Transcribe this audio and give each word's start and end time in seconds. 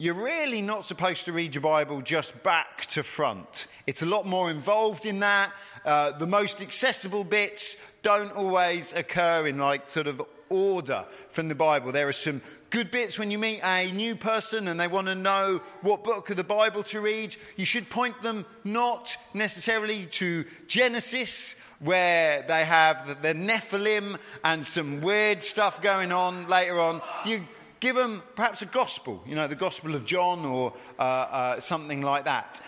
You're 0.00 0.14
really 0.14 0.62
not 0.62 0.84
supposed 0.84 1.24
to 1.24 1.32
read 1.32 1.56
your 1.56 1.62
Bible 1.62 2.00
just 2.00 2.40
back 2.44 2.86
to 2.86 3.02
front. 3.02 3.66
It's 3.88 4.02
a 4.02 4.06
lot 4.06 4.26
more 4.26 4.48
involved 4.48 5.06
in 5.06 5.18
that. 5.18 5.52
Uh, 5.84 6.12
the 6.16 6.26
most 6.26 6.60
accessible 6.60 7.24
bits 7.24 7.74
don't 8.02 8.30
always 8.30 8.92
occur 8.92 9.48
in 9.48 9.58
like 9.58 9.88
sort 9.88 10.06
of 10.06 10.22
order 10.50 11.04
from 11.30 11.48
the 11.48 11.56
Bible. 11.56 11.90
There 11.90 12.06
are 12.06 12.12
some 12.12 12.40
good 12.70 12.92
bits 12.92 13.18
when 13.18 13.32
you 13.32 13.38
meet 13.38 13.60
a 13.64 13.90
new 13.90 14.14
person 14.14 14.68
and 14.68 14.78
they 14.78 14.86
want 14.86 15.08
to 15.08 15.16
know 15.16 15.60
what 15.82 16.04
book 16.04 16.30
of 16.30 16.36
the 16.36 16.44
Bible 16.44 16.84
to 16.84 17.00
read. 17.00 17.34
You 17.56 17.64
should 17.64 17.90
point 17.90 18.22
them 18.22 18.46
not 18.62 19.16
necessarily 19.34 20.06
to 20.06 20.44
Genesis, 20.68 21.56
where 21.80 22.44
they 22.46 22.64
have 22.64 23.20
the 23.20 23.34
Nephilim 23.34 24.16
and 24.44 24.64
some 24.64 25.00
weird 25.00 25.42
stuff 25.42 25.82
going 25.82 26.12
on 26.12 26.46
later 26.46 26.78
on. 26.78 27.02
You 27.26 27.42
give 27.80 27.96
them 27.96 28.22
perhaps 28.34 28.62
a 28.62 28.66
gospel, 28.66 29.22
you 29.26 29.34
know, 29.34 29.46
the 29.46 29.56
Gospel 29.56 29.94
of 29.94 30.06
John 30.06 30.44
or 30.44 30.72
uh, 30.98 31.02
uh, 31.02 31.60
something 31.60 32.02
like 32.02 32.24
that. 32.24 32.60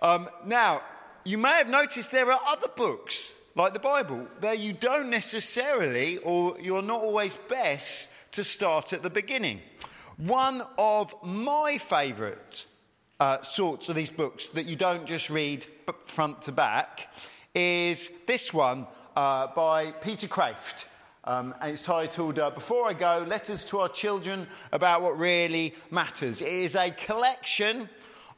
Um, 0.00 0.28
now, 0.44 0.82
you 1.24 1.38
may 1.38 1.52
have 1.52 1.68
noticed 1.68 2.12
there 2.12 2.30
are 2.30 2.40
other 2.46 2.68
books, 2.76 3.32
like 3.54 3.72
the 3.72 3.80
Bible, 3.80 4.26
there 4.40 4.54
you 4.54 4.72
don't 4.72 5.10
necessarily, 5.10 6.18
or 6.18 6.56
you're 6.60 6.82
not 6.82 7.00
always 7.00 7.36
best 7.48 8.10
to 8.32 8.44
start 8.44 8.92
at 8.92 9.02
the 9.02 9.10
beginning. 9.10 9.60
One 10.18 10.62
of 10.78 11.14
my 11.22 11.78
favourite 11.78 12.64
uh, 13.18 13.40
sorts 13.42 13.88
of 13.88 13.96
these 13.96 14.10
books 14.10 14.48
that 14.48 14.66
you 14.66 14.76
don't 14.76 15.06
just 15.06 15.30
read 15.30 15.66
front 16.04 16.42
to 16.42 16.52
back 16.52 17.08
is 17.54 18.10
this 18.26 18.52
one 18.52 18.86
uh, 19.16 19.48
by 19.54 19.90
Peter 19.92 20.26
Kreeft. 20.26 20.84
Um, 21.28 21.56
and 21.60 21.72
it's 21.72 21.82
titled 21.82 22.38
uh, 22.38 22.50
Before 22.50 22.86
I 22.88 22.92
Go 22.92 23.24
Letters 23.26 23.64
to 23.66 23.80
Our 23.80 23.88
Children 23.88 24.46
About 24.70 25.02
What 25.02 25.18
Really 25.18 25.74
Matters. 25.90 26.40
It 26.40 26.46
is 26.46 26.76
a 26.76 26.92
collection 26.92 27.88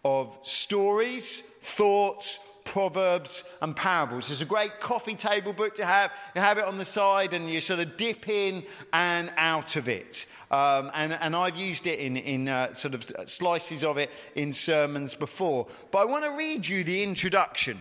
of 0.06 0.38
stories, 0.42 1.42
thoughts, 1.60 2.38
proverbs, 2.64 3.44
and 3.60 3.76
parables. 3.76 4.30
It's 4.30 4.40
a 4.40 4.46
great 4.46 4.80
coffee 4.80 5.16
table 5.16 5.52
book 5.52 5.74
to 5.74 5.84
have. 5.84 6.12
You 6.34 6.40
have 6.40 6.56
it 6.56 6.64
on 6.64 6.78
the 6.78 6.84
side 6.86 7.34
and 7.34 7.50
you 7.50 7.60
sort 7.60 7.80
of 7.80 7.98
dip 7.98 8.26
in 8.26 8.64
and 8.94 9.30
out 9.36 9.76
of 9.76 9.86
it. 9.86 10.24
Um, 10.50 10.90
and, 10.94 11.12
and, 11.12 11.36
I've 11.36 11.56
used 11.56 11.86
it 11.86 11.98
in, 11.98 12.16
in 12.16 12.48
uh, 12.48 12.72
sort 12.72 12.94
of 12.94 13.04
slices 13.26 13.84
of 13.84 13.98
it 13.98 14.10
in 14.34 14.54
sermons 14.54 15.14
before. 15.14 15.66
But 15.90 15.98
I 15.98 16.04
want 16.06 16.24
to 16.24 16.30
read 16.30 16.66
you 16.66 16.84
the 16.84 17.02
introduction 17.02 17.78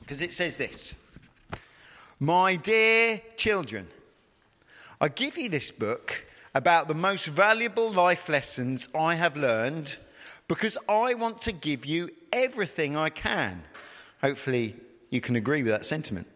because 0.00 0.22
it 0.22 0.32
says 0.32 0.56
this 0.56 0.94
My 2.18 2.56
dear 2.56 3.20
children, 3.36 3.88
I 5.00 5.08
give 5.08 5.36
you 5.36 5.50
this 5.50 5.70
book 5.70 6.24
about 6.54 6.88
the 6.88 6.94
most 6.94 7.26
valuable 7.26 7.90
life 7.90 8.30
lessons 8.30 8.88
I 8.94 9.16
have 9.16 9.36
learned 9.36 9.96
because 10.48 10.78
I 10.88 11.12
want 11.14 11.38
to 11.40 11.52
give 11.52 11.84
you 11.84 12.10
everything 12.32 12.96
I 12.96 13.10
can. 13.10 13.62
Hopefully, 14.22 14.74
you 15.10 15.20
can 15.20 15.36
agree 15.36 15.62
with 15.62 15.72
that 15.72 15.84
sentiment. 15.84 16.28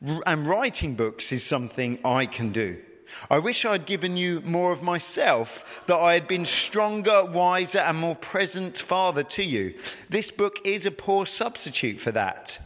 And 0.00 0.46
writing 0.46 0.94
books 0.94 1.32
is 1.32 1.44
something 1.44 1.98
I 2.04 2.26
can 2.26 2.52
do. 2.52 2.80
I 3.28 3.38
wish 3.38 3.64
I'd 3.64 3.86
given 3.86 4.16
you 4.16 4.40
more 4.42 4.72
of 4.72 4.82
myself, 4.82 5.82
that 5.86 5.96
I 5.96 6.14
had 6.14 6.28
been 6.28 6.44
stronger, 6.44 7.24
wiser, 7.24 7.78
and 7.78 7.98
more 7.98 8.16
present 8.16 8.78
father 8.78 9.22
to 9.24 9.42
you. 9.42 9.74
This 10.08 10.30
book 10.30 10.58
is 10.64 10.86
a 10.86 10.90
poor 10.90 11.26
substitute 11.26 12.00
for 12.00 12.12
that. 12.12 12.58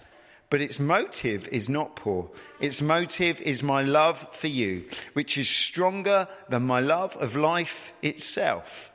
But 0.50 0.60
its 0.60 0.80
motive 0.80 1.46
is 1.48 1.68
not 1.68 1.94
poor. 1.94 2.28
Its 2.60 2.82
motive 2.82 3.40
is 3.40 3.62
my 3.62 3.82
love 3.82 4.18
for 4.34 4.48
you, 4.48 4.84
which 5.12 5.38
is 5.38 5.48
stronger 5.48 6.26
than 6.48 6.62
my 6.64 6.80
love 6.80 7.16
of 7.16 7.36
life 7.36 7.94
itself. 8.02 8.90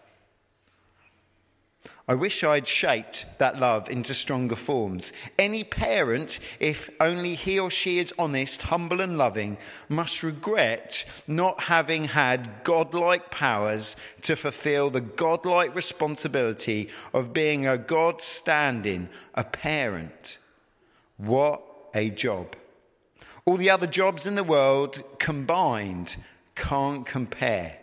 I 2.08 2.14
wish 2.14 2.44
I'd 2.44 2.68
shaped 2.68 3.26
that 3.40 3.58
love 3.58 3.90
into 3.90 4.14
stronger 4.14 4.56
forms. 4.56 5.12
Any 5.40 5.64
parent, 5.64 6.40
if 6.60 6.90
only 7.00 7.34
he 7.34 7.58
or 7.58 7.72
she 7.72 7.98
is 7.98 8.14
honest, 8.20 8.64
humble, 8.64 9.02
and 9.02 9.18
loving, 9.18 9.58
must 9.90 10.22
regret 10.22 11.04
not 11.26 11.62
having 11.62 12.04
had 12.04 12.64
godlike 12.64 13.32
powers 13.32 13.96
to 14.22 14.36
fulfill 14.36 14.92
the 14.92 15.02
godlike 15.02 15.74
responsibility 15.74 16.90
of 17.12 17.34
being 17.34 17.66
a 17.66 17.78
God 17.78 18.22
standing, 18.22 19.10
a 19.34 19.44
parent. 19.44 20.38
What 21.18 21.64
a 21.94 22.10
job. 22.10 22.56
All 23.46 23.58
the 23.58 23.70
other 23.70 23.88
jobs 23.88 24.26
in 24.26 24.36
the 24.36 24.44
world 24.44 25.04
combined 25.20 26.18
can't 26.56 27.06
compare. 27.06 27.78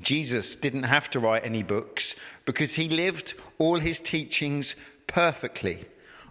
Jesus 0.00 0.54
didn't 0.56 0.84
have 0.84 1.10
to 1.10 1.20
write 1.20 1.44
any 1.44 1.62
books 1.62 2.14
because 2.44 2.74
he 2.74 2.88
lived 2.88 3.34
all 3.58 3.80
his 3.80 3.98
teachings 3.98 4.76
perfectly. 5.06 5.84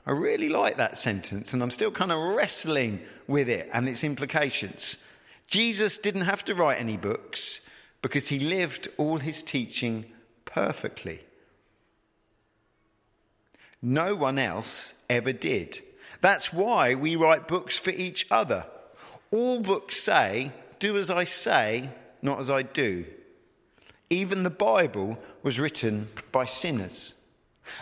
I 0.05 0.11
really 0.11 0.47
like 0.47 0.77
that 0.77 0.97
sentence, 0.97 1.53
and 1.53 1.61
I'm 1.61 1.71
still 1.71 1.91
kind 1.91 2.13
of 2.13 2.35
wrestling 2.35 3.01
with 3.27 3.49
it 3.49 3.69
and 3.73 3.89
its 3.89 4.05
implications. 4.05 4.97
Jesus 5.47 5.97
didn't 5.97 6.21
have 6.21 6.45
to 6.45 6.55
write 6.55 6.79
any 6.79 6.95
books 6.95 7.61
because 8.01 8.29
he 8.29 8.39
lived 8.39 8.87
all 8.97 9.17
his 9.17 9.43
teaching 9.43 10.05
perfectly. 10.45 11.21
No 13.81 14.15
one 14.15 14.39
else 14.39 14.93
ever 15.09 15.33
did. 15.33 15.81
That's 16.21 16.51
why 16.51 16.95
we 16.95 17.15
write 17.15 17.47
books 17.47 17.77
for 17.77 17.91
each 17.91 18.25
other. 18.31 18.65
All 19.31 19.59
books 19.59 19.97
say, 19.97 20.51
Do 20.79 20.97
as 20.97 21.09
I 21.09 21.25
say, 21.25 21.89
not 22.21 22.39
as 22.39 22.49
I 22.49 22.63
do. 22.63 23.05
Even 24.09 24.43
the 24.43 24.49
Bible 24.49 25.19
was 25.43 25.59
written 25.59 26.09
by 26.31 26.45
sinners. 26.45 27.13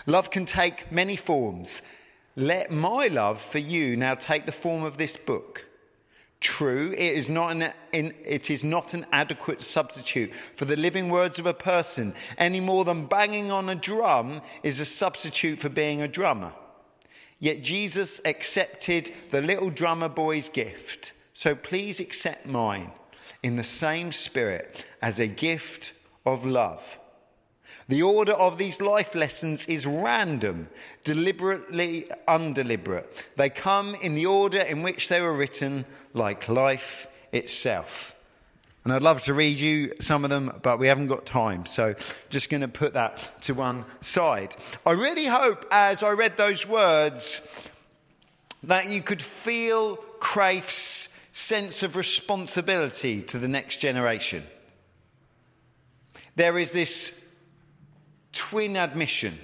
Love 0.05 0.31
can 0.31 0.45
take 0.45 0.91
many 0.91 1.15
forms. 1.15 1.81
Let 2.35 2.71
my 2.71 3.07
love 3.07 3.39
for 3.39 3.59
you 3.59 3.95
now 3.95 4.15
take 4.15 4.45
the 4.45 4.51
form 4.51 4.83
of 4.83 4.97
this 4.97 5.15
book. 5.15 5.65
True, 6.45 6.91
it 6.91 6.99
is, 6.99 7.27
not 7.27 7.53
an, 7.53 7.73
it 7.91 8.51
is 8.51 8.63
not 8.63 8.93
an 8.93 9.07
adequate 9.11 9.63
substitute 9.63 10.31
for 10.55 10.65
the 10.65 10.75
living 10.77 11.09
words 11.09 11.39
of 11.39 11.47
a 11.47 11.55
person, 11.55 12.13
any 12.37 12.59
more 12.59 12.85
than 12.85 13.07
banging 13.07 13.51
on 13.51 13.67
a 13.67 13.73
drum 13.73 14.43
is 14.61 14.79
a 14.79 14.85
substitute 14.85 15.59
for 15.59 15.69
being 15.69 16.03
a 16.03 16.07
drummer. 16.07 16.53
Yet 17.39 17.63
Jesus 17.63 18.21
accepted 18.25 19.11
the 19.31 19.41
little 19.41 19.71
drummer 19.71 20.07
boy's 20.07 20.47
gift, 20.47 21.13
so 21.33 21.55
please 21.55 21.99
accept 21.99 22.45
mine 22.45 22.91
in 23.41 23.55
the 23.55 23.63
same 23.63 24.11
spirit 24.11 24.85
as 25.01 25.17
a 25.17 25.27
gift 25.27 25.93
of 26.27 26.45
love. 26.45 26.99
The 27.87 28.03
order 28.03 28.33
of 28.33 28.57
these 28.57 28.81
life 28.81 29.15
lessons 29.15 29.65
is 29.65 29.85
random, 29.85 30.69
deliberately 31.03 32.09
undeliberate. 32.27 33.29
They 33.35 33.49
come 33.49 33.95
in 33.95 34.15
the 34.15 34.25
order 34.25 34.59
in 34.59 34.83
which 34.83 35.09
they 35.09 35.21
were 35.21 35.33
written, 35.33 35.85
like 36.13 36.49
life 36.49 37.07
itself. 37.31 38.15
And 38.83 38.93
I'd 38.93 39.01
love 39.01 39.23
to 39.23 39.33
read 39.33 39.59
you 39.59 39.93
some 39.99 40.23
of 40.23 40.29
them, 40.29 40.59
but 40.61 40.77
we 40.77 40.87
haven't 40.87 41.07
got 41.07 41.25
time. 41.25 41.65
So 41.65 41.95
just 42.29 42.51
going 42.51 42.61
to 42.61 42.67
put 42.67 42.93
that 42.93 43.41
to 43.41 43.53
one 43.53 43.85
side. 44.01 44.55
I 44.85 44.91
really 44.91 45.25
hope 45.25 45.65
as 45.71 46.03
I 46.03 46.11
read 46.11 46.37
those 46.37 46.67
words 46.67 47.41
that 48.61 48.89
you 48.89 49.01
could 49.01 49.21
feel 49.23 49.97
Kreeft's 50.19 51.09
sense 51.31 51.83
of 51.83 51.95
responsibility 51.95 53.21
to 53.23 53.39
the 53.39 53.47
next 53.47 53.77
generation. 53.77 54.43
There 56.35 56.57
is 56.57 56.71
this 56.71 57.11
twin 58.35 58.77
admission. 58.77 59.39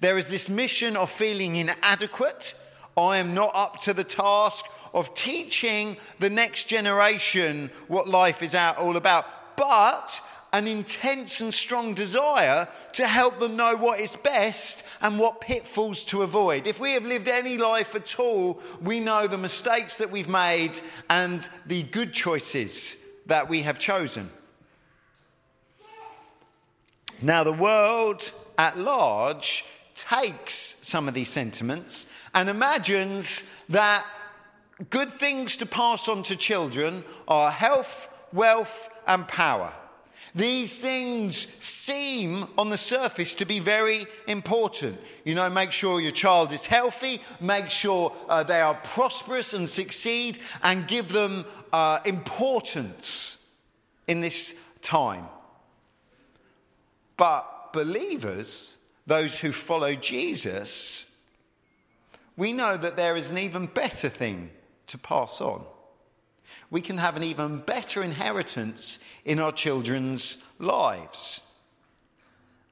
There 0.00 0.16
is 0.16 0.30
this 0.30 0.48
mission 0.48 0.96
of 0.96 1.10
feeling 1.10 1.56
inadequate. 1.56 2.54
I 2.96 3.18
am 3.18 3.34
not 3.34 3.50
up 3.54 3.80
to 3.80 3.92
the 3.92 4.04
task 4.04 4.64
of 4.94 5.14
teaching 5.14 5.98
the 6.18 6.30
next 6.30 6.64
generation 6.64 7.70
what 7.88 8.08
life 8.08 8.42
is 8.42 8.54
all 8.54 8.96
about, 8.96 9.26
but 9.56 10.20
an 10.52 10.66
intense 10.66 11.40
and 11.42 11.52
strong 11.52 11.92
desire 11.92 12.66
to 12.94 13.06
help 13.06 13.38
them 13.38 13.56
know 13.56 13.76
what 13.76 14.00
is 14.00 14.16
best 14.16 14.82
and 15.02 15.18
what 15.18 15.40
pitfalls 15.42 16.04
to 16.04 16.22
avoid. 16.22 16.66
If 16.66 16.80
we 16.80 16.92
have 16.92 17.04
lived 17.04 17.28
any 17.28 17.58
life 17.58 17.94
at 17.94 18.18
all, 18.18 18.60
we 18.80 19.00
know 19.00 19.26
the 19.26 19.36
mistakes 19.36 19.98
that 19.98 20.10
we've 20.10 20.28
made 20.28 20.80
and 21.10 21.46
the 21.66 21.82
good 21.82 22.14
choices 22.14 22.96
that 23.26 23.50
we 23.50 23.62
have 23.62 23.78
chosen. 23.78 24.30
Now, 27.20 27.44
the 27.44 27.52
world 27.52 28.32
at 28.58 28.78
large 28.78 29.64
takes 29.94 30.76
some 30.82 31.08
of 31.08 31.14
these 31.14 31.30
sentiments 31.30 32.06
and 32.34 32.48
imagines 32.48 33.42
that 33.68 34.04
good 34.90 35.10
things 35.10 35.56
to 35.56 35.66
pass 35.66 36.08
on 36.08 36.22
to 36.24 36.36
children 36.36 37.02
are 37.26 37.50
health, 37.50 38.08
wealth, 38.32 38.90
and 39.06 39.26
power. 39.26 39.72
These 40.34 40.78
things 40.78 41.46
seem 41.60 42.46
on 42.58 42.68
the 42.68 42.76
surface 42.76 43.34
to 43.36 43.46
be 43.46 43.58
very 43.58 44.06
important. 44.26 45.00
You 45.24 45.34
know, 45.34 45.48
make 45.48 45.72
sure 45.72 45.98
your 45.98 46.12
child 46.12 46.52
is 46.52 46.66
healthy, 46.66 47.22
make 47.40 47.70
sure 47.70 48.12
uh, 48.28 48.42
they 48.42 48.60
are 48.60 48.74
prosperous 48.74 49.54
and 49.54 49.66
succeed, 49.66 50.40
and 50.62 50.86
give 50.86 51.10
them 51.10 51.46
uh, 51.72 52.00
importance 52.04 53.38
in 54.06 54.20
this 54.20 54.54
time. 54.82 55.24
But 57.16 57.50
believers, 57.76 58.78
those 59.06 59.38
who 59.38 59.52
follow 59.52 59.94
Jesus, 59.94 61.04
we 62.36 62.52
know 62.52 62.76
that 62.76 62.96
there 62.96 63.16
is 63.16 63.30
an 63.30 63.38
even 63.38 63.66
better 63.66 64.08
thing 64.08 64.50
to 64.88 64.98
pass 64.98 65.40
on. 65.42 65.64
We 66.70 66.80
can 66.80 66.96
have 66.96 67.16
an 67.16 67.22
even 67.22 67.58
better 67.58 68.02
inheritance 68.02 68.98
in 69.24 69.38
our 69.38 69.52
children's 69.52 70.38
lives. 70.58 71.42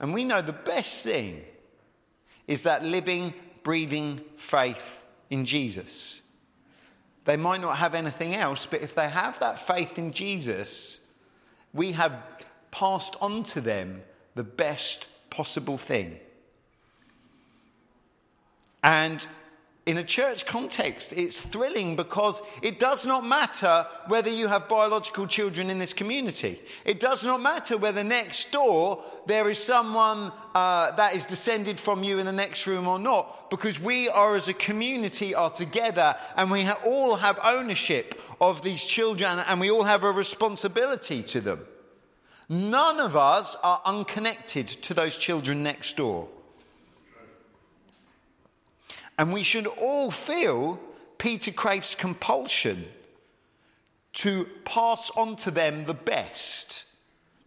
And 0.01 0.15
we 0.15 0.25
know 0.25 0.41
the 0.41 0.53
best 0.53 1.05
thing 1.05 1.43
is 2.49 2.63
that 2.63 2.83
living, 2.83 3.35
breathing 3.63 4.23
faith 4.37 5.05
in 5.29 5.45
Jesus. 5.45 6.23
They 7.27 7.37
might 7.37 7.61
not 7.61 7.77
have 7.77 7.95
anything 7.95 8.35
else, 8.35 8.67
but 8.67 8.81
if 8.81 8.95
they 8.95 9.09
have 9.09 9.39
that 9.41 9.67
faith 9.67 9.99
in 9.99 10.13
Jesus, 10.13 11.01
we 11.75 11.93
have 11.93 12.13
passed 12.71 13.17
on 13.21 13.43
to 13.45 13.61
them 13.61 14.03
the 14.35 14.45
best 14.45 15.07
possible 15.31 15.79
thing. 15.79 16.19
And 18.83 19.27
in 19.87 19.99
a 19.99 20.05
church 20.05 20.47
context, 20.47 21.13
it's 21.13 21.39
thrilling 21.39 21.95
because 21.95 22.41
it 22.63 22.79
does 22.79 23.05
not 23.05 23.25
matter 23.25 23.87
whether 24.07 24.31
you 24.31 24.47
have 24.49 24.67
biological 24.67 25.27
children 25.27 25.69
in 25.69 25.79
this 25.79 25.93
community. 25.93 26.61
It 26.87 27.01
does 27.01 27.23
not 27.23 27.43
matter 27.43 27.77
whether 27.77 28.03
next 28.03 28.51
door 28.51 29.03
there 29.27 29.51
is 29.51 29.59
someone 29.59 30.33
uh, 30.55 30.93
that 30.93 31.15
is 31.15 31.27
descended 31.27 31.79
from 31.79 32.03
you 32.03 32.19
in 32.19 32.25
the 32.25 32.33
next 32.33 32.67
room 32.67 32.89
or 32.89 32.99
not, 32.99 33.51
because 33.51 33.79
we 33.79 34.09
are 34.09 34.35
as 34.37 34.49
a 34.49 34.55
community 34.55 35.35
are 35.35 35.51
together 35.51 36.17
and 36.37 36.51
we 36.51 36.67
all 36.87 37.17
have 37.17 37.39
ownership 37.45 38.21
of 38.41 38.63
these 38.63 38.83
children 38.83 39.39
and 39.49 39.61
we 39.61 39.71
all 39.71 39.85
have 39.85 40.03
a 40.03 40.11
responsibility 40.11 41.23
to 41.25 41.43
them. 41.43 41.61
None 42.49 43.01
of 43.01 43.17
us 43.17 43.57
are 43.63 43.81
unconnected 43.85 44.69
to 44.69 44.95
those 44.95 45.17
children 45.17 45.63
next 45.63 45.97
door. 45.97 46.29
And 49.19 49.33
we 49.33 49.43
should 49.43 49.67
all 49.67 50.11
feel 50.11 50.79
Peter 51.19 51.53
Kreeft's 51.53 51.95
compulsion 51.95 52.87
to 54.15 54.49
pass 54.65 55.11
on 55.17 55.37
to 55.37 55.51
them 55.51 55.85
the 55.85 55.95
best. 55.95 56.85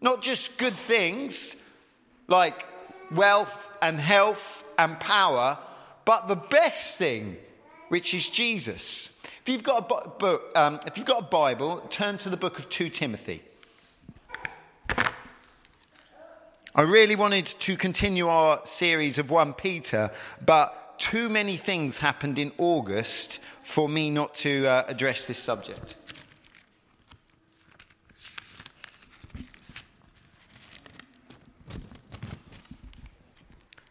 Not 0.01 0.21
just 0.21 0.57
good 0.57 0.75
things 0.75 1.55
like 2.27 2.65
wealth 3.11 3.71
and 3.81 3.99
health 3.99 4.63
and 4.77 4.99
power, 4.99 5.57
but 6.05 6.27
the 6.27 6.35
best 6.35 6.97
thing, 6.97 7.37
which 7.89 8.13
is 8.13 8.29
Jesus. 8.29 9.09
If 9.41 9.49
you've 9.49 9.63
got 9.63 9.91
a, 9.91 10.09
book, 10.09 10.51
um, 10.55 10.79
if 10.85 10.97
you've 10.97 11.05
got 11.05 11.21
a 11.21 11.25
Bible, 11.25 11.79
turn 11.89 12.17
to 12.19 12.29
the 12.29 12.37
book 12.37 12.59
of 12.59 12.69
2 12.69 12.89
Timothy. 12.89 13.41
I 16.77 16.83
really 16.83 17.15
wanted 17.15 17.47
to 17.47 17.75
continue 17.75 18.27
our 18.27 18.63
series 18.63 19.17
of 19.17 19.31
1 19.31 19.55
Peter, 19.55 20.11
but 20.45 20.99
too 20.99 21.27
many 21.27 21.57
things 21.57 21.97
happened 21.97 22.37
in 22.37 22.51
August 22.59 23.39
for 23.63 23.89
me 23.89 24.11
not 24.11 24.35
to 24.35 24.67
uh, 24.67 24.85
address 24.87 25.25
this 25.25 25.39
subject. 25.39 25.95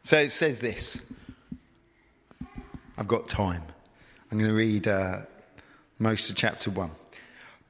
So 0.04 0.18
it 0.18 0.30
says 0.30 0.60
this. 0.60 1.02
I've 2.96 3.08
got 3.08 3.28
time. 3.28 3.64
I'm 4.30 4.38
going 4.38 4.48
to 4.48 4.56
read 4.56 4.86
uh, 4.86 5.22
most 5.98 6.30
of 6.30 6.36
chapter 6.36 6.70
1. 6.70 6.92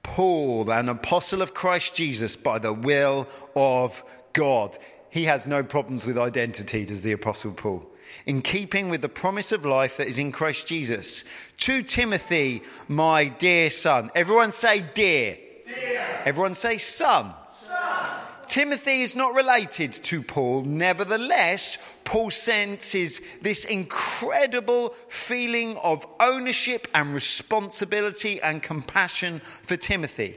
Paul, 0.02 0.70
an 0.70 0.90
apostle 0.90 1.40
of 1.40 1.54
Christ 1.54 1.94
Jesus 1.94 2.36
by 2.36 2.58
the 2.58 2.74
will 2.74 3.26
of 3.54 4.04
God. 4.34 4.76
He 5.16 5.24
has 5.24 5.46
no 5.46 5.62
problems 5.62 6.04
with 6.04 6.18
identity, 6.18 6.84
does 6.84 7.00
the 7.00 7.12
apostle 7.12 7.52
Paul 7.52 7.86
in 8.26 8.42
keeping 8.42 8.90
with 8.90 9.00
the 9.00 9.08
promise 9.08 9.50
of 9.50 9.64
life 9.64 9.96
that 9.96 10.08
is 10.08 10.18
in 10.18 10.30
Christ 10.30 10.66
Jesus. 10.66 11.24
To 11.56 11.82
Timothy, 11.82 12.62
my 12.86 13.28
dear 13.28 13.70
son. 13.70 14.10
Everyone 14.14 14.52
say 14.52 14.84
dear. 14.92 15.38
dear. 15.64 16.22
Everyone 16.26 16.54
say 16.54 16.76
son. 16.76 17.32
son. 17.50 18.10
Timothy 18.46 19.00
is 19.00 19.16
not 19.16 19.34
related 19.34 19.94
to 19.94 20.20
Paul. 20.22 20.64
Nevertheless, 20.64 21.78
Paul 22.04 22.30
senses 22.30 23.22
this 23.40 23.64
incredible 23.64 24.90
feeling 25.08 25.78
of 25.78 26.06
ownership 26.20 26.88
and 26.92 27.14
responsibility 27.14 28.38
and 28.42 28.62
compassion 28.62 29.40
for 29.62 29.78
Timothy. 29.78 30.36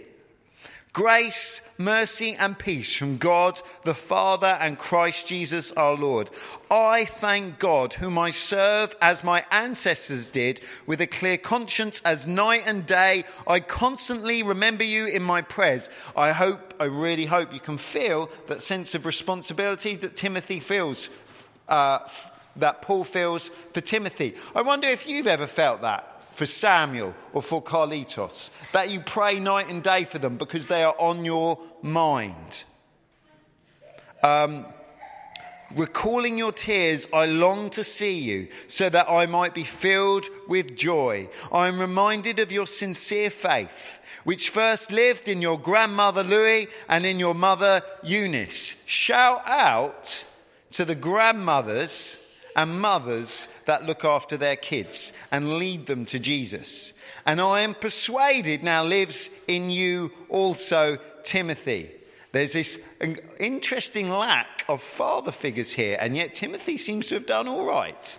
Grace, 0.91 1.61
mercy, 1.77 2.35
and 2.35 2.57
peace 2.57 2.95
from 2.95 3.17
God 3.17 3.61
the 3.83 3.93
Father 3.93 4.57
and 4.59 4.77
Christ 4.77 5.27
Jesus 5.27 5.71
our 5.73 5.93
Lord. 5.93 6.31
I 6.71 7.05
thank 7.05 7.59
God, 7.59 7.93
whom 7.93 8.17
I 8.17 8.31
serve 8.31 8.95
as 8.99 9.23
my 9.23 9.45
ancestors 9.51 10.31
did, 10.31 10.61
with 10.87 10.99
a 10.99 11.05
clear 11.05 11.37
conscience, 11.37 12.01
as 12.03 12.25
night 12.25 12.63
and 12.65 12.87
day 12.87 13.25
I 13.45 13.59
constantly 13.59 14.41
remember 14.41 14.83
you 14.83 15.05
in 15.05 15.21
my 15.21 15.43
prayers. 15.43 15.89
I 16.17 16.31
hope, 16.31 16.73
I 16.79 16.85
really 16.85 17.25
hope 17.25 17.53
you 17.53 17.59
can 17.59 17.77
feel 17.77 18.31
that 18.47 18.63
sense 18.63 18.95
of 18.95 19.05
responsibility 19.05 19.95
that 19.97 20.15
Timothy 20.15 20.59
feels, 20.59 21.09
uh, 21.67 21.99
that 22.55 22.81
Paul 22.81 23.03
feels 23.03 23.49
for 23.73 23.81
Timothy. 23.81 24.33
I 24.55 24.63
wonder 24.63 24.87
if 24.87 25.07
you've 25.07 25.27
ever 25.27 25.45
felt 25.45 25.81
that 25.83 26.18
for 26.39 26.45
Samuel 26.45 27.13
or 27.33 27.41
for 27.41 27.61
Carlitos, 27.61 28.51
that 28.71 28.89
you 28.89 29.01
pray 29.01 29.39
night 29.39 29.67
and 29.67 29.83
day 29.83 30.05
for 30.05 30.19
them 30.19 30.37
because 30.37 30.69
they 30.69 30.83
are 30.85 30.95
on 30.97 31.25
your 31.25 31.59
mind. 31.81 32.63
Um, 34.23 34.65
Recalling 35.75 36.39
your 36.39 36.51
tears, 36.51 37.07
I 37.13 37.27
long 37.27 37.69
to 37.71 37.83
see 37.83 38.17
you 38.17 38.47
so 38.67 38.89
that 38.89 39.07
I 39.07 39.27
might 39.27 39.53
be 39.53 39.63
filled 39.63 40.27
with 40.47 40.75
joy. 40.75 41.29
I 41.51 41.67
am 41.67 41.79
reminded 41.79 42.39
of 42.39 42.51
your 42.51 42.65
sincere 42.65 43.29
faith, 43.29 43.99
which 44.23 44.49
first 44.49 44.91
lived 44.91 45.27
in 45.27 45.43
your 45.43 45.59
grandmother 45.59 46.23
Lois 46.23 46.65
and 46.87 47.05
in 47.05 47.19
your 47.19 47.35
mother 47.35 47.83
Eunice. 48.01 48.77
Shout 48.87 49.43
out 49.45 50.23
to 50.71 50.85
the 50.85 50.95
grandmothers 50.95 52.17
and 52.59 52.81
mothers 52.81 53.47
that 53.63 53.85
look 53.85 54.03
after 54.03 54.35
their 54.35 54.57
kids 54.57 55.13
and 55.31 55.57
lead 55.57 55.85
them 55.85 56.05
to 56.05 56.19
Jesus. 56.19 56.93
And 57.25 57.39
I 57.39 57.61
am 57.61 57.73
persuaded 57.73 58.65
now 58.65 58.83
lives 58.83 59.29
in 59.47 59.69
you 59.69 60.11
also 60.27 60.97
Timothy. 61.23 61.89
There's 62.33 62.51
this 62.51 62.77
interesting 63.39 64.09
lack 64.09 64.65
of 64.67 64.81
father 64.81 65.31
figures 65.31 65.71
here, 65.71 65.97
and 66.01 66.17
yet 66.17 66.35
Timothy 66.35 66.75
seems 66.75 67.07
to 67.07 67.15
have 67.15 67.25
done 67.25 67.47
all 67.47 67.63
right. 67.63 68.17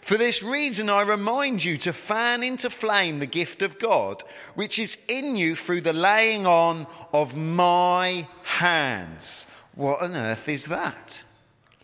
For 0.00 0.16
this 0.16 0.42
reason, 0.42 0.88
I 0.88 1.02
remind 1.02 1.62
you 1.62 1.76
to 1.78 1.92
fan 1.92 2.42
into 2.42 2.70
flame 2.70 3.18
the 3.18 3.26
gift 3.26 3.60
of 3.60 3.78
God, 3.78 4.22
which 4.54 4.78
is 4.78 4.96
in 5.08 5.36
you 5.36 5.54
through 5.56 5.82
the 5.82 5.92
laying 5.92 6.46
on 6.46 6.86
of 7.12 7.36
my 7.36 8.28
hands. 8.44 9.46
What 9.74 10.00
on 10.00 10.16
earth 10.16 10.48
is 10.48 10.66
that? 10.66 11.22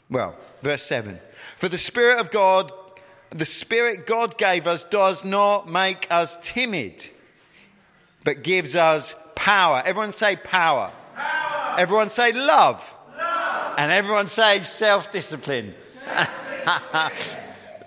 Well, 0.09 0.35
verse 0.63 0.83
7. 0.85 1.19
For 1.57 1.69
the 1.69 1.79
Spirit 1.79 2.21
of 2.21 2.31
God, 2.31 2.73
the 3.31 3.45
Spirit 3.45 4.07
God 4.07 4.39
gave 4.39 4.67
us 4.67 4.85
does 4.85 5.25
not 5.25 5.69
make 5.69 6.07
us 6.11 6.39
timid, 6.43 7.07
but 8.25 8.43
gives 8.43 8.77
us 8.77 9.15
power. 9.35 9.83
Everyone 9.85 10.13
say 10.13 10.37
power. 10.37 10.93
power. 11.15 11.75
Everyone 11.79 12.11
say 12.11 12.33
love. 12.33 12.95
love. 13.19 13.75
And 13.79 13.91
everyone 13.91 14.27
say 14.27 14.63
self 14.63 15.11
discipline. 15.11 15.75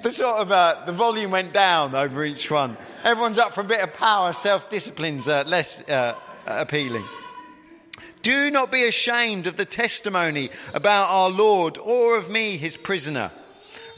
the 0.01 0.11
sort 0.11 0.41
of 0.41 0.51
uh, 0.51 0.83
the 0.85 0.91
volume 0.91 1.31
went 1.31 1.53
down 1.53 1.95
over 1.95 2.23
each 2.23 2.51
one. 2.51 2.77
Everyone's 3.03 3.37
up 3.37 3.53
for 3.53 3.61
a 3.61 3.65
bit 3.65 3.81
of 3.81 3.93
power. 3.93 4.33
Self 4.33 4.69
discipline's 4.69 5.27
uh, 5.27 5.43
less 5.45 5.81
uh, 5.89 6.15
appealing. 6.45 7.03
Do 8.25 8.49
not 8.49 8.71
be 8.71 8.87
ashamed 8.87 9.45
of 9.45 9.55
the 9.55 9.65
testimony 9.65 10.49
about 10.73 11.09
our 11.11 11.29
Lord 11.29 11.77
or 11.77 12.17
of 12.17 12.27
me, 12.27 12.57
his 12.57 12.75
prisoner. 12.75 13.31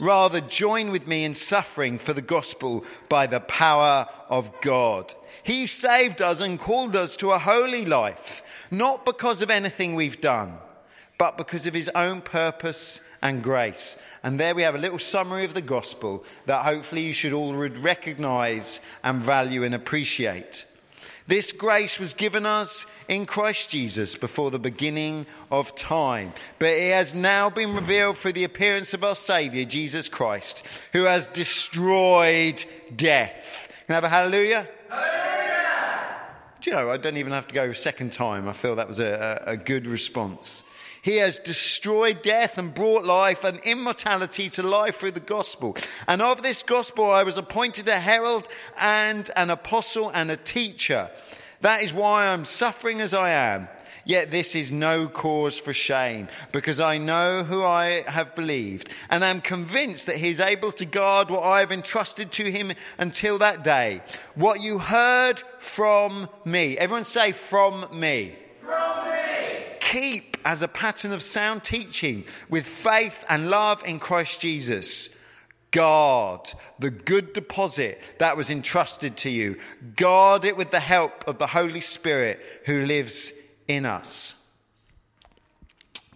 Rather, 0.00 0.42
join 0.42 0.92
with 0.92 1.06
me 1.06 1.24
in 1.24 1.32
suffering 1.32 1.98
for 1.98 2.12
the 2.12 2.20
gospel 2.20 2.84
by 3.08 3.26
the 3.26 3.40
power 3.40 4.06
of 4.28 4.60
God. 4.60 5.14
He 5.42 5.66
saved 5.66 6.20
us 6.20 6.42
and 6.42 6.60
called 6.60 6.94
us 6.94 7.16
to 7.16 7.30
a 7.30 7.38
holy 7.38 7.86
life, 7.86 8.42
not 8.70 9.06
because 9.06 9.40
of 9.40 9.48
anything 9.48 9.94
we've 9.94 10.20
done, 10.20 10.58
but 11.16 11.38
because 11.38 11.66
of 11.66 11.72
his 11.72 11.88
own 11.94 12.20
purpose 12.20 13.00
and 13.22 13.42
grace. 13.42 13.96
And 14.22 14.38
there 14.38 14.54
we 14.54 14.60
have 14.60 14.74
a 14.74 14.78
little 14.78 14.98
summary 14.98 15.46
of 15.46 15.54
the 15.54 15.62
gospel 15.62 16.22
that 16.44 16.66
hopefully 16.66 17.00
you 17.00 17.14
should 17.14 17.32
all 17.32 17.54
recognize 17.54 18.80
and 19.02 19.22
value 19.22 19.64
and 19.64 19.74
appreciate. 19.74 20.66
This 21.28 21.52
grace 21.52 22.00
was 22.00 22.14
given 22.14 22.46
us 22.46 22.86
in 23.06 23.26
Christ 23.26 23.68
Jesus 23.68 24.14
before 24.14 24.50
the 24.50 24.58
beginning 24.58 25.26
of 25.50 25.76
time, 25.76 26.32
but 26.58 26.70
it 26.70 26.94
has 26.94 27.12
now 27.12 27.50
been 27.50 27.74
revealed 27.74 28.16
through 28.16 28.32
the 28.32 28.44
appearance 28.44 28.94
of 28.94 29.04
our 29.04 29.14
Saviour, 29.14 29.66
Jesus 29.66 30.08
Christ, 30.08 30.64
who 30.94 31.02
has 31.04 31.26
destroyed 31.26 32.64
death. 32.96 33.68
Can 33.86 33.92
I 33.92 33.96
have 33.96 34.04
a 34.04 34.08
hallelujah? 34.08 34.66
Hallelujah! 34.88 36.16
Do 36.62 36.70
you 36.70 36.76
know, 36.76 36.90
I 36.90 36.96
don't 36.96 37.18
even 37.18 37.32
have 37.32 37.48
to 37.48 37.54
go 37.54 37.64
a 37.64 37.74
second 37.74 38.10
time. 38.10 38.48
I 38.48 38.54
feel 38.54 38.76
that 38.76 38.88
was 38.88 38.98
a, 38.98 39.44
a, 39.46 39.50
a 39.52 39.56
good 39.58 39.86
response. 39.86 40.64
He 41.02 41.16
has 41.16 41.38
destroyed 41.38 42.22
death 42.22 42.58
and 42.58 42.74
brought 42.74 43.04
life 43.04 43.44
and 43.44 43.60
immortality 43.60 44.48
to 44.50 44.62
life 44.62 44.96
through 44.96 45.12
the 45.12 45.20
gospel. 45.20 45.76
And 46.06 46.20
of 46.20 46.42
this 46.42 46.62
gospel 46.62 47.10
I 47.10 47.22
was 47.22 47.36
appointed 47.36 47.88
a 47.88 48.00
herald 48.00 48.48
and 48.78 49.30
an 49.36 49.50
apostle 49.50 50.10
and 50.10 50.30
a 50.30 50.36
teacher. 50.36 51.10
That 51.60 51.82
is 51.82 51.92
why 51.92 52.28
I'm 52.28 52.44
suffering 52.44 53.00
as 53.00 53.14
I 53.14 53.30
am. 53.30 53.68
Yet 54.04 54.30
this 54.30 54.54
is 54.54 54.70
no 54.70 55.06
cause 55.06 55.58
for 55.58 55.74
shame, 55.74 56.28
because 56.50 56.80
I 56.80 56.96
know 56.96 57.44
who 57.44 57.62
I 57.62 58.04
have 58.06 58.34
believed, 58.34 58.88
and 59.10 59.22
am 59.22 59.42
convinced 59.42 60.06
that 60.06 60.16
he 60.16 60.30
is 60.30 60.40
able 60.40 60.72
to 60.72 60.86
guard 60.86 61.28
what 61.28 61.42
I 61.42 61.60
have 61.60 61.72
entrusted 61.72 62.32
to 62.32 62.50
him 62.50 62.72
until 62.96 63.36
that 63.38 63.62
day. 63.62 64.00
What 64.34 64.62
you 64.62 64.78
heard 64.78 65.42
from 65.58 66.30
me. 66.46 66.78
Everyone 66.78 67.04
say, 67.04 67.32
from 67.32 67.86
me. 67.92 68.34
From 68.62 69.10
me. 69.10 69.17
Keep 69.90 70.36
as 70.44 70.60
a 70.60 70.68
pattern 70.68 71.12
of 71.12 71.22
sound 71.22 71.64
teaching 71.64 72.26
with 72.50 72.66
faith 72.66 73.24
and 73.30 73.48
love 73.48 73.82
in 73.86 73.98
Christ 73.98 74.38
Jesus. 74.38 75.08
Guard 75.70 76.52
the 76.78 76.90
good 76.90 77.32
deposit 77.32 77.98
that 78.18 78.36
was 78.36 78.50
entrusted 78.50 79.16
to 79.18 79.30
you. 79.30 79.56
Guard 79.96 80.44
it 80.44 80.58
with 80.58 80.70
the 80.70 80.80
help 80.80 81.26
of 81.26 81.38
the 81.38 81.46
Holy 81.46 81.80
Spirit 81.80 82.42
who 82.66 82.82
lives 82.82 83.32
in 83.66 83.86
us. 83.86 84.34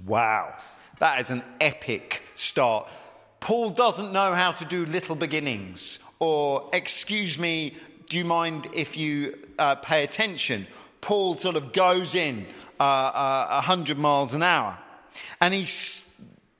Wow, 0.04 0.54
that 0.98 1.20
is 1.20 1.30
an 1.30 1.42
epic 1.58 2.24
start. 2.34 2.90
Paul 3.40 3.70
doesn't 3.70 4.12
know 4.12 4.34
how 4.34 4.52
to 4.52 4.66
do 4.66 4.84
little 4.84 5.16
beginnings, 5.16 5.98
or, 6.18 6.68
excuse 6.74 7.38
me, 7.38 7.74
do 8.10 8.18
you 8.18 8.26
mind 8.26 8.68
if 8.74 8.98
you 8.98 9.38
uh, 9.58 9.76
pay 9.76 10.04
attention? 10.04 10.66
Paul 11.02 11.36
sort 11.36 11.56
of 11.56 11.74
goes 11.74 12.14
in 12.14 12.46
uh, 12.80 12.82
uh, 12.82 13.60
100 13.60 13.98
miles 13.98 14.32
an 14.32 14.42
hour. 14.42 14.78
And 15.40 15.52
he 15.52 15.66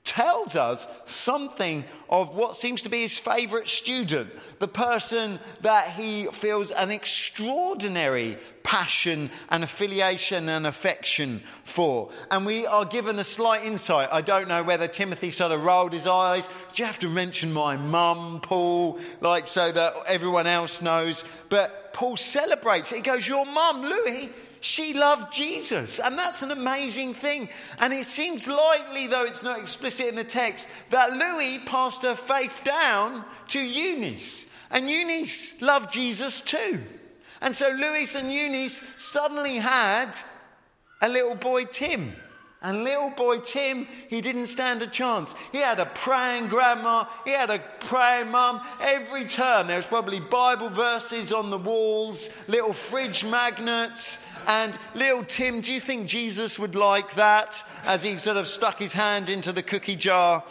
tells 0.03 0.55
us 0.55 0.85
something 1.05 1.85
of 2.09 2.35
what 2.35 2.57
seems 2.57 2.83
to 2.83 2.89
be 2.89 3.01
his 3.01 3.17
favorite 3.17 3.69
student, 3.69 4.29
the 4.59 4.67
person 4.67 5.39
that 5.61 5.91
he 5.91 6.25
feels 6.25 6.71
an 6.71 6.91
extraordinary 6.91 8.37
passion 8.63 9.29
and 9.49 9.63
affiliation 9.63 10.49
and 10.49 10.67
affection 10.67 11.41
for. 11.63 12.11
And 12.29 12.45
we 12.45 12.65
are 12.65 12.83
given 12.83 13.17
a 13.17 13.23
slight 13.23 13.63
insight. 13.63 14.09
I 14.11 14.21
don't 14.21 14.49
know 14.49 14.61
whether 14.61 14.87
Timothy 14.89 15.29
sort 15.29 15.53
of 15.53 15.63
rolled 15.63 15.93
his 15.93 16.07
eyes. 16.07 16.47
Do 16.73 16.83
you 16.83 16.85
have 16.85 16.99
to 16.99 17.09
mention 17.09 17.53
my 17.53 17.77
mum, 17.77 18.41
Paul, 18.41 18.99
like 19.21 19.47
so 19.47 19.71
that 19.71 19.93
everyone 20.05 20.47
else 20.47 20.81
knows? 20.81 21.23
But 21.47 21.93
Paul 21.93 22.17
celebrates 22.17 22.91
it. 22.91 22.95
He 22.97 23.01
goes, 23.01 23.25
Your 23.25 23.45
mum, 23.45 23.83
Lois, 23.83 24.29
she 24.63 24.93
loved 24.93 25.33
Jesus. 25.33 25.99
And 25.99 26.17
that's 26.17 26.41
an 26.41 26.49
amazing 26.49 27.15
thing. 27.15 27.49
And 27.79 27.91
it 27.91 28.05
seems 28.05 28.47
likely, 28.47 29.07
though 29.07 29.25
it's 29.25 29.43
not 29.43 29.59
explicit 29.59 30.07
in 30.07 30.15
the 30.15 30.23
text, 30.23 30.69
that 30.89 31.11
Lois 31.11 31.59
passed 31.65 32.03
her 32.03 32.15
faith 32.15 32.61
down 32.63 33.25
to 33.49 33.59
Eunice. 33.59 34.45
And 34.71 34.89
Eunice 34.89 35.61
loved 35.61 35.91
Jesus 35.91 36.39
too. 36.39 36.81
And 37.41 37.53
so 37.53 37.75
Lois 37.77 38.15
and 38.15 38.31
Eunice 38.31 38.81
suddenly 38.95 39.57
had 39.57 40.13
a 41.01 41.09
little 41.09 41.35
boy, 41.35 41.65
Tim. 41.65 42.15
And 42.61 42.85
little 42.85 43.09
boy 43.09 43.39
Tim, 43.39 43.85
he 44.09 44.21
didn't 44.21 44.47
stand 44.47 44.81
a 44.81 44.87
chance. 44.87 45.35
He 45.51 45.57
had 45.57 45.81
a 45.81 45.85
praying 45.85 46.47
grandma, 46.47 47.03
he 47.25 47.31
had 47.31 47.49
a 47.49 47.59
praying 47.81 48.31
mum. 48.31 48.61
Every 48.79 49.25
turn, 49.25 49.67
there 49.67 49.75
was 49.75 49.85
probably 49.85 50.21
Bible 50.21 50.69
verses 50.69 51.33
on 51.33 51.49
the 51.49 51.57
walls, 51.57 52.29
little 52.47 52.71
fridge 52.71 53.25
magnets, 53.25 54.19
and 54.47 54.77
little 54.95 55.23
Tim, 55.23 55.61
do 55.61 55.71
you 55.71 55.79
think 55.79 56.07
Jesus 56.07 56.57
would 56.59 56.75
like 56.75 57.15
that 57.15 57.63
as 57.83 58.03
he 58.03 58.17
sort 58.17 58.37
of 58.37 58.47
stuck 58.47 58.79
his 58.79 58.93
hand 58.93 59.29
into 59.29 59.51
the 59.51 59.63
cookie 59.63 59.95
jar? 59.95 60.43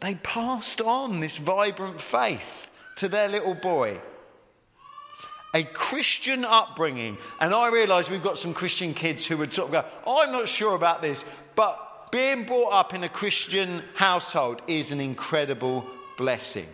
They 0.00 0.14
passed 0.16 0.80
on 0.80 1.20
this 1.20 1.38
vibrant 1.38 2.00
faith 2.00 2.68
to 2.96 3.08
their 3.08 3.28
little 3.28 3.54
boy. 3.54 4.00
A 5.52 5.64
Christian 5.64 6.44
upbringing. 6.44 7.18
And 7.40 7.52
I 7.52 7.70
realise 7.70 8.08
we've 8.08 8.22
got 8.22 8.38
some 8.38 8.54
Christian 8.54 8.94
kids 8.94 9.26
who 9.26 9.36
would 9.38 9.52
sort 9.52 9.68
of 9.68 9.72
go, 9.72 9.84
I'm 10.06 10.32
not 10.32 10.48
sure 10.48 10.74
about 10.74 11.02
this, 11.02 11.24
but 11.56 12.10
being 12.12 12.44
brought 12.44 12.72
up 12.72 12.94
in 12.94 13.04
a 13.04 13.08
Christian 13.08 13.82
household 13.94 14.62
is 14.66 14.90
an 14.90 15.00
incredible 15.00 15.86
blessing. 16.16 16.66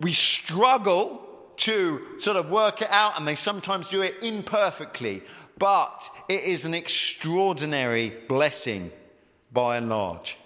We 0.00 0.12
struggle 0.12 1.23
to 1.58 2.02
sort 2.18 2.36
of 2.36 2.50
work 2.50 2.82
it 2.82 2.90
out, 2.90 3.18
and 3.18 3.26
they 3.26 3.34
sometimes 3.34 3.88
do 3.88 4.02
it 4.02 4.16
imperfectly, 4.22 5.22
but 5.58 6.10
it 6.28 6.42
is 6.42 6.64
an 6.64 6.74
extraordinary 6.74 8.14
blessing 8.28 8.90
by 9.52 9.76
and 9.76 9.88
large. 9.88 10.36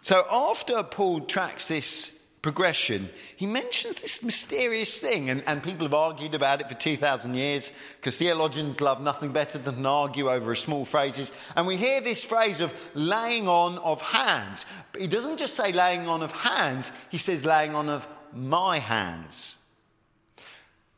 So 0.00 0.26
after 0.30 0.82
Paul 0.82 1.20
tracks 1.20 1.68
this 1.68 2.12
progression, 2.44 3.08
he 3.36 3.46
mentions 3.46 4.02
this 4.02 4.22
mysterious 4.22 5.00
thing, 5.00 5.30
and, 5.30 5.42
and 5.46 5.62
people 5.62 5.86
have 5.86 5.94
argued 5.94 6.34
about 6.34 6.60
it 6.60 6.68
for 6.68 6.74
2,000 6.74 7.32
years 7.32 7.72
because 7.96 8.18
theologians 8.18 8.82
love 8.82 9.00
nothing 9.00 9.32
better 9.32 9.56
than 9.56 9.86
argue 9.86 10.30
over 10.30 10.54
small 10.54 10.84
phrases. 10.84 11.32
And 11.56 11.66
we 11.66 11.78
hear 11.78 12.02
this 12.02 12.22
phrase 12.22 12.60
of 12.60 12.70
laying 12.92 13.48
on 13.48 13.78
of 13.78 14.02
hands. 14.02 14.66
But 14.92 15.00
he 15.00 15.06
doesn't 15.06 15.38
just 15.38 15.54
say 15.54 15.72
laying 15.72 16.06
on 16.06 16.22
of 16.22 16.32
hands, 16.32 16.92
he 17.08 17.16
says 17.16 17.46
laying 17.46 17.74
on 17.74 17.88
of 17.88 18.06
my 18.34 18.78
hands. 18.78 19.56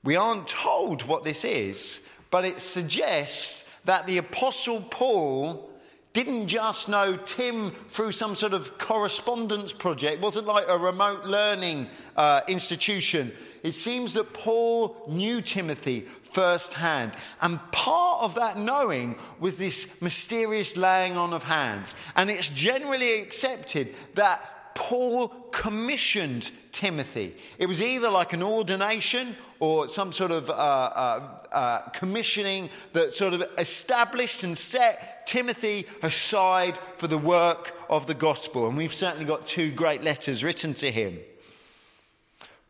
We 0.03 0.17
aren't 0.17 0.49
told 0.49 1.05
what 1.05 1.23
this 1.23 1.45
is, 1.45 2.01
but 2.33 2.45
it 2.45 2.59
suggests 2.59 3.65
that 3.85 4.09
the 4.09 4.19
Apostle 4.19 4.81
Paul 4.81 5.71
didn't 6.17 6.49
just 6.49 6.89
know 6.89 7.15
Tim 7.15 7.73
through 7.91 8.13
some 8.13 8.35
sort 8.37 8.55
of 8.55 8.79
correspondence 8.79 9.71
project. 9.71 10.15
It 10.15 10.21
wasn't 10.23 10.47
like 10.47 10.65
a 10.67 10.79
remote 10.79 11.27
learning 11.27 11.89
uh, 12.17 12.41
institution. 12.49 13.33
It 13.63 13.73
seems 13.73 14.15
that 14.15 14.33
Paul 14.33 14.97
knew 15.11 15.43
Timothy 15.43 16.07
firsthand. 16.33 17.13
And 17.43 17.61
part 17.71 18.23
of 18.23 18.35
that 18.37 18.57
knowing 18.57 19.17
was 19.41 19.59
this 19.59 20.01
mysterious 20.01 20.75
laying 20.75 21.19
on 21.19 21.35
of 21.35 21.43
hands. 21.43 21.95
And 22.15 22.31
it's 22.31 22.49
generally 22.49 23.21
accepted 23.21 23.95
that 24.15 24.56
Paul 24.77 25.29
commissioned 25.53 26.51
Timothy. 26.71 27.35
It 27.59 27.65
was 27.65 27.81
either 27.81 28.11
like 28.11 28.35
an 28.35 28.43
ordination 28.43 29.35
or 29.59 29.89
some 29.89 30.13
sort 30.13 30.31
of 30.31 30.51
uh, 30.51 30.53
uh, 30.53 31.39
uh, 31.51 31.79
commissioning 31.89 32.69
that 32.93 33.15
sort 33.15 33.33
of 33.33 33.43
established 33.57 34.45
and 34.45 34.57
set 34.57 35.27
Timothy 35.27 35.87
aside 36.03 36.79
for 36.99 37.07
the 37.07 37.17
work 37.17 37.75
of 37.89 38.07
the 38.07 38.13
gospel. 38.13 38.69
And 38.69 38.77
we've 38.77 38.93
certainly 38.93 39.25
got 39.25 39.47
two 39.47 39.73
great 39.73 40.05
letters 40.05 40.45
written 40.45 40.75
to 40.75 40.91
him. 40.91 41.21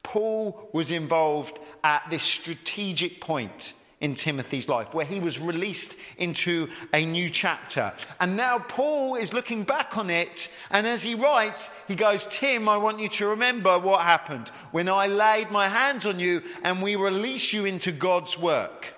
Paul 0.04 0.70
was 0.72 0.92
involved 0.92 1.58
at 1.82 2.04
this 2.08 2.22
strategic 2.22 3.20
point 3.20 3.72
in 4.00 4.14
Timothy's 4.14 4.68
life, 4.68 4.92
where 4.92 5.06
he 5.06 5.20
was 5.20 5.40
released 5.40 5.96
into 6.18 6.68
a 6.92 7.06
new 7.06 7.30
chapter. 7.30 7.92
And 8.20 8.36
now 8.36 8.58
Paul 8.58 9.16
is 9.16 9.32
looking 9.32 9.62
back 9.62 9.96
on 9.96 10.10
it, 10.10 10.50
and 10.70 10.86
as 10.86 11.02
he 11.02 11.14
writes, 11.14 11.70
he 11.88 11.94
goes, 11.94 12.26
Tim, 12.30 12.68
I 12.68 12.76
want 12.76 13.00
you 13.00 13.08
to 13.08 13.28
remember 13.28 13.78
what 13.78 14.02
happened 14.02 14.50
when 14.70 14.88
I 14.88 15.06
laid 15.06 15.50
my 15.50 15.68
hands 15.68 16.04
on 16.04 16.20
you 16.20 16.42
and 16.62 16.82
we 16.82 16.96
release 16.96 17.52
you 17.52 17.64
into 17.64 17.90
God's 17.90 18.38
work. 18.38 18.94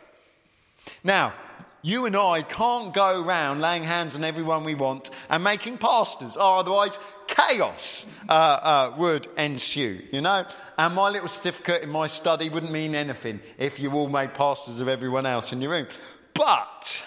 Now, 1.05 1.33
you 1.83 2.07
and 2.07 2.17
I 2.17 2.43
can't 2.43 2.93
go 2.93 3.23
around 3.23 3.61
laying 3.61 3.85
hands 3.85 4.15
on 4.15 4.25
everyone 4.25 4.65
we 4.65 4.75
want 4.75 5.11
and 5.31 5.45
making 5.45 5.79
pastors, 5.79 6.37
or 6.37 6.59
otherwise 6.59 6.99
chaos 7.27 8.07
uh, 8.29 8.33
uh, 8.33 8.95
would 8.99 9.29
ensue, 9.37 10.03
you 10.11 10.21
know? 10.21 10.45
And 10.77 10.95
my 10.95 11.09
little 11.09 11.29
certificate 11.29 11.83
in 11.83 11.91
my 11.91 12.07
study 12.07 12.49
wouldn't 12.49 12.73
mean 12.73 12.95
anything 12.95 13.41
if 13.59 13.79
you 13.79 13.93
all 13.93 14.09
made 14.09 14.35
pastors 14.35 14.81
of 14.81 14.89
everyone 14.89 15.27
else 15.27 15.53
in 15.53 15.61
your 15.61 15.71
room. 15.71 15.87
But 16.35 17.03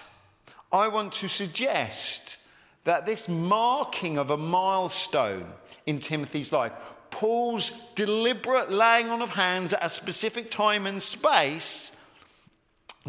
I 0.72 0.88
want 0.88 1.14
to 1.14 1.28
suggest 1.28 2.38
that 2.86 3.06
this 3.06 3.28
marking 3.28 4.18
of 4.18 4.30
a 4.30 4.38
milestone 4.38 5.46
in 5.86 6.00
Timothy's 6.00 6.52
life, 6.52 6.72
Paul's 7.10 7.72
deliberate 7.96 8.72
laying 8.72 9.10
on 9.10 9.22
of 9.22 9.32
hands 9.32 9.74
at 9.74 9.84
a 9.84 9.90
specific 9.90 10.50
time 10.50 10.88
and 10.88 11.04
space, 11.04 11.92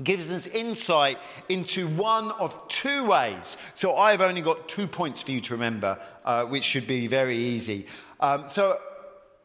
gives 0.02 0.32
us 0.32 0.46
insight 0.46 1.18
into 1.48 1.86
one 1.86 2.30
of 2.32 2.56
two 2.68 3.06
ways. 3.06 3.56
So 3.74 3.96
I've 3.96 4.20
only 4.20 4.40
got 4.40 4.68
two 4.68 4.86
points 4.86 5.22
for 5.22 5.32
you 5.32 5.40
to 5.42 5.54
remember, 5.54 5.98
uh, 6.24 6.44
which 6.44 6.64
should 6.64 6.86
be 6.86 7.06
very 7.08 7.36
easy. 7.36 7.86
Um, 8.20 8.44
so, 8.48 8.78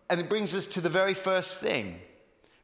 and 0.09 0.21
it 0.21 0.29
brings 0.29 0.53
us 0.53 0.67
to 0.67 0.81
the 0.81 0.89
very 0.89 1.13
first 1.13 1.59
thing 1.59 1.99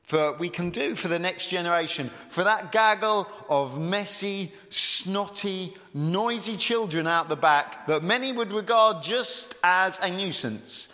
for 0.03 0.33
we 0.33 0.49
can 0.49 0.69
do 0.69 0.95
for 0.95 1.07
the 1.07 1.19
next 1.19 1.47
generation, 1.47 2.11
for 2.29 2.43
that 2.43 2.71
gaggle 2.71 3.27
of 3.49 3.79
messy, 3.79 4.51
snotty, 4.69 5.73
noisy 5.93 6.57
children 6.57 7.07
out 7.07 7.29
the 7.29 7.35
back 7.35 7.87
that 7.87 8.03
many 8.03 8.31
would 8.31 8.51
regard 8.51 9.01
just 9.01 9.55
as 9.63 9.99
a 9.99 10.11
nuisance. 10.11 10.89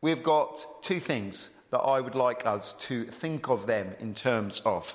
We've 0.00 0.22
got 0.22 0.82
two 0.82 1.00
things 1.00 1.50
that 1.70 1.80
I 1.80 2.00
would 2.00 2.14
like 2.14 2.46
us 2.46 2.74
to 2.80 3.04
think 3.04 3.48
of 3.48 3.66
them 3.66 3.94
in 3.98 4.14
terms 4.14 4.60
of. 4.64 4.94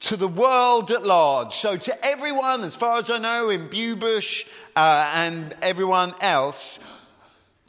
To 0.00 0.16
the 0.16 0.28
world 0.28 0.90
at 0.90 1.04
large. 1.04 1.54
So, 1.54 1.76
to 1.76 2.04
everyone, 2.04 2.62
as 2.62 2.76
far 2.76 2.98
as 2.98 3.10
I 3.10 3.18
know, 3.18 3.50
in 3.50 3.68
Bewbush 3.68 4.46
uh, 4.76 5.12
and 5.14 5.56
everyone 5.62 6.14
else, 6.20 6.78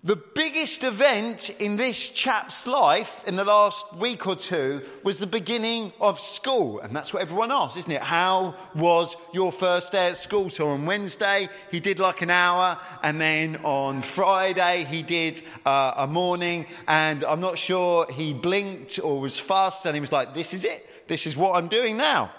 the 0.02 0.16
biggest 0.16 0.86
event 0.86 1.50
in 1.60 1.76
this 1.76 2.08
chap's 2.08 2.66
life 2.66 3.28
in 3.28 3.36
the 3.36 3.44
last 3.44 3.94
week 3.98 4.28
or 4.28 4.36
two 4.38 4.82
was 5.04 5.20
the 5.20 5.28
beginning 5.28 5.92
of 6.00 6.22
school. 6.22 6.80
And 6.80 6.96
that's 6.96 7.14
what 7.14 7.22
everyone 7.22 7.52
asks, 7.52 7.76
isn't 7.80 7.92
it? 7.92 8.02
How 8.02 8.56
was 8.76 9.18
your 9.34 9.52
first 9.52 9.92
day 9.92 10.08
at 10.08 10.18
school? 10.18 10.50
So 10.50 10.70
on 10.70 10.86
Wednesday, 10.86 11.50
he 11.70 11.82
did 11.82 12.00
like 12.00 12.22
an 12.22 12.30
hour. 12.30 12.80
And 13.04 13.20
then 13.20 13.58
on 13.64 14.02
Friday, 14.02 14.86
he 14.86 15.04
did 15.04 15.44
uh, 15.66 15.96
a 15.98 16.08
morning. 16.08 16.68
And 16.88 17.26
I'm 17.26 17.42
not 17.42 17.58
sure 17.58 18.08
he 18.10 18.34
blinked 18.34 19.00
or 19.04 19.20
was 19.20 19.38
fast. 19.38 19.86
And 19.86 19.96
he 19.96 20.00
was 20.00 20.14
like, 20.14 20.34
This 20.34 20.54
is 20.54 20.64
it. 20.64 20.89
This 21.10 21.26
is 21.26 21.36
what 21.36 21.58
I'm 21.58 21.68
doing 21.68 21.98
now. 21.98 22.32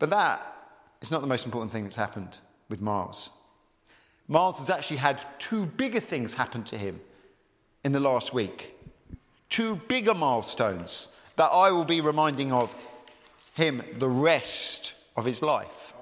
But 0.00 0.10
that 0.10 0.44
is 1.00 1.12
not 1.12 1.20
the 1.20 1.28
most 1.28 1.46
important 1.46 1.70
thing 1.70 1.84
that's 1.84 1.96
happened 1.96 2.36
with 2.68 2.80
Miles. 2.80 3.30
Miles 4.26 4.58
has 4.58 4.68
actually 4.68 4.96
had 4.96 5.24
two 5.38 5.66
bigger 5.66 6.00
things 6.00 6.34
happen 6.34 6.64
to 6.64 6.76
him 6.76 7.00
in 7.84 7.92
the 7.92 8.00
last 8.00 8.34
week. 8.34 8.74
Two 9.48 9.76
bigger 9.86 10.12
milestones 10.12 11.08
that 11.36 11.50
I 11.50 11.70
will 11.70 11.84
be 11.84 12.00
reminding 12.00 12.52
of 12.52 12.74
him 13.54 13.80
the 13.98 14.08
rest 14.08 14.94
of 15.16 15.24
his 15.24 15.40
life. 15.40 15.94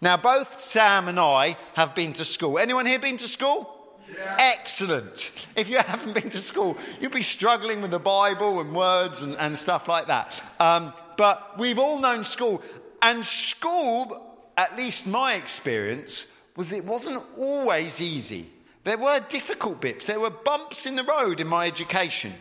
Now, 0.00 0.16
both 0.16 0.58
Sam 0.58 1.06
and 1.06 1.20
I 1.20 1.56
have 1.74 1.94
been 1.94 2.12
to 2.14 2.24
school. 2.24 2.58
Anyone 2.58 2.86
here 2.86 2.98
been 2.98 3.18
to 3.18 3.28
school? 3.28 3.75
Yeah. 4.14 4.36
Excellent. 4.38 5.32
If 5.56 5.68
you 5.68 5.78
haven't 5.78 6.14
been 6.14 6.30
to 6.30 6.38
school, 6.38 6.76
you'd 7.00 7.12
be 7.12 7.22
struggling 7.22 7.82
with 7.82 7.90
the 7.90 7.98
Bible 7.98 8.60
and 8.60 8.74
words 8.74 9.22
and, 9.22 9.36
and 9.36 9.56
stuff 9.56 9.88
like 9.88 10.06
that. 10.06 10.42
Um, 10.60 10.92
but 11.16 11.58
we've 11.58 11.78
all 11.78 11.98
known 11.98 12.24
school. 12.24 12.62
And 13.02 13.24
school, 13.24 14.50
at 14.56 14.76
least 14.76 15.06
my 15.06 15.34
experience, 15.34 16.26
was 16.56 16.72
it 16.72 16.84
wasn't 16.84 17.22
always 17.36 18.00
easy. 18.00 18.50
There 18.84 18.98
were 18.98 19.20
difficult 19.28 19.80
bits, 19.80 20.06
there 20.06 20.20
were 20.20 20.30
bumps 20.30 20.86
in 20.86 20.96
the 20.96 21.04
road 21.04 21.40
in 21.40 21.46
my 21.46 21.66
education. 21.66 22.32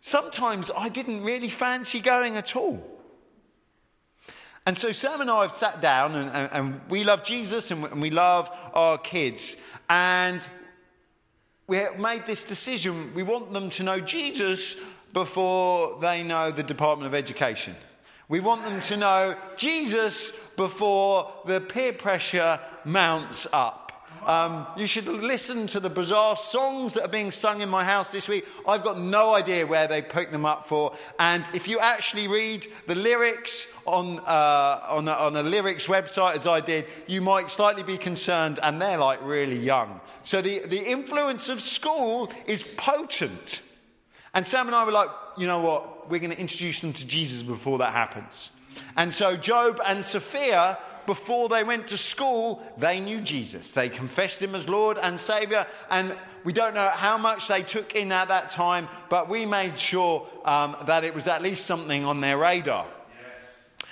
Sometimes 0.00 0.70
I 0.76 0.88
didn't 0.88 1.24
really 1.24 1.48
fancy 1.48 2.00
going 2.00 2.36
at 2.36 2.54
all. 2.54 2.82
And 4.64 4.76
so 4.76 4.92
Sam 4.92 5.20
and 5.20 5.30
I 5.30 5.42
have 5.42 5.52
sat 5.52 5.80
down, 5.80 6.14
and, 6.14 6.30
and, 6.30 6.52
and 6.52 6.80
we 6.90 7.02
love 7.02 7.24
Jesus 7.24 7.70
and, 7.70 7.84
and 7.86 8.00
we 8.00 8.10
love 8.10 8.50
our 8.74 8.98
kids. 8.98 9.56
And 9.88 10.46
we 11.68 11.86
made 11.98 12.26
this 12.26 12.44
decision 12.44 13.12
we 13.14 13.22
want 13.22 13.52
them 13.52 13.70
to 13.70 13.84
know 13.84 14.00
Jesus 14.00 14.76
before 15.12 15.98
they 16.00 16.22
know 16.22 16.50
the 16.50 16.62
Department 16.62 17.06
of 17.06 17.14
Education. 17.14 17.76
We 18.28 18.40
want 18.40 18.64
them 18.64 18.80
to 18.80 18.96
know 18.96 19.36
Jesus 19.56 20.32
before 20.56 21.32
the 21.46 21.60
peer 21.60 21.92
pressure 21.92 22.60
mounts 22.84 23.46
up. 23.52 23.87
Um, 24.26 24.66
you 24.76 24.86
should 24.86 25.06
listen 25.06 25.66
to 25.68 25.80
the 25.80 25.90
bizarre 25.90 26.36
songs 26.36 26.94
that 26.94 27.04
are 27.04 27.08
being 27.08 27.32
sung 27.32 27.60
in 27.60 27.68
my 27.68 27.84
house 27.84 28.12
this 28.12 28.28
week. 28.28 28.46
I've 28.66 28.84
got 28.84 28.98
no 28.98 29.34
idea 29.34 29.66
where 29.66 29.86
they 29.86 30.02
picked 30.02 30.32
them 30.32 30.44
up 30.44 30.66
for. 30.66 30.94
And 31.18 31.44
if 31.54 31.68
you 31.68 31.78
actually 31.78 32.28
read 32.28 32.66
the 32.86 32.94
lyrics 32.94 33.66
on, 33.86 34.20
uh, 34.20 34.80
on, 34.88 35.08
a, 35.08 35.12
on 35.12 35.36
a 35.36 35.42
lyrics 35.42 35.86
website, 35.86 36.36
as 36.36 36.46
I 36.46 36.60
did, 36.60 36.86
you 37.06 37.20
might 37.20 37.50
slightly 37.50 37.82
be 37.82 37.96
concerned, 37.96 38.58
and 38.62 38.80
they're 38.80 38.98
like 38.98 39.20
really 39.22 39.58
young. 39.58 40.00
So 40.24 40.42
the, 40.42 40.60
the 40.60 40.90
influence 40.90 41.48
of 41.48 41.60
school 41.60 42.30
is 42.46 42.62
potent. 42.76 43.62
And 44.34 44.46
Sam 44.46 44.66
and 44.66 44.76
I 44.76 44.84
were 44.84 44.92
like, 44.92 45.08
you 45.36 45.46
know 45.46 45.60
what? 45.60 46.10
We're 46.10 46.20
going 46.20 46.30
to 46.30 46.40
introduce 46.40 46.80
them 46.80 46.92
to 46.92 47.06
Jesus 47.06 47.42
before 47.42 47.78
that 47.78 47.92
happens. 47.92 48.50
And 48.96 49.12
so 49.12 49.36
Job 49.36 49.80
and 49.86 50.04
Sophia, 50.04 50.78
before 51.08 51.48
they 51.48 51.64
went 51.64 51.88
to 51.88 51.96
school, 51.96 52.62
they 52.76 53.00
knew 53.00 53.22
Jesus. 53.22 53.72
They 53.72 53.88
confessed 53.88 54.42
him 54.42 54.54
as 54.54 54.68
Lord 54.68 54.98
and 54.98 55.18
Savior. 55.18 55.66
And 55.88 56.14
we 56.44 56.52
don't 56.52 56.74
know 56.74 56.90
how 56.90 57.16
much 57.16 57.48
they 57.48 57.62
took 57.62 57.96
in 57.96 58.12
at 58.12 58.28
that 58.28 58.50
time, 58.50 58.88
but 59.08 59.30
we 59.30 59.46
made 59.46 59.78
sure 59.78 60.26
um, 60.44 60.76
that 60.84 61.04
it 61.04 61.14
was 61.14 61.26
at 61.26 61.40
least 61.40 61.64
something 61.64 62.04
on 62.04 62.20
their 62.20 62.36
radar. 62.36 62.86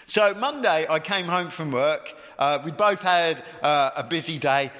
So 0.07 0.35
Monday, 0.35 0.87
I 0.89 1.01
came 1.01 1.25
home 1.25 1.49
from 1.49 1.73
work. 1.73 2.15
Uh, 2.39 2.59
we 2.63 2.71
both 2.71 3.01
had 3.01 3.43
uh, 3.63 3.93
a 3.97 4.05
busy 4.05 4.39
day. 4.39 4.71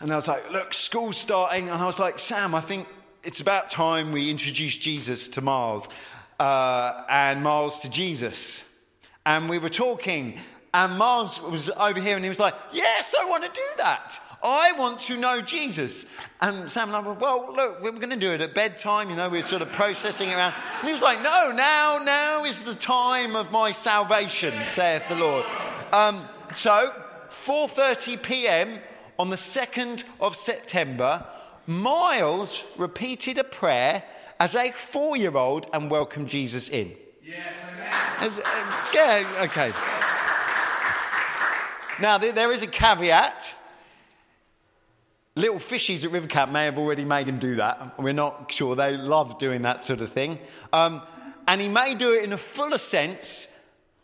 And 0.00 0.12
I 0.12 0.16
was 0.16 0.26
like, 0.26 0.50
look, 0.50 0.74
school's 0.74 1.16
starting. 1.16 1.68
And 1.68 1.80
I 1.80 1.86
was 1.86 2.00
like, 2.00 2.18
Sam, 2.18 2.52
I 2.52 2.60
think 2.60 2.88
it's 3.22 3.38
about 3.38 3.70
time 3.70 4.10
we 4.10 4.28
introduce 4.28 4.76
Jesus 4.76 5.28
to 5.28 5.40
Miles 5.40 5.88
uh, 6.40 7.04
and 7.08 7.44
Miles 7.44 7.78
to 7.80 7.88
Jesus 7.88 8.64
and 9.26 9.48
we 9.48 9.58
were 9.58 9.68
talking, 9.68 10.38
and 10.76 10.98
Miles 10.98 11.40
was 11.40 11.70
over 11.70 11.98
here 11.98 12.16
and 12.16 12.24
he 12.24 12.28
was 12.28 12.38
like, 12.38 12.54
Yes, 12.70 13.14
I 13.18 13.24
want 13.24 13.44
to 13.44 13.50
do 13.50 13.66
that. 13.78 14.20
I 14.42 14.72
want 14.78 15.00
to 15.00 15.16
know 15.16 15.40
Jesus. 15.40 16.04
And 16.42 16.70
Sam 16.70 16.88
and 16.88 16.96
I 16.96 17.00
were, 17.00 17.14
Well, 17.14 17.50
look, 17.54 17.82
we're 17.82 17.92
going 17.92 18.10
to 18.10 18.16
do 18.16 18.32
it 18.32 18.42
at 18.42 18.54
bedtime. 18.54 19.08
You 19.08 19.16
know, 19.16 19.30
we're 19.30 19.42
sort 19.42 19.62
of 19.62 19.72
processing 19.72 20.28
around. 20.28 20.52
And 20.78 20.86
he 20.86 20.92
was 20.92 21.00
like, 21.00 21.22
No, 21.22 21.50
now, 21.56 22.00
now 22.04 22.44
is 22.44 22.60
the 22.60 22.74
time 22.74 23.36
of 23.36 23.50
my 23.50 23.72
salvation, 23.72 24.66
saith 24.66 25.08
the 25.08 25.14
Lord. 25.14 25.46
Um, 25.92 26.26
so, 26.54 26.92
4:30 27.30 28.22
p.m. 28.22 28.78
on 29.18 29.30
the 29.30 29.36
2nd 29.36 30.04
of 30.20 30.36
September, 30.36 31.24
Miles 31.66 32.64
repeated 32.76 33.38
a 33.38 33.44
prayer 33.44 34.02
as 34.38 34.54
a 34.54 34.72
four-year-old 34.72 35.68
and 35.72 35.90
welcomed 35.90 36.28
Jesus 36.28 36.68
in. 36.68 36.92
Yes, 37.24 37.56
amen. 37.72 38.42
Uh, 38.44 38.90
yeah, 38.92 39.44
okay. 39.44 39.95
Now, 41.98 42.18
there 42.18 42.52
is 42.52 42.60
a 42.60 42.66
caveat. 42.66 43.54
Little 45.34 45.58
fishies 45.58 46.04
at 46.04 46.10
Rivercamp 46.10 46.50
may 46.50 46.66
have 46.66 46.76
already 46.76 47.06
made 47.06 47.26
him 47.26 47.38
do 47.38 47.54
that. 47.54 47.98
We're 47.98 48.12
not 48.12 48.52
sure. 48.52 48.76
They 48.76 48.96
love 48.98 49.38
doing 49.38 49.62
that 49.62 49.82
sort 49.82 50.02
of 50.02 50.12
thing. 50.12 50.38
Um, 50.74 51.00
and 51.48 51.58
he 51.58 51.70
may 51.70 51.94
do 51.94 52.12
it 52.12 52.24
in 52.24 52.34
a 52.34 52.38
fuller 52.38 52.78
sense 52.78 53.48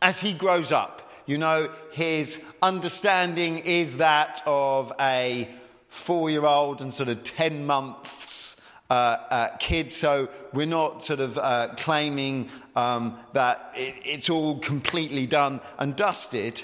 as 0.00 0.20
he 0.20 0.32
grows 0.32 0.72
up. 0.72 1.12
You 1.26 1.36
know, 1.36 1.68
his 1.92 2.40
understanding 2.62 3.58
is 3.58 3.98
that 3.98 4.40
of 4.46 4.92
a 4.98 5.48
four 5.88 6.30
year 6.30 6.46
old 6.46 6.80
and 6.80 6.92
sort 6.92 7.10
of 7.10 7.22
10 7.22 7.66
months 7.66 8.56
uh, 8.88 8.92
uh, 8.92 9.56
kids, 9.58 9.94
so 9.94 10.28
we're 10.54 10.66
not 10.66 11.02
sort 11.02 11.20
of 11.20 11.36
uh, 11.38 11.68
claiming 11.76 12.48
um, 12.74 13.18
that 13.34 13.72
it, 13.74 13.94
it's 14.04 14.30
all 14.30 14.58
completely 14.58 15.26
done 15.26 15.60
and 15.78 15.94
dusted. 15.94 16.62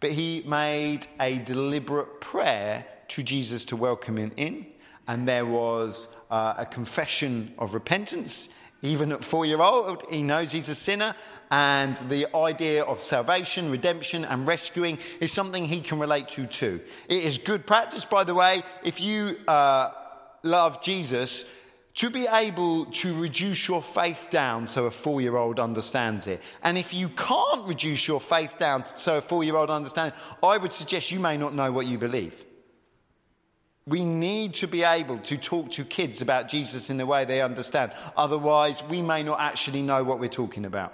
But 0.00 0.12
he 0.12 0.42
made 0.46 1.06
a 1.18 1.38
deliberate 1.38 2.20
prayer 2.20 2.86
to 3.08 3.22
Jesus 3.22 3.64
to 3.66 3.76
welcome 3.76 4.18
him 4.18 4.32
in, 4.36 4.66
and 5.08 5.26
there 5.26 5.46
was 5.46 6.08
uh, 6.30 6.54
a 6.58 6.66
confession 6.66 7.54
of 7.58 7.74
repentance. 7.74 8.48
Even 8.82 9.10
at 9.10 9.24
four 9.24 9.46
year 9.46 9.60
old, 9.60 10.04
he 10.10 10.22
knows 10.22 10.52
he's 10.52 10.68
a 10.68 10.74
sinner, 10.74 11.14
and 11.50 11.96
the 12.08 12.26
idea 12.36 12.84
of 12.84 13.00
salvation, 13.00 13.70
redemption, 13.70 14.24
and 14.24 14.46
rescuing 14.46 14.98
is 15.20 15.32
something 15.32 15.64
he 15.64 15.80
can 15.80 15.98
relate 15.98 16.28
to 16.28 16.46
too. 16.46 16.80
It 17.08 17.24
is 17.24 17.38
good 17.38 17.66
practice, 17.66 18.04
by 18.04 18.24
the 18.24 18.34
way, 18.34 18.62
if 18.84 19.00
you 19.00 19.38
uh, 19.48 19.90
love 20.42 20.82
Jesus 20.82 21.44
to 21.96 22.10
be 22.10 22.26
able 22.26 22.84
to 22.86 23.18
reduce 23.18 23.66
your 23.66 23.82
faith 23.82 24.26
down 24.30 24.68
so 24.68 24.84
a 24.84 24.90
four 24.90 25.20
year 25.20 25.36
old 25.36 25.58
understands 25.58 26.26
it. 26.26 26.42
And 26.62 26.76
if 26.76 26.92
you 26.92 27.08
can't 27.08 27.66
reduce 27.66 28.06
your 28.06 28.20
faith 28.20 28.58
down 28.58 28.84
so 28.84 29.18
a 29.18 29.20
four 29.20 29.44
year 29.44 29.56
old 29.56 29.70
understands 29.70 30.14
it, 30.14 30.46
I 30.46 30.58
would 30.58 30.72
suggest 30.72 31.10
you 31.10 31.20
may 31.20 31.36
not 31.36 31.54
know 31.54 31.72
what 31.72 31.86
you 31.86 31.98
believe. 31.98 32.44
We 33.86 34.04
need 34.04 34.54
to 34.54 34.66
be 34.66 34.82
able 34.82 35.18
to 35.18 35.36
talk 35.36 35.70
to 35.72 35.84
kids 35.84 36.20
about 36.20 36.48
Jesus 36.48 36.90
in 36.90 36.98
the 36.98 37.06
way 37.06 37.24
they 37.24 37.40
understand. 37.40 37.92
Otherwise, 38.16 38.82
we 38.82 39.00
may 39.00 39.22
not 39.22 39.40
actually 39.40 39.82
know 39.82 40.04
what 40.04 40.18
we're 40.18 40.28
talking 40.28 40.64
about. 40.64 40.92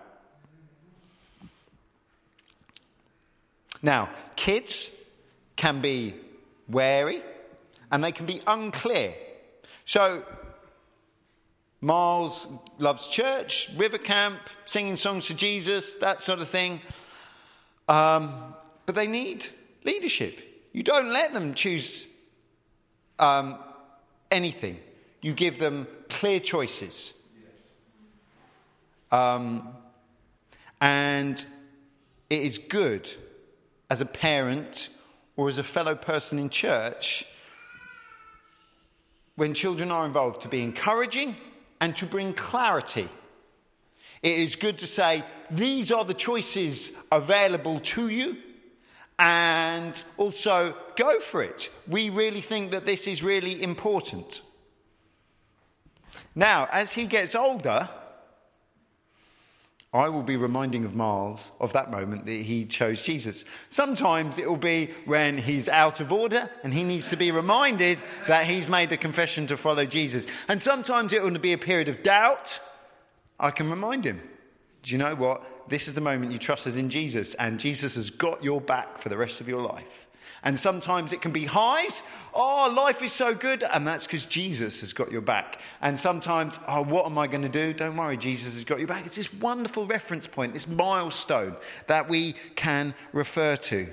Now, 3.83 4.11
kids 4.37 4.91
can 5.57 5.81
be 5.81 6.15
wary 6.69 7.23
and 7.91 8.05
they 8.05 8.13
can 8.13 8.27
be 8.27 8.41
unclear 8.47 9.15
so, 9.85 10.23
Miles 11.85 12.47
loves 12.79 13.09
church, 13.09 13.69
river 13.77 13.99
camp, 13.99 14.39
singing 14.67 14.97
songs 14.97 15.27
to 15.27 15.35
Jesus, 15.35 15.97
that 15.97 16.21
sort 16.21 16.39
of 16.39 16.49
thing. 16.49 16.81
Um, 17.89 18.55
but 18.87 18.95
they 18.95 19.09
need 19.09 19.49
leadership. 19.83 20.41
You 20.73 20.85
don't 20.85 21.11
let 21.11 21.35
them 21.35 21.55
choose 21.55 22.07
um, 23.19 23.59
anything, 24.31 24.79
you 25.21 25.35
give 25.35 25.59
them 25.59 25.89
clear 26.09 26.39
choices. 26.39 27.15
Um, 29.11 29.69
and 30.81 31.45
it 32.31 32.43
is 32.43 32.59
good 32.59 33.11
as 33.91 34.01
a 34.01 34.07
parent 34.07 34.89
or 35.37 35.49
as 35.49 35.59
a 35.59 35.65
fellow 35.65 35.97
person 35.97 36.39
in 36.39 36.49
church 36.49 37.27
when 39.35 39.53
children 39.53 39.91
are 39.91 40.07
involved 40.07 40.43
to 40.43 40.49
be 40.49 40.63
encouraging 40.63 41.37
and 41.83 41.95
to 41.97 42.07
bring 42.07 42.33
clarity 42.33 43.09
It 44.23 44.39
is 44.39 44.55
good 44.55 44.79
to 44.79 44.87
say, 44.87 45.25
these 45.51 45.91
are 45.91 46.05
the 46.05 46.15
choices 46.15 46.93
available 47.11 47.81
to 47.81 48.09
you, 48.09 48.37
and 49.19 50.01
also 50.17 50.77
go 50.97 51.19
for 51.19 51.43
it. 51.43 51.71
We 51.89 52.09
really 52.09 52.41
think 52.41 52.71
that 52.71 52.87
this 52.87 53.07
is 53.09 53.23
really 53.23 53.61
important. 53.63 54.41
Now, 56.37 56.69
as 56.71 56.93
he 56.93 57.07
gets 57.07 57.35
older, 57.35 57.89
I 59.95 60.09
will 60.09 60.23
be 60.23 60.39
reminding 60.39 60.87
of 60.87 60.95
Miles 60.95 61.53
of 61.61 61.75
that 61.75 61.91
moment 61.91 62.25
that 62.25 62.33
he 62.33 62.65
chose 62.65 63.03
Jesus. 63.03 63.45
Sometimes 63.69 64.39
it 64.39 64.49
will 64.49 64.57
be 64.57 64.89
when 65.05 65.37
he's 65.37 65.69
out 65.69 66.01
of 66.01 66.11
order 66.11 66.49
and 66.63 66.73
he 66.73 66.83
needs 66.83 67.11
to 67.11 67.17
be 67.17 67.31
reminded 67.31 68.03
that 68.27 68.47
he's 68.47 68.71
made 68.71 68.91
a 68.93 68.97
confession 68.97 69.47
to 69.49 69.57
follow 69.59 69.85
Jesus. 69.85 70.27
And 70.49 70.63
sometimes 70.63 71.13
it 71.13 71.23
will 71.23 71.39
be 71.39 71.53
a 71.53 71.59
period 71.59 71.89
of 71.89 72.03
doubt. 72.03 72.59
I 73.39 73.51
can 73.51 73.69
remind 73.69 74.07
him. 74.07 74.23
Do 74.83 74.93
you 74.93 74.99
know 74.99 75.15
what? 75.15 75.69
This 75.69 75.89
is 75.89 75.95
the 75.95 76.01
moment 76.01 76.33
you 76.33 76.39
trusted 76.39 76.77
in 76.77 76.91
Jesus, 76.91 77.35
and 77.35 77.61
Jesus 77.61 77.95
has 77.95 78.11
got 78.11 78.43
your 78.43 78.61
back 78.61 78.99
for 78.99 79.11
the 79.11 79.17
rest 79.17 79.41
of 79.41 79.49
your 79.49 79.61
life. 79.61 80.09
And 80.43 80.59
sometimes 80.59 81.13
it 81.13 81.21
can 81.21 81.33
be 81.33 81.45
highs. 81.45 82.03
Oh, 82.35 82.73
life 82.77 83.03
is 83.03 83.13
so 83.13 83.35
good. 83.35 83.63
And 83.63 83.87
that's 83.87 84.07
because 84.07 84.25
Jesus 84.25 84.81
has 84.81 84.93
got 84.93 85.13
your 85.13 85.21
back. 85.21 85.61
And 85.81 85.99
sometimes, 85.99 86.59
oh, 86.67 86.83
what 86.83 87.07
am 87.07 87.19
I 87.19 87.27
going 87.27 87.43
to 87.43 87.49
do? 87.49 87.73
Don't 87.73 87.97
worry, 87.97 88.17
Jesus 88.17 88.55
has 88.55 88.65
got 88.65 88.79
your 88.79 88.89
back. 88.89 89.07
It's 89.07 89.17
this 89.17 89.33
wonderful 89.33 89.87
reference 89.87 90.27
point, 90.27 90.53
this 90.53 90.69
milestone 90.69 91.57
that 91.87 92.09
we 92.09 92.35
can 92.57 92.95
refer 93.13 93.57
to. 93.57 93.89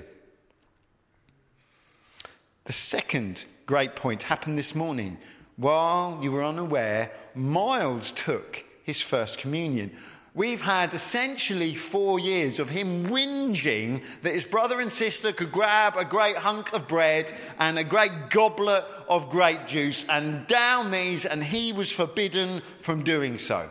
The 2.64 2.72
second 2.72 3.44
great 3.66 3.96
point 3.96 4.24
happened 4.24 4.58
this 4.58 4.74
morning. 4.74 5.18
While 5.56 6.20
you 6.22 6.32
were 6.32 6.44
unaware, 6.44 7.12
Miles 7.34 8.12
took 8.12 8.64
his 8.82 9.00
first 9.00 9.38
communion. 9.38 9.92
We've 10.40 10.62
had 10.62 10.94
essentially 10.94 11.74
four 11.74 12.18
years 12.18 12.60
of 12.60 12.70
him 12.70 13.08
whinging 13.08 14.02
that 14.22 14.32
his 14.32 14.46
brother 14.46 14.80
and 14.80 14.90
sister 14.90 15.34
could 15.34 15.52
grab 15.52 15.98
a 15.98 16.04
great 16.06 16.36
hunk 16.36 16.72
of 16.72 16.88
bread 16.88 17.30
and 17.58 17.78
a 17.78 17.84
great 17.84 18.30
goblet 18.30 18.86
of 19.06 19.28
grape 19.28 19.66
juice 19.66 20.06
and 20.08 20.46
down 20.46 20.92
these, 20.92 21.26
and 21.26 21.44
he 21.44 21.74
was 21.74 21.92
forbidden 21.92 22.62
from 22.80 23.02
doing 23.02 23.38
so. 23.38 23.68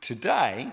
Today, 0.00 0.72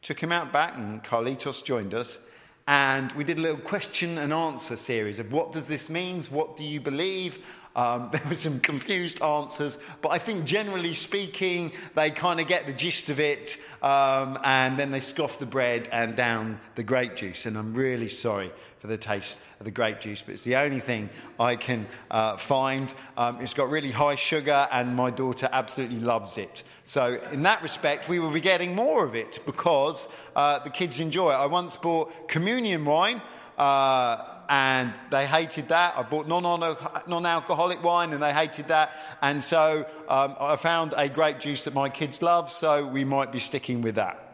took 0.00 0.20
him 0.20 0.30
out 0.30 0.52
back, 0.52 0.76
and 0.76 1.02
Carlitos 1.02 1.64
joined 1.64 1.92
us, 1.92 2.20
and 2.68 3.10
we 3.12 3.24
did 3.24 3.38
a 3.38 3.40
little 3.40 3.58
question 3.58 4.16
and 4.16 4.32
answer 4.32 4.76
series 4.76 5.18
of 5.18 5.32
what 5.32 5.50
does 5.50 5.66
this 5.66 5.88
mean? 5.88 6.22
What 6.30 6.56
do 6.56 6.62
you 6.62 6.80
believe? 6.80 7.44
Um, 7.78 8.08
there 8.12 8.22
were 8.28 8.34
some 8.34 8.58
confused 8.58 9.22
answers, 9.22 9.78
but 10.02 10.08
I 10.08 10.18
think 10.18 10.44
generally 10.44 10.94
speaking, 10.94 11.70
they 11.94 12.10
kind 12.10 12.40
of 12.40 12.48
get 12.48 12.66
the 12.66 12.72
gist 12.72 13.08
of 13.08 13.20
it, 13.20 13.56
um, 13.82 14.36
and 14.42 14.76
then 14.76 14.90
they 14.90 14.98
scoff 14.98 15.38
the 15.38 15.46
bread 15.46 15.88
and 15.92 16.16
down 16.16 16.58
the 16.74 16.82
grape 16.82 17.14
juice. 17.14 17.46
And 17.46 17.56
I'm 17.56 17.74
really 17.74 18.08
sorry 18.08 18.50
for 18.80 18.88
the 18.88 18.98
taste 18.98 19.38
of 19.60 19.64
the 19.64 19.70
grape 19.70 20.00
juice, 20.00 20.22
but 20.22 20.32
it's 20.32 20.42
the 20.42 20.56
only 20.56 20.80
thing 20.80 21.08
I 21.38 21.54
can 21.54 21.86
uh, 22.10 22.36
find. 22.36 22.92
Um, 23.16 23.40
it's 23.40 23.54
got 23.54 23.70
really 23.70 23.92
high 23.92 24.16
sugar, 24.16 24.66
and 24.72 24.96
my 24.96 25.10
daughter 25.10 25.48
absolutely 25.52 26.00
loves 26.00 26.36
it. 26.36 26.64
So, 26.82 27.20
in 27.30 27.44
that 27.44 27.62
respect, 27.62 28.08
we 28.08 28.18
will 28.18 28.32
be 28.32 28.40
getting 28.40 28.74
more 28.74 29.04
of 29.04 29.14
it 29.14 29.38
because 29.46 30.08
uh, 30.34 30.58
the 30.58 30.70
kids 30.70 30.98
enjoy 30.98 31.30
it. 31.30 31.36
I 31.36 31.46
once 31.46 31.76
bought 31.76 32.26
communion 32.26 32.84
wine. 32.84 33.22
Uh, 33.56 34.37
and 34.48 34.92
they 35.10 35.26
hated 35.26 35.68
that. 35.68 35.94
I 35.96 36.02
bought 36.02 36.26
non 36.26 37.26
alcoholic 37.26 37.82
wine 37.82 38.12
and 38.12 38.22
they 38.22 38.32
hated 38.32 38.68
that. 38.68 38.92
And 39.20 39.44
so 39.44 39.86
um, 40.08 40.34
I 40.40 40.56
found 40.56 40.94
a 40.96 41.08
grape 41.08 41.38
juice 41.38 41.64
that 41.64 41.74
my 41.74 41.88
kids 41.88 42.22
love, 42.22 42.50
so 42.50 42.86
we 42.86 43.04
might 43.04 43.30
be 43.30 43.40
sticking 43.40 43.82
with 43.82 43.96
that. 43.96 44.24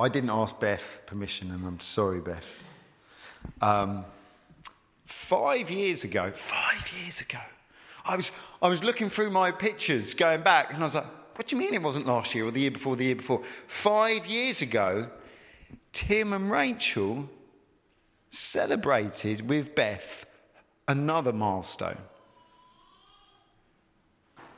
I 0.00 0.08
didn't 0.08 0.30
ask 0.30 0.58
Beth 0.60 1.02
permission, 1.06 1.50
and 1.50 1.64
I'm 1.66 1.80
sorry, 1.80 2.20
Beth. 2.20 2.44
Um, 3.60 4.04
five 5.06 5.70
years 5.70 6.04
ago, 6.04 6.30
five 6.30 6.88
years 7.02 7.20
ago, 7.20 7.40
I 8.04 8.14
was, 8.14 8.30
I 8.62 8.68
was 8.68 8.84
looking 8.84 9.10
through 9.10 9.30
my 9.30 9.50
pictures 9.50 10.14
going 10.14 10.42
back, 10.42 10.72
and 10.72 10.82
I 10.82 10.86
was 10.86 10.94
like, 10.94 11.04
what 11.38 11.46
do 11.46 11.54
you 11.54 11.62
mean 11.62 11.72
it 11.72 11.82
wasn't 11.84 12.04
last 12.04 12.34
year 12.34 12.44
or 12.44 12.50
the 12.50 12.62
year 12.62 12.72
before 12.72 12.96
the 12.96 13.04
year 13.04 13.14
before? 13.14 13.40
Five 13.68 14.26
years 14.26 14.60
ago, 14.60 15.08
Tim 15.92 16.32
and 16.32 16.50
Rachel 16.50 17.30
celebrated 18.30 19.48
with 19.48 19.72
Beth 19.76 20.26
another 20.88 21.32
milestone. 21.32 21.98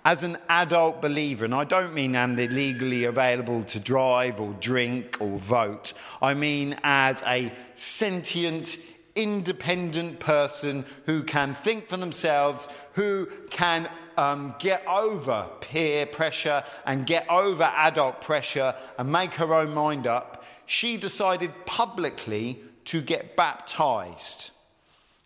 As 0.06 0.22
an 0.22 0.38
adult 0.48 1.02
believer, 1.02 1.44
and 1.44 1.54
I 1.54 1.64
don't 1.64 1.92
mean 1.92 2.16
I'm 2.16 2.34
legally 2.34 3.04
available 3.04 3.62
to 3.64 3.78
drive 3.78 4.40
or 4.40 4.54
drink 4.54 5.18
or 5.20 5.36
vote, 5.36 5.92
I 6.22 6.32
mean 6.32 6.78
as 6.82 7.22
a 7.26 7.52
sentient, 7.74 8.78
independent 9.14 10.18
person 10.18 10.86
who 11.04 11.24
can 11.24 11.52
think 11.52 11.88
for 11.88 11.98
themselves, 11.98 12.70
who 12.94 13.26
can 13.50 13.86
um, 14.20 14.54
get 14.58 14.86
over 14.86 15.48
peer 15.60 16.04
pressure 16.04 16.62
and 16.84 17.06
get 17.06 17.26
over 17.30 17.62
adult 17.62 18.20
pressure 18.20 18.74
and 18.98 19.10
make 19.10 19.32
her 19.32 19.54
own 19.54 19.72
mind 19.72 20.06
up, 20.06 20.44
she 20.66 20.98
decided 20.98 21.50
publicly 21.64 22.60
to 22.84 23.00
get 23.00 23.34
baptized 23.34 24.50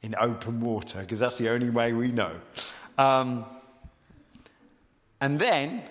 in 0.02 0.14
open 0.20 0.60
water, 0.60 1.00
because 1.00 1.18
that's 1.18 1.38
the 1.38 1.48
only 1.48 1.70
way 1.70 1.92
we 1.92 2.12
know. 2.12 2.36
Um, 2.96 3.44
and 5.20 5.40
then 5.40 5.82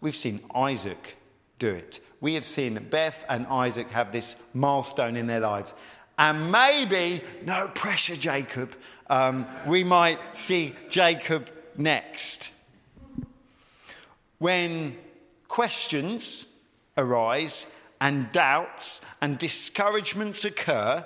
we've 0.00 0.16
seen 0.16 0.40
Isaac 0.54 1.16
do 1.60 1.70
it. 1.70 2.00
We 2.20 2.34
have 2.34 2.44
seen 2.44 2.84
Beth 2.90 3.24
and 3.28 3.46
Isaac 3.46 3.90
have 3.90 4.10
this 4.10 4.34
milestone 4.54 5.14
in 5.14 5.28
their 5.28 5.40
lives. 5.40 5.72
And 6.18 6.50
maybe, 6.50 7.22
no 7.44 7.68
pressure, 7.74 8.16
Jacob, 8.16 8.74
um, 9.08 9.46
we 9.66 9.84
might 9.84 10.18
see 10.32 10.74
Jacob 10.88 11.50
next. 11.78 12.50
When 14.38 14.96
questions 15.48 16.46
arise 16.96 17.66
and 18.00 18.30
doubts 18.32 19.00
and 19.20 19.38
discouragements 19.38 20.44
occur 20.44 21.04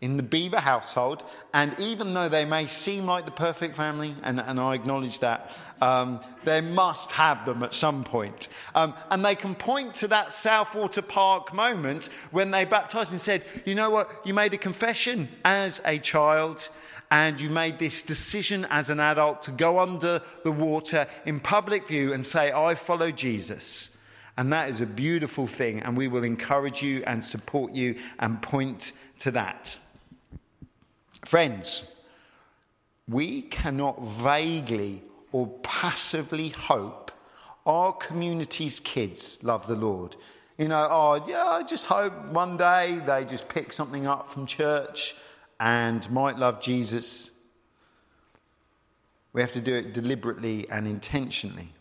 in 0.00 0.16
the 0.16 0.22
Beaver 0.22 0.60
household, 0.60 1.22
and 1.52 1.78
even 1.78 2.14
though 2.14 2.28
they 2.28 2.46
may 2.46 2.66
seem 2.66 3.04
like 3.04 3.26
the 3.26 3.32
perfect 3.32 3.76
family, 3.76 4.14
and, 4.22 4.40
and 4.40 4.58
I 4.58 4.74
acknowledge 4.74 5.20
that, 5.20 5.50
um, 5.82 6.20
they 6.44 6.62
must 6.62 7.12
have 7.12 7.44
them 7.44 7.62
at 7.62 7.74
some 7.74 8.04
point. 8.04 8.48
Um, 8.74 8.94
and 9.10 9.22
they 9.24 9.34
can 9.34 9.54
point 9.54 9.94
to 9.96 10.08
that 10.08 10.28
Southwater 10.28 11.06
Park 11.06 11.52
moment 11.52 12.08
when 12.30 12.50
they 12.50 12.64
baptized 12.64 13.12
and 13.12 13.20
said, 13.20 13.44
You 13.66 13.74
know 13.74 13.90
what? 13.90 14.10
You 14.24 14.32
made 14.32 14.54
a 14.54 14.58
confession 14.58 15.28
as 15.44 15.82
a 15.84 15.98
child 15.98 16.70
and 17.10 17.40
you 17.40 17.50
made 17.50 17.78
this 17.78 18.02
decision 18.02 18.66
as 18.70 18.88
an 18.88 19.00
adult 19.00 19.42
to 19.42 19.50
go 19.50 19.78
under 19.78 20.20
the 20.44 20.52
water 20.52 21.06
in 21.26 21.40
public 21.40 21.88
view 21.88 22.12
and 22.12 22.24
say, 22.24 22.52
I 22.52 22.74
follow 22.74 23.10
Jesus. 23.10 23.96
And 24.36 24.52
that 24.52 24.70
is 24.70 24.80
a 24.80 24.86
beautiful 24.86 25.46
thing, 25.46 25.80
and 25.80 25.96
we 25.96 26.08
will 26.08 26.24
encourage 26.24 26.82
you 26.82 27.02
and 27.06 27.22
support 27.22 27.72
you 27.72 27.96
and 28.20 28.40
point 28.40 28.92
to 29.18 29.30
that. 29.32 29.76
Friends, 31.24 31.82
we 33.08 33.42
cannot 33.42 34.00
vaguely 34.02 35.02
or 35.32 35.48
passively 35.62 36.48
hope 36.50 37.10
our 37.66 37.92
community's 37.92 38.80
kids 38.80 39.42
love 39.42 39.66
the 39.66 39.76
Lord. 39.76 40.16
You 40.58 40.68
know, 40.68 40.86
oh, 40.90 41.24
yeah, 41.28 41.44
I 41.44 41.62
just 41.62 41.86
hope 41.86 42.14
one 42.28 42.56
day 42.56 43.00
they 43.04 43.24
just 43.24 43.48
pick 43.48 43.72
something 43.72 44.06
up 44.06 44.28
from 44.28 44.46
church 44.46 45.14
and 45.60 46.10
might 46.10 46.38
love 46.38 46.60
Jesus, 46.60 47.30
we 49.32 49.42
have 49.42 49.52
to 49.52 49.60
do 49.60 49.74
it 49.74 49.92
deliberately 49.92 50.66
and 50.70 50.86
intentionally. 50.86 51.72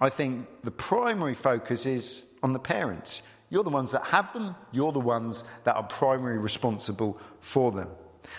I 0.00 0.08
think 0.08 0.46
the 0.62 0.70
primary 0.70 1.34
focus 1.34 1.84
is 1.84 2.24
on 2.42 2.52
the 2.52 2.58
parents. 2.58 3.22
You're 3.50 3.64
the 3.64 3.70
ones 3.70 3.90
that 3.92 4.04
have 4.06 4.32
them, 4.32 4.54
you're 4.70 4.92
the 4.92 5.00
ones 5.00 5.44
that 5.64 5.76
are 5.76 5.82
primarily 5.82 6.38
responsible 6.38 7.20
for 7.40 7.72
them. 7.72 7.88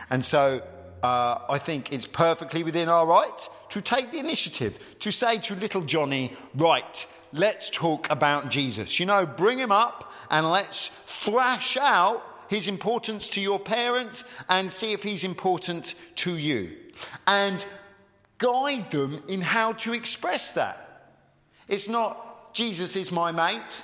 And 0.09 0.23
so 0.23 0.63
uh, 1.03 1.39
I 1.49 1.57
think 1.59 1.91
it's 1.91 2.07
perfectly 2.07 2.63
within 2.63 2.89
our 2.89 3.05
right 3.05 3.49
to 3.69 3.81
take 3.81 4.11
the 4.11 4.19
initiative 4.19 4.79
to 5.01 5.11
say 5.11 5.37
to 5.39 5.55
little 5.55 5.81
Johnny, 5.81 6.35
right, 6.55 7.05
let's 7.33 7.69
talk 7.69 8.09
about 8.09 8.49
Jesus. 8.49 8.99
You 8.99 9.05
know, 9.05 9.25
bring 9.25 9.59
him 9.59 9.71
up 9.71 10.11
and 10.29 10.49
let's 10.49 10.89
thrash 11.05 11.77
out 11.77 12.32
his 12.53 12.67
importance 12.67 13.29
to 13.31 13.41
your 13.41 13.59
parents 13.59 14.23
and 14.47 14.71
see 14.71 14.93
if 14.93 15.01
he's 15.01 15.23
important 15.23 15.95
to 16.15 16.37
you. 16.37 16.71
And 17.25 17.65
guide 18.37 18.91
them 18.91 19.23
in 19.27 19.41
how 19.41 19.73
to 19.73 19.93
express 19.93 20.53
that. 20.53 21.09
It's 21.67 21.89
not, 21.89 22.53
Jesus 22.53 22.95
is 22.95 23.11
my 23.11 23.31
mate, 23.31 23.83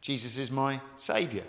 Jesus 0.00 0.38
is 0.38 0.50
my 0.50 0.80
saviour. 0.96 1.44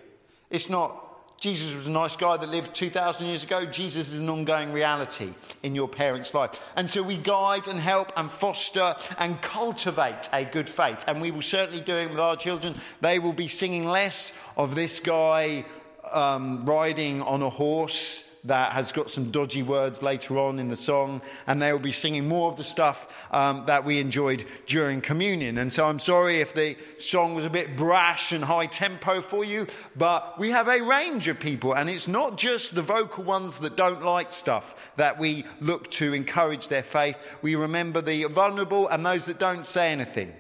It's 0.50 0.70
not, 0.70 1.40
Jesus 1.40 1.74
was 1.74 1.88
a 1.88 1.92
nice 1.92 2.16
guy 2.16 2.38
that 2.38 2.50
lived 2.50 2.76
2,000 2.76 3.26
years 3.26 3.44
ago. 3.44 3.66
Jesus 3.66 4.12
is 4.12 4.20
an 4.20 4.30
ongoing 4.30 4.72
reality 4.72 5.34
in 5.64 5.76
your 5.76 5.88
parents' 5.88 6.34
life. 6.34 6.74
And 6.76 6.90
so 6.90 7.02
we 7.04 7.18
guide 7.18 7.68
and 7.68 7.80
help 7.80 8.12
and 8.16 8.32
foster 8.32 8.96
and 9.18 9.42
cultivate 9.42 10.30
a 10.34 10.46
good 10.46 10.70
faith. 10.70 11.04
And 11.08 11.22
we 11.22 11.32
will 11.32 11.42
certainly 11.42 11.82
do 11.82 11.96
it 11.98 12.10
with 12.10 12.20
our 12.20 12.36
children. 12.36 12.76
They 13.02 13.20
will 13.20 13.34
be 13.34 13.48
singing 13.48 13.86
less 13.86 14.34
of 14.58 14.76
this 14.76 15.00
guy 15.00 15.66
um, 16.14 16.66
riding 16.66 17.22
on 17.22 17.42
a 17.42 17.50
horse 17.50 18.24
that 18.46 18.74
has 18.74 18.92
got 18.92 19.10
some 19.10 19.32
dodgy 19.32 19.64
words 19.64 20.02
later 20.02 20.38
on 20.38 20.60
in 20.60 20.68
the 20.68 20.76
song, 20.76 21.22
and 21.48 21.62
they 21.62 21.72
will 21.72 21.80
be 21.80 21.92
singing 21.92 22.28
more 22.28 22.52
of 22.52 22.58
the 22.58 22.64
stuff 22.64 23.28
um, 23.32 23.64
that 23.68 23.86
we 23.86 24.00
enjoyed 24.00 24.46
during 24.66 25.00
communion. 25.00 25.58
And 25.60 25.72
so 25.72 25.88
I'm 25.88 26.00
sorry 26.00 26.42
if 26.42 26.54
the 26.54 26.76
song 26.98 27.36
was 27.36 27.46
a 27.46 27.50
bit 27.50 27.78
brash 27.78 28.32
and 28.34 28.44
high 28.44 28.66
tempo 28.66 29.22
for 29.22 29.46
you, 29.46 29.68
but 29.96 30.38
we 30.38 30.50
have 30.50 30.68
a 30.68 30.82
range 30.82 31.28
of 31.28 31.40
people, 31.40 31.74
and 31.74 31.90
it's 31.90 32.08
not 32.08 32.38
just 32.38 32.76
the 32.76 32.82
vocal 32.82 33.24
ones 33.24 33.60
that 33.60 33.78
don't 33.78 34.04
like 34.04 34.34
stuff 34.34 34.94
that 34.98 35.18
we 35.18 35.46
look 35.62 35.90
to 35.92 36.14
encourage 36.14 36.68
their 36.68 36.84
faith. 36.84 37.16
We 37.42 37.56
remember 37.56 38.02
the 38.02 38.26
vulnerable 38.26 38.90
and 38.90 39.06
those 39.06 39.26
that 39.28 39.40
don't 39.40 39.66
say 39.66 39.92
anything. 39.92 40.34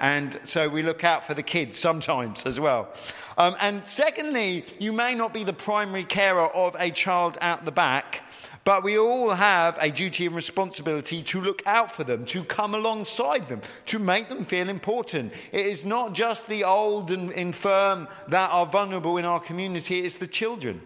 And 0.00 0.40
so 0.44 0.68
we 0.68 0.82
look 0.82 1.04
out 1.04 1.24
for 1.26 1.34
the 1.34 1.42
kids 1.42 1.76
sometimes 1.76 2.44
as 2.44 2.58
well. 2.58 2.88
Um, 3.38 3.56
and 3.60 3.86
secondly, 3.86 4.64
you 4.78 4.92
may 4.92 5.14
not 5.14 5.32
be 5.32 5.44
the 5.44 5.52
primary 5.52 6.04
carer 6.04 6.48
of 6.54 6.76
a 6.78 6.90
child 6.90 7.38
out 7.40 7.64
the 7.64 7.72
back, 7.72 8.22
but 8.64 8.84
we 8.84 8.96
all 8.96 9.30
have 9.30 9.76
a 9.80 9.90
duty 9.90 10.26
and 10.26 10.36
responsibility 10.36 11.22
to 11.24 11.40
look 11.40 11.62
out 11.66 11.90
for 11.90 12.04
them, 12.04 12.24
to 12.26 12.44
come 12.44 12.74
alongside 12.74 13.48
them, 13.48 13.60
to 13.86 13.98
make 13.98 14.28
them 14.28 14.44
feel 14.44 14.68
important. 14.68 15.32
It 15.50 15.66
is 15.66 15.84
not 15.84 16.12
just 16.12 16.48
the 16.48 16.64
old 16.64 17.10
and 17.10 17.32
infirm 17.32 18.06
that 18.28 18.50
are 18.50 18.66
vulnerable 18.66 19.16
in 19.16 19.24
our 19.24 19.40
community, 19.40 20.00
it's 20.00 20.16
the 20.16 20.28
children. 20.28 20.80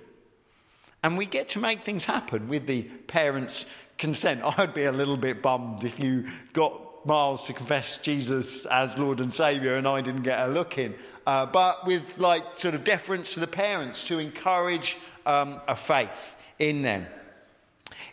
And 1.02 1.18
we 1.18 1.26
get 1.26 1.50
to 1.50 1.58
make 1.58 1.82
things 1.82 2.04
happen 2.04 2.48
with 2.48 2.66
the 2.66 2.82
parents' 2.82 3.66
consent. 3.98 4.40
I'd 4.58 4.74
be 4.74 4.84
a 4.84 4.92
little 4.92 5.16
bit 5.16 5.42
bummed 5.42 5.84
if 5.84 6.00
you 6.00 6.24
got 6.52 6.85
Miles 7.06 7.46
to 7.46 7.52
confess 7.52 7.98
Jesus 7.98 8.66
as 8.66 8.98
Lord 8.98 9.20
and 9.20 9.32
Saviour, 9.32 9.76
and 9.76 9.86
I 9.86 10.00
didn't 10.00 10.22
get 10.22 10.40
a 10.40 10.48
look 10.48 10.78
in. 10.78 10.94
Uh, 11.26 11.46
but 11.46 11.86
with 11.86 12.18
like 12.18 12.58
sort 12.58 12.74
of 12.74 12.84
deference 12.84 13.34
to 13.34 13.40
the 13.40 13.46
parents 13.46 14.04
to 14.08 14.18
encourage 14.18 14.96
um, 15.24 15.60
a 15.68 15.76
faith 15.76 16.36
in 16.58 16.82
them. 16.82 17.06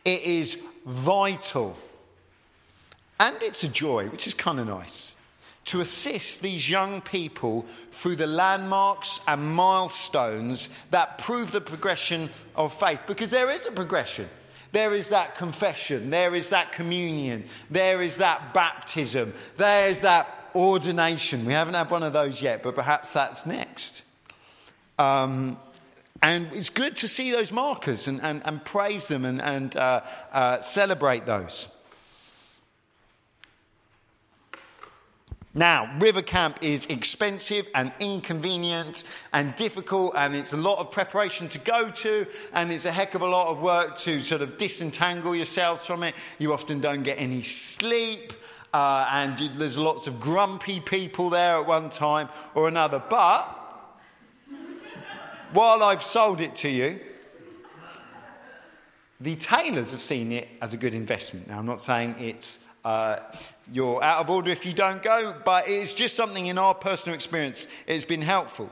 It 0.06 0.22
is 0.24 0.58
vital, 0.86 1.78
and 3.20 3.36
it's 3.42 3.64
a 3.64 3.70
joy, 3.70 4.08
which 4.08 4.28
is 4.28 4.34
kind 4.34 4.60
of 4.60 4.68
nice, 4.68 5.16
to 5.66 5.80
assist 5.80 6.42
these 6.42 6.70
young 6.70 7.02
people 7.02 7.66
through 7.92 8.18
the 8.18 8.28
landmarks 8.28 9.22
and 9.28 9.56
milestones 9.56 10.70
that 10.92 11.18
prove 11.18 11.52
the 11.52 11.62
progression 11.62 12.30
of 12.56 12.74
faith, 12.74 13.00
because 13.08 13.30
there 13.30 13.50
is 13.50 13.66
a 13.66 13.72
progression. 13.72 14.28
There 14.74 14.94
is 14.96 15.10
that 15.10 15.38
confession. 15.38 16.10
There 16.10 16.34
is 16.36 16.50
that 16.50 16.72
communion. 16.72 17.46
There 17.70 18.02
is 18.02 18.18
that 18.18 18.54
baptism. 18.54 19.34
There 19.56 19.90
is 19.90 20.02
that 20.02 20.28
ordination. 20.56 21.46
We 21.46 21.54
haven't 21.54 21.76
had 21.76 21.92
one 21.92 22.04
of 22.04 22.12
those 22.12 22.42
yet, 22.42 22.64
but 22.64 22.74
perhaps 22.74 23.14
that's 23.14 23.46
next. 23.46 24.02
Um, 24.98 25.58
and 26.24 26.50
it's 26.54 26.70
good 26.70 26.96
to 26.98 27.08
see 27.08 27.32
those 27.32 27.52
markers 27.52 28.08
and, 28.08 28.20
and, 28.22 28.42
and 28.46 28.66
praise 28.66 29.08
them 29.08 29.26
and, 29.26 29.42
and 29.42 29.76
uh, 29.76 30.02
uh, 30.32 30.62
celebrate 30.62 31.28
those. 31.28 31.68
Now, 35.56 35.96
river 36.00 36.24
camp 36.24 36.58
is 36.62 36.88
expensive 36.88 37.68
and 37.76 37.92
inconvenient 38.00 39.04
and 39.34 39.56
difficult, 39.56 40.14
and 40.16 40.36
it's 40.36 40.54
a 40.54 40.58
lot 40.58 40.80
of 40.80 40.90
preparation 40.90 41.48
to 41.50 41.60
go 41.60 41.92
to, 41.92 42.26
and 42.54 42.72
it's 42.72 42.86
a 42.86 42.92
heck 42.92 43.14
of 43.14 43.22
a 43.22 43.28
lot 43.28 43.50
of 43.50 43.62
work 43.62 43.96
to 44.00 44.24
sort 44.24 44.42
of 44.42 44.58
disentangle 44.58 45.36
yourselves 45.36 45.86
from 45.86 46.02
it. 46.02 46.16
You 46.40 46.54
often 46.54 46.82
don't 46.82 47.04
get 47.04 47.20
any 47.20 47.44
sleep, 47.44 48.34
uh, 48.74 49.08
and 49.12 49.40
you, 49.40 49.50
there's 49.50 49.78
lots 49.78 50.08
of 50.08 50.20
grumpy 50.20 50.80
people 50.80 51.30
there 51.30 51.58
at 51.58 51.68
one 51.68 51.92
time 51.92 52.30
or 52.56 52.68
another. 52.68 53.04
But 53.08 53.44
while 55.54 55.84
I've 55.84 56.02
sold 56.02 56.42
it 56.42 56.56
to 56.56 56.70
you, 56.70 57.00
the 59.22 59.36
tailors 59.36 59.92
have 59.92 60.02
seen 60.02 60.32
it 60.32 60.48
as 60.62 60.74
a 60.74 60.78
good 60.78 60.96
investment. 60.96 61.48
Now, 61.48 61.60
I'm 61.60 61.68
not 61.68 61.80
saying 61.80 62.16
it's 62.18 62.58
uh, 62.84 63.20
you're 63.72 64.04
out 64.04 64.20
of 64.20 64.30
order 64.30 64.50
if 64.50 64.66
you 64.66 64.74
don't 64.74 65.02
go, 65.02 65.36
but 65.46 65.68
it's 65.68 65.94
just 65.94 66.16
something 66.16 66.48
in 66.48 66.58
our 66.58 66.74
personal 66.74 67.16
experience, 67.16 67.68
it's 67.88 68.04
been 68.04 68.22
helpful. 68.22 68.70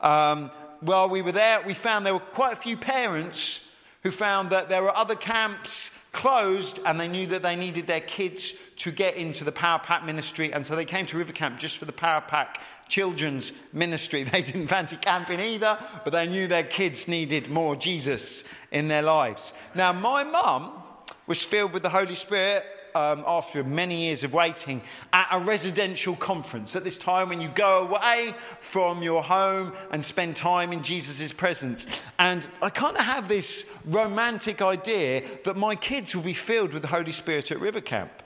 Um, 0.00 0.50
while 0.80 1.08
we 1.08 1.22
were 1.22 1.32
there, 1.32 1.62
we 1.62 1.74
found 1.74 2.06
there 2.06 2.14
were 2.14 2.20
quite 2.20 2.52
a 2.52 2.56
few 2.56 2.76
parents 2.76 3.62
who 4.02 4.10
found 4.10 4.50
that 4.50 4.68
there 4.68 4.82
were 4.82 4.96
other 4.96 5.14
camps 5.14 5.90
closed 6.12 6.78
and 6.86 6.98
they 6.98 7.08
knew 7.08 7.26
that 7.26 7.42
they 7.42 7.56
needed 7.56 7.86
their 7.86 8.00
kids 8.00 8.54
to 8.76 8.90
get 8.90 9.16
into 9.16 9.44
the 9.44 9.52
Power 9.52 9.78
Pack 9.78 10.04
ministry. 10.04 10.52
And 10.52 10.64
so 10.64 10.76
they 10.76 10.84
came 10.84 11.06
to 11.06 11.18
River 11.18 11.32
Camp 11.32 11.58
just 11.58 11.76
for 11.78 11.84
the 11.84 11.92
Power 11.92 12.20
Pack 12.20 12.62
children's 12.88 13.52
ministry. 13.72 14.24
They 14.32 14.42
didn't 14.42 14.68
fancy 14.68 14.96
camping 14.96 15.40
either, 15.40 15.78
but 16.04 16.12
they 16.12 16.26
knew 16.26 16.46
their 16.46 16.62
kids 16.62 17.08
needed 17.08 17.50
more 17.50 17.76
Jesus 17.76 18.44
in 18.70 18.88
their 18.88 19.02
lives. 19.02 19.52
Now, 19.74 19.92
my 19.92 20.24
mum 20.24 20.82
was 21.26 21.42
filled 21.42 21.72
with 21.72 21.82
the 21.82 21.88
Holy 21.88 22.14
Spirit 22.14 22.64
um, 22.96 23.22
after 23.26 23.62
many 23.62 24.06
years 24.06 24.24
of 24.24 24.32
waiting 24.32 24.80
at 25.12 25.28
a 25.30 25.38
residential 25.38 26.16
conference. 26.16 26.74
At 26.74 26.84
this 26.84 26.96
time, 26.96 27.28
when 27.28 27.40
you 27.40 27.48
go 27.48 27.86
away 27.86 28.34
from 28.60 29.02
your 29.02 29.22
home 29.22 29.72
and 29.90 30.02
spend 30.04 30.34
time 30.34 30.72
in 30.72 30.82
Jesus' 30.82 31.32
presence. 31.32 31.86
And 32.18 32.46
I 32.62 32.70
kind 32.70 32.96
of 32.96 33.04
have 33.04 33.28
this 33.28 33.64
romantic 33.84 34.62
idea 34.62 35.22
that 35.44 35.56
my 35.56 35.74
kids 35.74 36.14
will 36.14 36.22
be 36.22 36.34
filled 36.34 36.72
with 36.72 36.82
the 36.82 36.88
Holy 36.88 37.12
Spirit 37.12 37.50
at 37.50 37.60
River 37.60 37.80
Camp. 37.80 38.22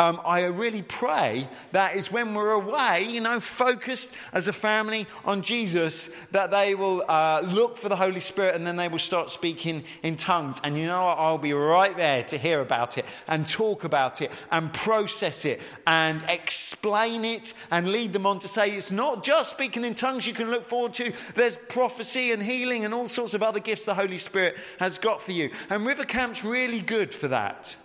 Um, 0.00 0.20
I 0.24 0.46
really 0.46 0.82
pray 0.82 1.48
that 1.70 1.94
is 1.94 2.10
when 2.10 2.34
we're 2.34 2.50
away, 2.50 3.06
you 3.08 3.20
know, 3.20 3.38
focused 3.38 4.10
as 4.32 4.48
a 4.48 4.52
family 4.52 5.06
on 5.24 5.42
Jesus, 5.42 6.10
that 6.32 6.50
they 6.50 6.74
will 6.74 7.04
uh, 7.08 7.42
look 7.44 7.76
for 7.76 7.88
the 7.88 7.94
Holy 7.94 8.18
Spirit 8.18 8.56
and 8.56 8.66
then 8.66 8.74
they 8.74 8.88
will 8.88 8.98
start 8.98 9.30
speaking 9.30 9.84
in 10.02 10.16
tongues. 10.16 10.60
And 10.64 10.76
you 10.76 10.86
know 10.86 11.04
what? 11.04 11.18
I'll 11.18 11.38
be 11.38 11.52
right 11.52 11.96
there 11.96 12.24
to 12.24 12.36
hear 12.36 12.60
about 12.60 12.98
it 12.98 13.04
and 13.28 13.46
talk 13.46 13.84
about 13.84 14.20
it 14.20 14.32
and 14.50 14.74
process 14.74 15.44
it 15.44 15.60
and 15.86 16.24
explain 16.28 17.24
it 17.24 17.54
and 17.70 17.92
lead 17.92 18.12
them 18.12 18.26
on 18.26 18.40
to 18.40 18.48
say 18.48 18.72
it's 18.72 18.90
not 18.90 19.22
just 19.22 19.52
speaking 19.52 19.84
in 19.84 19.94
tongues 19.94 20.26
you 20.26 20.34
can 20.34 20.50
look 20.50 20.64
forward 20.64 20.94
to, 20.94 21.12
there's 21.36 21.56
prophecy 21.68 22.32
and 22.32 22.42
healing 22.42 22.84
and 22.84 22.92
all 22.92 23.08
sorts 23.08 23.34
of 23.34 23.44
other 23.44 23.60
gifts 23.60 23.84
the 23.84 23.94
Holy 23.94 24.18
Spirit 24.18 24.56
has 24.80 24.98
got 24.98 25.22
for 25.22 25.30
you. 25.30 25.50
And 25.70 25.86
River 25.86 26.04
Camp's 26.04 26.42
really 26.42 26.80
good 26.80 27.14
for 27.14 27.28
that. 27.28 27.76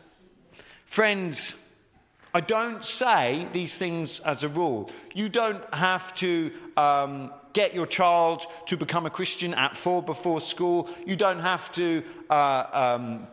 Friends, 0.86 1.54
I 2.34 2.42
don't 2.42 2.86
say 2.86 3.48
these 3.54 3.78
things 3.78 4.20
as 4.20 4.44
a 4.44 4.50
rule. 4.50 4.92
You 5.14 5.30
don't 5.30 5.74
have 5.74 6.14
to 6.16 6.52
um, 6.78 7.32
get 7.54 7.74
your 7.74 7.88
child 7.88 8.46
to 8.68 8.78
become 8.78 9.06
a 9.06 9.10
Christian 9.10 9.54
at 9.54 9.76
four 9.76 10.04
before 10.04 10.42
school. 10.42 10.90
You 11.06 11.16
don't 11.16 11.40
have 11.40 11.72
to 11.74 12.04
uh, 12.30 12.66
um, 12.72 13.28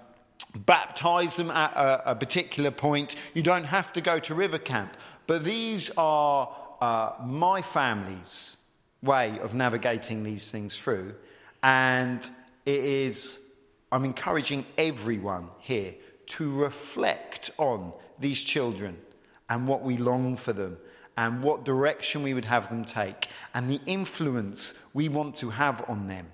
baptize 0.65 1.37
them 1.37 1.51
at 1.51 1.73
a, 1.75 2.13
a, 2.13 2.15
particular 2.15 2.71
point. 2.71 3.17
You 3.35 3.43
don't 3.43 3.65
have 3.65 3.93
to 3.95 4.01
go 4.01 4.19
to 4.21 4.35
river 4.35 4.59
camp. 4.59 4.97
But 5.27 5.45
these 5.45 5.91
are 5.99 6.55
uh, 6.81 7.13
my 7.25 7.61
family's 7.63 8.57
way 9.03 9.39
of 9.41 9.55
navigating 9.55 10.25
these 10.25 10.51
things 10.51 10.79
through. 10.79 11.15
And 11.63 12.29
it 12.65 12.81
is, 12.83 13.39
I'm 13.93 14.05
encouraging 14.05 14.65
everyone 14.79 15.49
here 15.59 15.95
to 16.27 16.51
reflect 16.55 17.51
on 17.59 17.93
these 18.19 18.43
children 18.43 18.99
and 19.49 19.67
what 19.69 19.83
we 19.83 19.97
long 19.97 20.37
for 20.37 20.53
them 20.53 20.77
and 21.17 21.43
what 21.43 21.65
direction 21.65 22.23
we 22.23 22.35
would 22.35 22.45
have 22.45 22.69
them 22.69 22.85
take 22.85 23.29
and 23.55 23.71
the 23.71 23.81
influence 23.87 24.75
we 24.93 25.09
want 25.09 25.35
to 25.37 25.51
have 25.51 25.85
on 25.89 26.09
them. 26.09 26.27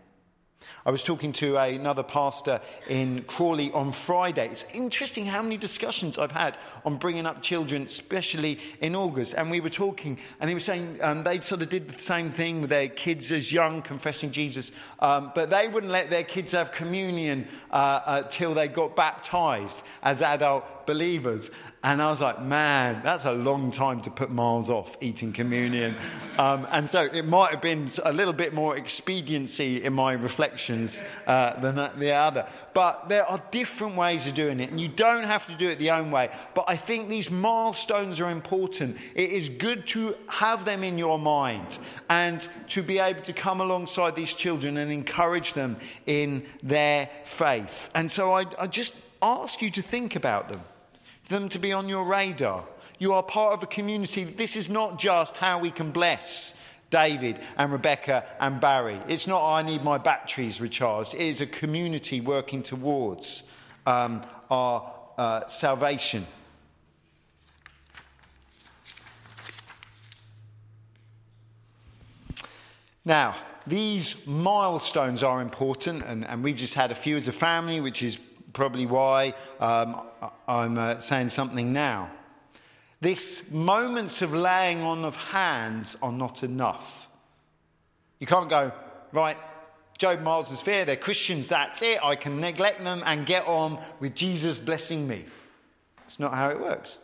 I 0.85 0.91
was 0.91 1.05
talking 1.05 1.33
to 1.35 1.57
another 1.57 2.03
pastor 2.03 2.61
in 2.89 3.23
Crawley 3.23 3.71
on 3.73 3.93
Friday. 3.93 4.49
It's 4.49 4.67
interesting 4.75 5.27
how 5.27 5.41
many 5.43 5.57
discussions 5.57 6.19
I've 6.19 6.33
had 6.33 6.59
on 6.85 6.97
bringing 6.97 7.25
up 7.25 7.41
children, 7.41 7.83
especially 7.83 8.59
in 8.81 8.97
August. 8.97 9.35
And 9.35 9.51
we 9.51 9.61
were 9.61 9.71
talking, 9.71 10.19
and 10.41 10.49
he 10.49 10.55
was 10.55 10.65
saying 10.65 10.99
um, 11.01 11.23
they 11.23 11.39
sort 11.41 11.63
of 11.63 11.69
did 11.69 11.89
the 11.89 12.01
same 12.01 12.31
thing 12.31 12.61
with 12.61 12.71
their 12.71 12.89
kids 12.89 13.31
as 13.31 13.53
young, 13.53 13.83
confessing 13.83 14.33
Jesus, 14.33 14.73
um, 14.99 15.31
but 15.35 15.51
they 15.51 15.69
wouldn't 15.69 15.93
let 15.93 16.11
their 16.11 16.25
kids 16.25 16.53
have 16.53 16.73
communion 16.73 17.47
uh, 17.71 18.01
uh, 18.05 18.23
till 18.23 18.55
they 18.55 18.67
got 18.67 18.97
baptized 18.97 19.85
as 20.03 20.21
adult 20.21 20.82
believers. 20.87 21.51
And 21.85 22.01
I 22.01 22.11
was 22.11 22.21
like, 22.21 22.41
man, 22.41 23.01
that's 23.03 23.25
a 23.25 23.33
long 23.33 23.71
time 23.71 24.01
to 24.03 24.11
put 24.11 24.31
miles 24.31 24.71
off 24.71 24.97
eating 25.01 25.33
communion. 25.33 25.97
Um, 26.39 26.67
and 26.71 26.89
so 26.89 27.03
it 27.03 27.27
might 27.27 27.51
have 27.51 27.61
been 27.61 27.89
a 28.05 28.13
little 28.13 28.33
bit 28.33 28.55
more 28.55 28.77
expediency 28.77 29.83
in 29.83 29.93
my 29.93 30.13
reflections 30.13 31.03
uh, 31.27 31.59
than 31.61 31.77
the 31.99 32.13
other. 32.13 32.47
But 32.73 33.09
there 33.09 33.27
are 33.27 33.43
different 33.51 33.97
ways 33.97 34.27
of 34.27 34.35
doing 34.35 34.61
it, 34.61 34.71
and 34.71 34.81
you 34.81 34.89
don't 34.89 35.25
have 35.25 35.47
to 35.49 35.55
do 35.55 35.69
it 35.69 35.79
the 35.79 35.91
own 35.91 36.11
way. 36.11 36.31
But 36.55 36.67
I 36.69 36.77
think 36.77 37.09
these 37.09 37.31
milestones 37.31 38.21
are 38.21 38.31
important. 38.31 38.97
It 39.15 39.31
is 39.31 39.49
good 39.49 39.87
to 39.89 40.15
have 40.29 40.65
them 40.65 40.85
in 40.85 40.99
your 40.99 41.19
mind 41.19 41.79
and 42.09 42.47
to 42.69 42.83
be 42.83 42.99
able 42.99 43.23
to 43.23 43.33
come 43.33 43.61
alongside 43.61 44.15
these 44.15 44.35
children 44.35 44.77
and 44.77 44.93
encourage 44.93 45.53
them 45.55 45.77
in 46.07 46.45
their 46.63 47.09
faith. 47.25 47.91
And 47.95 48.11
so 48.11 48.33
I, 48.33 48.45
I 48.59 48.67
just 48.67 48.95
ask 49.21 49.63
you 49.63 49.71
to 49.71 49.83
think 49.83 50.17
about 50.17 50.49
them, 50.49 50.61
them 51.29 51.49
to 51.51 51.59
be 51.59 51.73
on 51.73 51.89
your 51.89 52.05
radar. 52.05 52.65
You 52.99 53.13
are 53.15 53.23
part 53.23 53.55
of 53.55 53.63
a 53.63 53.67
community. 53.67 54.25
This 54.25 54.57
is 54.57 54.69
not 54.69 54.99
just 54.99 55.37
how 55.37 55.59
we 55.59 55.71
can 55.71 55.91
bless 55.91 56.55
David 56.91 57.41
and 57.57 57.73
Rebecca 57.73 58.25
and 58.39 58.61
Barry. 58.61 59.01
It's 59.09 59.27
not, 59.27 59.43
I 59.43 59.63
need 59.63 59.83
my 59.83 59.99
batteries 59.99 60.61
recharged. 60.61 61.15
It 61.15 61.21
is 61.21 61.41
a 61.41 61.47
community 61.47 62.21
working 62.21 62.63
towards 62.63 63.43
um, 63.87 64.23
our 64.51 64.93
uh, 65.19 65.49
salvation. 65.49 66.27
Now, 73.05 73.35
these 73.67 74.27
milestones 74.27 75.23
are 75.23 75.41
important, 75.41 76.05
and, 76.05 76.25
and, 76.27 76.43
we've 76.43 76.57
just 76.57 76.75
had 76.75 76.91
a 76.91 76.95
few 76.95 77.17
as 77.17 77.29
a 77.29 77.33
family, 77.33 77.81
which 77.81 78.03
is 78.03 78.19
probably 78.53 78.87
why 78.87 79.35
um, 79.61 80.01
I'm 80.47 80.79
uh, 80.79 81.01
saying 81.01 81.31
something 81.31 81.73
now. 81.73 82.11
This 83.01 83.51
moments 83.51 84.23
of 84.23 84.33
laying 84.33 84.81
on 84.83 85.05
of 85.05 85.17
hands 85.17 85.97
are 86.03 86.13
not 86.13 86.43
enough. 86.43 87.09
You 88.21 88.27
can't 88.27 88.49
go, 88.49 88.71
right, 89.13 89.37
Job 89.99 90.21
Miles 90.21 90.51
and 90.51 90.59
Fear, 90.59 90.85
they're 90.85 90.97
Christians, 90.97 91.49
that's 91.49 91.83
it. 91.83 92.03
I 92.05 92.15
can 92.15 92.41
neglect 92.41 92.83
them 92.85 93.03
and 93.05 93.27
get 93.27 93.47
on 93.47 93.83
with 94.01 94.15
Jesus 94.15 94.61
blessing 94.61 95.07
me. 95.07 95.25
It's 96.05 96.21
not 96.21 96.35
how 96.35 96.51
it 96.51 96.61
works. 96.61 96.99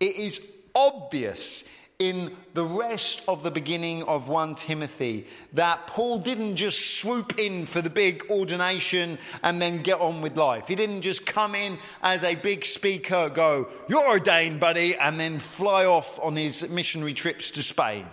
It 0.00 0.16
is 0.16 0.40
obvious 0.74 1.64
in 2.08 2.30
the 2.52 2.64
rest 2.64 3.22
of 3.26 3.42
the 3.42 3.50
beginning 3.50 4.02
of 4.02 4.28
1 4.28 4.54
Timothy 4.56 5.26
that 5.54 5.86
Paul 5.86 6.18
didn't 6.18 6.56
just 6.56 6.98
swoop 6.98 7.38
in 7.38 7.64
for 7.64 7.80
the 7.80 7.90
big 7.90 8.26
ordination 8.30 9.18
and 9.42 9.60
then 9.60 9.82
get 9.82 10.00
on 10.00 10.20
with 10.20 10.36
life. 10.36 10.68
He 10.68 10.74
didn't 10.74 11.00
just 11.00 11.24
come 11.24 11.54
in 11.54 11.78
as 12.02 12.22
a 12.22 12.34
big 12.34 12.64
speaker, 12.64 13.30
go, 13.30 13.68
You're 13.88 14.08
ordained, 14.08 14.60
buddy, 14.60 14.94
and 14.96 15.18
then 15.18 15.38
fly 15.38 15.86
off 15.86 16.18
on 16.22 16.36
his 16.36 16.68
missionary 16.68 17.14
trips 17.14 17.50
to 17.52 17.62
Spain. 17.62 18.06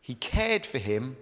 He 0.00 0.14
cared 0.14 0.64
for 0.64 0.78
him 0.78 1.16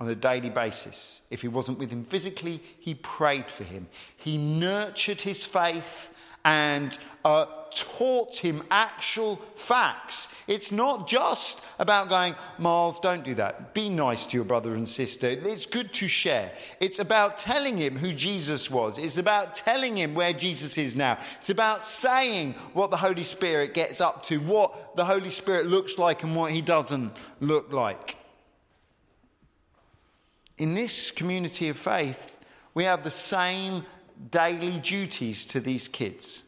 on 0.00 0.08
a 0.08 0.14
daily 0.14 0.50
basis. 0.50 1.20
If 1.30 1.42
he 1.42 1.48
wasn't 1.48 1.78
with 1.78 1.90
him 1.90 2.04
physically, 2.04 2.62
he 2.80 2.94
prayed 2.94 3.50
for 3.50 3.64
him. 3.64 3.86
He 4.16 4.38
nurtured 4.38 5.20
his 5.20 5.44
faith 5.44 6.10
and 6.44 6.96
uh, 7.24 7.44
taught 7.72 8.36
him 8.36 8.62
actual 8.70 9.36
facts. 9.56 10.28
It's 10.46 10.72
not 10.72 11.06
just 11.06 11.60
about 11.78 12.08
going, 12.08 12.34
Miles, 12.58 13.00
don't 13.00 13.24
do 13.24 13.34
that. 13.36 13.72
Be 13.72 13.88
nice 13.88 14.26
to 14.26 14.36
your 14.36 14.44
brother 14.44 14.74
and 14.74 14.88
sister. 14.88 15.28
It's 15.28 15.66
good 15.66 15.92
to 15.94 16.08
share. 16.08 16.52
It's 16.80 16.98
about 16.98 17.38
telling 17.38 17.76
him 17.76 17.96
who 17.96 18.12
Jesus 18.12 18.70
was. 18.70 18.98
It's 18.98 19.18
about 19.18 19.54
telling 19.54 19.96
him 19.96 20.14
where 20.14 20.32
Jesus 20.32 20.76
is 20.76 20.96
now. 20.96 21.18
It's 21.38 21.50
about 21.50 21.84
saying 21.84 22.54
what 22.72 22.90
the 22.90 22.96
Holy 22.96 23.24
Spirit 23.24 23.74
gets 23.74 24.00
up 24.00 24.22
to, 24.24 24.38
what 24.38 24.96
the 24.96 25.04
Holy 25.04 25.30
Spirit 25.30 25.66
looks 25.66 25.98
like, 25.98 26.22
and 26.22 26.34
what 26.34 26.50
he 26.50 26.62
doesn't 26.62 27.12
look 27.40 27.72
like. 27.72 28.16
In 30.58 30.74
this 30.74 31.10
community 31.10 31.68
of 31.68 31.78
faith, 31.78 32.36
we 32.74 32.84
have 32.84 33.02
the 33.02 33.10
same 33.10 33.84
daily 34.30 34.78
duties 34.80 35.46
to 35.46 35.60
these 35.60 35.88
kids. 35.88 36.42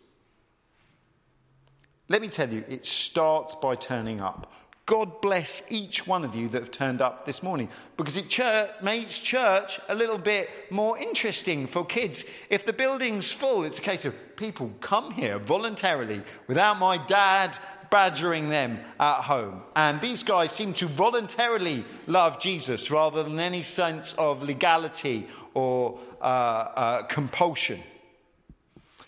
Let 2.13 2.21
me 2.21 2.29
tell 2.29 2.53
you, 2.53 2.63
it 2.69 2.85
starts 2.85 3.55
by 3.55 3.75
turning 3.75 4.21
up. 4.21 4.53
God 4.85 5.23
bless 5.23 5.63
each 5.71 6.07
one 6.07 6.27
of 6.27 6.35
you 6.35 6.47
that 6.49 6.61
have 6.61 6.71
turned 6.71 7.01
up 7.01 7.25
this 7.25 7.43
morning 7.43 7.71
because 7.97 8.19
it 8.19 8.29
church, 8.29 8.69
makes 8.83 9.19
church 9.19 9.81
a 9.89 9.95
little 9.95 10.19
bit 10.19 10.51
more 10.71 10.99
interesting 10.99 11.67
for 11.67 11.87
kids. 11.87 12.27
If 12.51 12.67
the 12.67 12.75
building's 12.75 13.33
full, 13.33 13.65
it's 13.65 13.79
a 13.79 13.81
case 13.81 14.05
of 14.05 14.15
people 14.37 14.71
come 14.83 15.11
here 15.11 15.39
voluntarily 15.39 16.21
without 16.49 16.79
my 16.79 16.99
dad 16.99 17.57
badgering 17.91 18.51
them 18.51 18.79
at 19.01 19.23
home. 19.23 19.63
And 19.75 19.99
these 20.03 20.23
guys 20.23 20.53
seem 20.53 20.75
to 20.75 20.89
voluntarily 20.89 21.83
love 22.07 22.39
Jesus 22.39 22.91
rather 22.91 23.23
than 23.23 23.41
any 23.41 23.63
sense 23.63 24.13
of 24.19 24.43
legality 24.43 25.29
or 25.55 25.99
uh, 26.21 26.25
uh, 26.25 27.03
compulsion. 27.05 27.81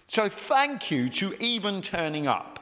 So, 0.08 0.26
thank 0.30 0.90
you 0.90 1.10
to 1.10 1.34
even 1.38 1.82
turning 1.82 2.26
up. 2.26 2.53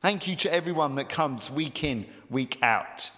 Thank 0.00 0.28
you 0.28 0.36
to 0.36 0.52
everyone 0.52 0.94
that 0.94 1.08
comes 1.08 1.50
week 1.50 1.82
in, 1.82 2.06
week 2.30 2.58
out. 2.62 3.10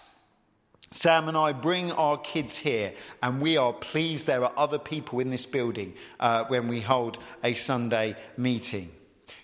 Sam 0.89 1.29
and 1.29 1.37
I 1.37 1.53
bring 1.53 1.91
our 1.91 2.17
kids 2.17 2.57
here, 2.57 2.93
and 3.21 3.39
we 3.39 3.55
are 3.55 3.71
pleased 3.71 4.27
there 4.27 4.43
are 4.43 4.51
other 4.57 4.79
people 4.79 5.19
in 5.19 5.29
this 5.29 5.45
building 5.45 5.93
uh, 6.19 6.45
when 6.45 6.67
we 6.67 6.81
hold 6.81 7.19
a 7.43 7.53
Sunday 7.53 8.15
meeting. 8.35 8.89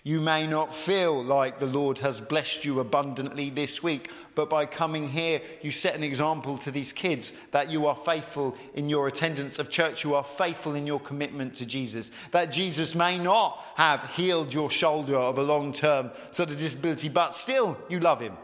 You 0.04 0.20
may 0.20 0.46
not 0.46 0.74
feel 0.74 1.22
like 1.22 1.58
the 1.58 1.66
Lord 1.66 1.98
has 1.98 2.20
blessed 2.20 2.64
you 2.64 2.80
abundantly 2.80 3.50
this 3.50 3.82
week, 3.82 4.10
but 4.34 4.48
by 4.48 4.64
coming 4.64 5.08
here, 5.08 5.40
you 5.60 5.70
set 5.70 5.94
an 5.94 6.04
example 6.04 6.56
to 6.58 6.70
these 6.70 6.92
kids 6.92 7.34
that 7.50 7.70
you 7.70 7.86
are 7.86 7.96
faithful 7.96 8.56
in 8.74 8.88
your 8.88 9.08
attendance 9.08 9.58
of 9.58 9.70
church, 9.70 10.04
you 10.04 10.14
are 10.14 10.24
faithful 10.24 10.74
in 10.74 10.86
your 10.86 11.00
commitment 11.00 11.54
to 11.56 11.66
Jesus. 11.66 12.10
That 12.30 12.52
Jesus 12.52 12.94
may 12.94 13.18
not 13.18 13.62
have 13.74 14.08
healed 14.14 14.54
your 14.54 14.70
shoulder 14.70 15.16
of 15.16 15.38
a 15.38 15.42
long 15.42 15.72
term 15.72 16.10
sort 16.30 16.50
of 16.50 16.58
disability, 16.58 17.08
but 17.08 17.34
still 17.34 17.76
you 17.88 18.00
love 18.00 18.20
him. 18.20 18.36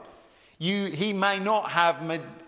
You, 0.58 0.86
he 0.86 1.12
may 1.12 1.40
not 1.40 1.70
have 1.70 2.00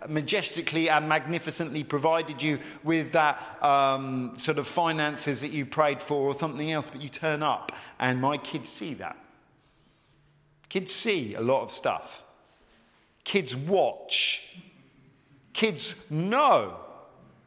majestically 0.09 0.89
and 0.89 1.09
magnificently 1.09 1.83
provided 1.83 2.41
you 2.41 2.61
with 2.85 3.13
that 3.13 3.41
um, 3.63 4.37
sort 4.37 4.59
of 4.59 4.67
finances 4.67 5.41
that 5.41 5.51
you 5.51 5.67
prayed 5.67 6.01
for 6.01 6.29
or 6.29 6.35
something 6.35 6.71
else, 6.71 6.87
but 6.87 7.03
you 7.03 7.09
turn 7.09 7.43
up, 7.43 7.73
and 7.99 8.21
my 8.21 8.39
kids 8.39 8.69
see 8.69 8.95
that. 8.95 9.17
Kids 10.69 10.93
see 10.93 11.35
a 11.35 11.41
lot 11.41 11.63
of 11.63 11.71
stuff. 11.71 12.23
Kids 13.25 13.57
watch. 13.57 14.57
Kids 15.53 15.95
know. 16.11 16.77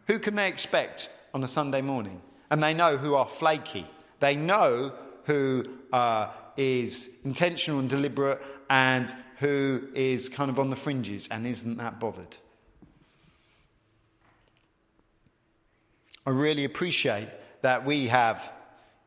Who 0.08 0.19
can 0.19 0.36
they 0.36 0.48
expect 0.48 1.10
on 1.34 1.43
a 1.43 1.48
Sunday 1.48 1.82
morning? 1.82 2.22
And 2.50 2.62
they 2.62 2.74
know 2.74 2.98
who 2.98 3.13
are 3.13 3.28
flaky. 3.28 3.88
They 4.19 4.36
know 4.36 4.93
who 5.26 5.63
uh, 5.93 6.30
is 6.60 7.10
intentional 7.24 7.80
and 7.80 7.89
deliberate 7.89 8.41
and 8.69 9.15
who 9.38 9.88
is 9.95 10.28
kind 10.28 10.52
of 10.52 10.60
on 10.60 10.69
the 10.69 10.76
fringes 10.76 11.30
and 11.32 11.48
isn't 11.48 11.78
that 11.78 12.02
bothered. 12.02 12.36
I 16.28 16.32
really 16.32 16.65
appreciate 16.65 17.30
that 17.62 17.86
we 17.86 18.08
have 18.08 18.52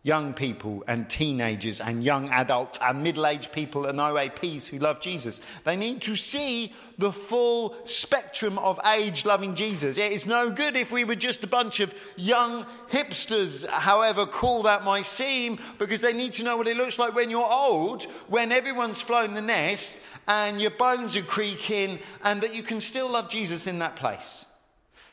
young 0.04 0.34
people 0.34 0.82
and 0.88 1.08
teenagers 1.08 1.80
and 1.80 2.02
young 2.02 2.28
adults 2.30 2.78
and 2.82 3.02
middle 3.02 3.24
aged 3.24 3.52
people 3.52 3.86
and 3.86 3.98
OAPs 4.00 4.66
who 4.66 4.78
love 4.78 5.00
Jesus. 5.00 5.40
They 5.64 5.76
need 5.76 6.02
to 6.02 6.16
see 6.16 6.72
the 6.98 7.12
full 7.12 7.76
spectrum 7.84 8.58
of 8.58 8.80
age 8.84 9.24
loving 9.24 9.54
Jesus. 9.54 9.98
It 9.98 10.10
is 10.10 10.26
no 10.26 10.50
good 10.50 10.74
if 10.74 10.90
we 10.90 11.04
were 11.04 11.14
just 11.14 11.44
a 11.44 11.46
bunch 11.46 11.78
of 11.78 11.94
young 12.16 12.66
hipsters, 12.90 13.64
however 13.68 14.26
cool 14.26 14.64
that 14.64 14.82
might 14.82 15.06
seem, 15.06 15.58
because 15.78 16.00
they 16.00 16.12
need 16.12 16.32
to 16.34 16.42
know 16.42 16.56
what 16.56 16.66
it 16.66 16.76
looks 16.76 16.98
like 16.98 17.14
when 17.14 17.30
you're 17.30 17.52
old, 17.52 18.02
when 18.28 18.50
everyone's 18.50 19.00
flown 19.00 19.34
the 19.34 19.42
nest 19.42 20.00
and 20.26 20.60
your 20.60 20.70
bones 20.72 21.16
are 21.16 21.22
creaking, 21.22 21.98
and 22.24 22.40
that 22.42 22.54
you 22.54 22.62
can 22.62 22.80
still 22.80 23.10
love 23.10 23.28
Jesus 23.28 23.66
in 23.66 23.80
that 23.80 23.96
place. 23.96 24.46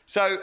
So 0.06 0.40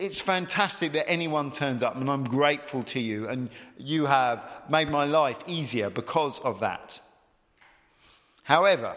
it's 0.00 0.20
fantastic 0.20 0.92
that 0.92 1.08
anyone 1.08 1.50
turns 1.50 1.82
up, 1.82 1.94
and 1.94 2.10
I'm 2.10 2.24
grateful 2.24 2.82
to 2.84 3.00
you, 3.00 3.28
and 3.28 3.50
you 3.76 4.06
have 4.06 4.42
made 4.68 4.88
my 4.88 5.04
life 5.04 5.38
easier 5.46 5.90
because 5.90 6.40
of 6.40 6.60
that. 6.60 7.00
However, 8.42 8.96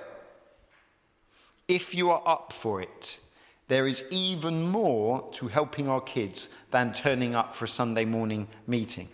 if 1.68 1.94
you 1.94 2.10
are 2.10 2.24
up 2.26 2.54
for 2.54 2.82
it, 2.82 3.20
there 3.68 3.86
is 3.86 4.04
even 4.10 4.70
more 4.70 5.30
to 5.34 5.48
helping 5.48 5.90
our 5.90 6.02
kids 6.02 6.50
than 6.72 6.94
turning 6.94 7.36
up 7.36 7.54
for 7.54 7.66
a 7.66 7.68
Sunday 7.68 8.06
morning 8.06 8.48
meeting. 8.66 9.10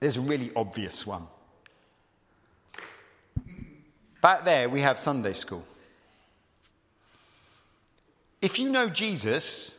There's 0.00 0.16
a 0.16 0.22
really 0.22 0.50
obvious 0.56 1.06
one. 1.06 1.26
Back 4.22 4.44
there, 4.44 4.68
we 4.68 4.80
have 4.80 4.98
Sunday 4.98 5.34
school. 5.34 5.66
If 8.40 8.58
you 8.58 8.70
know 8.70 8.88
Jesus 8.88 9.74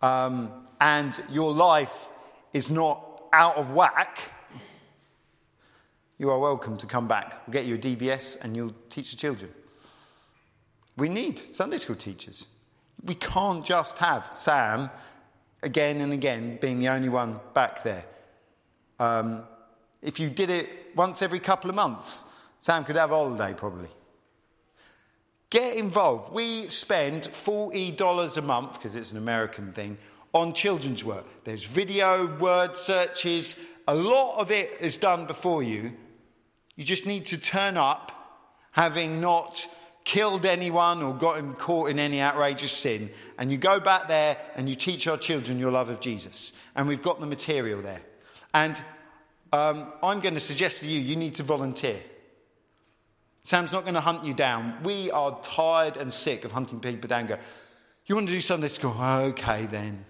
um, 0.00 0.50
and 0.80 1.22
your 1.30 1.52
life 1.52 1.92
is 2.54 2.70
not 2.70 3.24
out 3.32 3.56
of 3.56 3.72
whack, 3.72 4.18
you 6.16 6.30
are 6.30 6.38
welcome 6.38 6.78
to 6.78 6.86
come 6.86 7.06
back. 7.06 7.46
We'll 7.46 7.52
get 7.52 7.66
you 7.66 7.74
a 7.74 7.78
DBS 7.78 8.38
and 8.40 8.56
you'll 8.56 8.74
teach 8.88 9.10
the 9.10 9.18
children. 9.18 9.50
We 10.96 11.10
need 11.10 11.42
Sunday 11.52 11.76
school 11.76 11.96
teachers. 11.96 12.46
We 13.04 13.14
can't 13.16 13.64
just 13.64 13.98
have 13.98 14.28
Sam 14.30 14.88
again 15.62 16.00
and 16.00 16.12
again 16.12 16.58
being 16.60 16.78
the 16.78 16.88
only 16.88 17.10
one 17.10 17.38
back 17.52 17.82
there. 17.84 18.06
Um, 18.98 19.42
if 20.00 20.18
you 20.18 20.30
did 20.30 20.48
it 20.48 20.68
once 20.96 21.20
every 21.20 21.40
couple 21.40 21.68
of 21.68 21.76
months, 21.76 22.24
Sam 22.60 22.84
could 22.84 22.96
have 22.96 23.10
a 23.10 23.14
holiday 23.14 23.52
probably. 23.52 23.90
Get 25.54 25.76
involved. 25.76 26.32
We 26.32 26.66
spend 26.66 27.28
$40 27.28 28.36
a 28.36 28.42
month, 28.42 28.72
because 28.72 28.96
it's 28.96 29.12
an 29.12 29.18
American 29.18 29.72
thing, 29.72 29.98
on 30.32 30.52
children's 30.52 31.04
work. 31.04 31.26
There's 31.44 31.62
video, 31.62 32.26
word 32.38 32.76
searches, 32.76 33.54
a 33.86 33.94
lot 33.94 34.40
of 34.40 34.50
it 34.50 34.78
is 34.80 34.96
done 34.96 35.26
before 35.26 35.62
you. 35.62 35.92
You 36.74 36.82
just 36.82 37.06
need 37.06 37.26
to 37.26 37.38
turn 37.38 37.76
up, 37.76 38.10
having 38.72 39.20
not 39.20 39.64
killed 40.02 40.44
anyone 40.44 41.04
or 41.04 41.14
gotten 41.14 41.54
caught 41.54 41.88
in 41.88 42.00
any 42.00 42.20
outrageous 42.20 42.72
sin, 42.72 43.10
and 43.38 43.52
you 43.52 43.56
go 43.56 43.78
back 43.78 44.08
there 44.08 44.36
and 44.56 44.68
you 44.68 44.74
teach 44.74 45.06
our 45.06 45.16
children 45.16 45.60
your 45.60 45.70
love 45.70 45.88
of 45.88 46.00
Jesus. 46.00 46.52
And 46.74 46.88
we've 46.88 47.00
got 47.00 47.20
the 47.20 47.26
material 47.26 47.80
there. 47.80 48.02
And 48.52 48.82
um, 49.52 49.92
I'm 50.02 50.18
going 50.18 50.34
to 50.34 50.40
suggest 50.40 50.80
to 50.80 50.88
you, 50.88 50.98
you 50.98 51.14
need 51.14 51.34
to 51.34 51.44
volunteer. 51.44 52.02
Sam's 53.44 53.72
not 53.72 53.82
going 53.82 53.94
to 53.94 54.00
hunt 54.00 54.24
you 54.24 54.32
down. 54.32 54.82
We 54.82 55.10
are 55.10 55.38
tired 55.42 55.98
and 55.98 56.12
sick 56.12 56.46
of 56.46 56.52
hunting 56.52 56.80
people 56.80 57.08
down. 57.08 57.26
Go, 57.26 57.36
you 58.06 58.14
want 58.14 58.26
to 58.28 58.32
do 58.32 58.40
Sunday 58.40 58.68
school? 58.68 58.96
Okay, 58.98 59.66
then. 59.66 60.06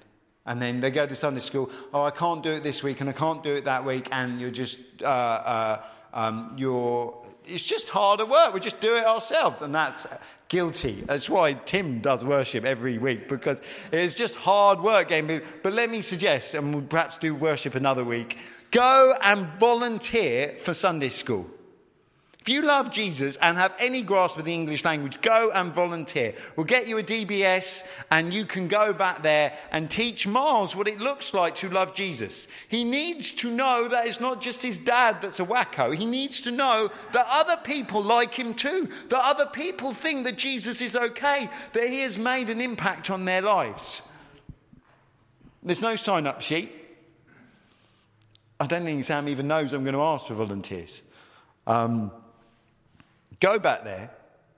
And 0.46 0.62
then 0.62 0.80
they 0.80 0.90
go 0.90 1.04
to 1.04 1.16
Sunday 1.16 1.40
school. 1.40 1.70
Oh, 1.92 2.04
I 2.04 2.10
can't 2.10 2.42
do 2.42 2.52
it 2.52 2.62
this 2.62 2.82
week, 2.82 3.00
and 3.00 3.10
I 3.10 3.12
can't 3.12 3.42
do 3.42 3.52
it 3.52 3.64
that 3.64 3.84
week, 3.84 4.08
and 4.12 4.40
you're 4.40 4.50
just 4.50 4.78
uh, 5.02 5.06
uh, 5.06 5.84
um, 6.12 6.54
you're 6.56 7.24
it's 7.46 7.64
just 7.64 7.88
harder 7.88 8.24
work. 8.24 8.54
We 8.54 8.60
just 8.60 8.80
do 8.80 8.96
it 8.96 9.04
ourselves, 9.04 9.62
and 9.62 9.74
that's 9.74 10.06
guilty. 10.48 11.02
That's 11.06 11.28
why 11.28 11.54
Tim 11.54 12.00
does 12.00 12.24
worship 12.24 12.64
every 12.64 12.98
week 12.98 13.28
because 13.28 13.60
it's 13.92 14.14
just 14.14 14.36
hard 14.36 14.80
work 14.80 15.08
But 15.62 15.72
let 15.72 15.90
me 15.90 16.02
suggest, 16.02 16.54
and 16.54 16.74
we'll 16.74 16.84
perhaps 16.84 17.18
do 17.18 17.34
worship 17.34 17.74
another 17.74 18.04
week. 18.04 18.38
Go 18.70 19.14
and 19.22 19.46
volunteer 19.58 20.56
for 20.58 20.72
Sunday 20.72 21.08
school. 21.08 21.46
If 22.44 22.50
you 22.50 22.60
love 22.60 22.90
Jesus 22.90 23.36
and 23.36 23.56
have 23.56 23.74
any 23.78 24.02
grasp 24.02 24.36
of 24.36 24.44
the 24.44 24.52
English 24.52 24.84
language, 24.84 25.18
go 25.22 25.50
and 25.54 25.72
volunteer. 25.72 26.34
We'll 26.56 26.66
get 26.66 26.86
you 26.86 26.98
a 26.98 27.02
DBS 27.02 27.84
and 28.10 28.34
you 28.34 28.44
can 28.44 28.68
go 28.68 28.92
back 28.92 29.22
there 29.22 29.54
and 29.72 29.90
teach 29.90 30.26
Miles 30.26 30.76
what 30.76 30.86
it 30.86 31.00
looks 31.00 31.32
like 31.32 31.54
to 31.54 31.70
love 31.70 31.94
Jesus. 31.94 32.46
He 32.68 32.84
needs 32.84 33.32
to 33.32 33.50
know 33.50 33.88
that 33.88 34.06
it's 34.06 34.20
not 34.20 34.42
just 34.42 34.62
his 34.62 34.78
dad 34.78 35.22
that's 35.22 35.40
a 35.40 35.44
wacko. 35.46 35.96
He 35.96 36.04
needs 36.04 36.42
to 36.42 36.50
know 36.50 36.90
that 37.14 37.24
other 37.30 37.56
people 37.64 38.02
like 38.02 38.34
him 38.34 38.52
too, 38.52 38.90
that 39.08 39.24
other 39.24 39.46
people 39.46 39.94
think 39.94 40.24
that 40.24 40.36
Jesus 40.36 40.82
is 40.82 40.96
okay, 40.96 41.48
that 41.72 41.88
he 41.88 42.00
has 42.00 42.18
made 42.18 42.50
an 42.50 42.60
impact 42.60 43.08
on 43.08 43.24
their 43.24 43.40
lives. 43.40 44.02
There's 45.62 45.80
no 45.80 45.96
sign 45.96 46.26
up 46.26 46.42
sheet. 46.42 46.70
I 48.60 48.66
don't 48.66 48.84
think 48.84 49.02
Sam 49.06 49.30
even 49.30 49.48
knows 49.48 49.72
I'm 49.72 49.82
going 49.82 49.94
to 49.94 50.02
ask 50.02 50.26
for 50.26 50.34
volunteers. 50.34 51.00
Um, 51.66 52.12
Go 53.40 53.58
back 53.58 53.84
there 53.84 54.10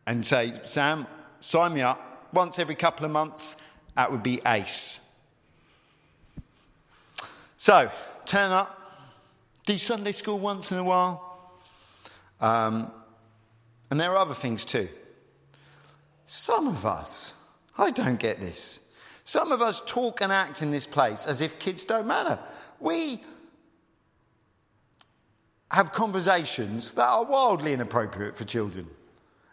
and 0.06 0.24
say, 0.24 0.54
Sam, 0.64 1.06
sign 1.40 1.74
me 1.74 1.82
up 1.82 2.28
once 2.32 2.58
every 2.58 2.74
couple 2.74 3.04
of 3.04 3.12
months. 3.12 3.56
That 3.94 4.10
would 4.10 4.22
be 4.22 4.40
ace. 4.46 5.00
So, 7.58 7.90
turn 8.24 8.52
up, 8.52 8.78
do 9.64 9.78
Sunday 9.78 10.12
school 10.12 10.38
once 10.38 10.70
in 10.70 10.78
a 10.78 10.84
while. 10.84 11.22
Um, 12.40 12.90
and 13.90 13.98
there 13.98 14.12
are 14.12 14.18
other 14.18 14.34
things 14.34 14.64
too. 14.64 14.88
Some 16.26 16.68
of 16.68 16.84
us, 16.84 17.34
I 17.78 17.90
don't 17.90 18.18
get 18.18 18.40
this. 18.40 18.80
Some 19.24 19.52
of 19.52 19.62
us 19.62 19.82
talk 19.86 20.20
and 20.20 20.32
act 20.32 20.62
in 20.62 20.70
this 20.70 20.86
place 20.86 21.26
as 21.26 21.40
if 21.40 21.58
kids 21.58 21.84
don't 21.84 22.06
matter. 22.06 22.38
We 22.78 23.24
have 25.70 25.92
conversations 25.92 26.92
that 26.92 27.06
are 27.06 27.24
wildly 27.24 27.72
inappropriate 27.72 28.36
for 28.36 28.44
children. 28.44 28.86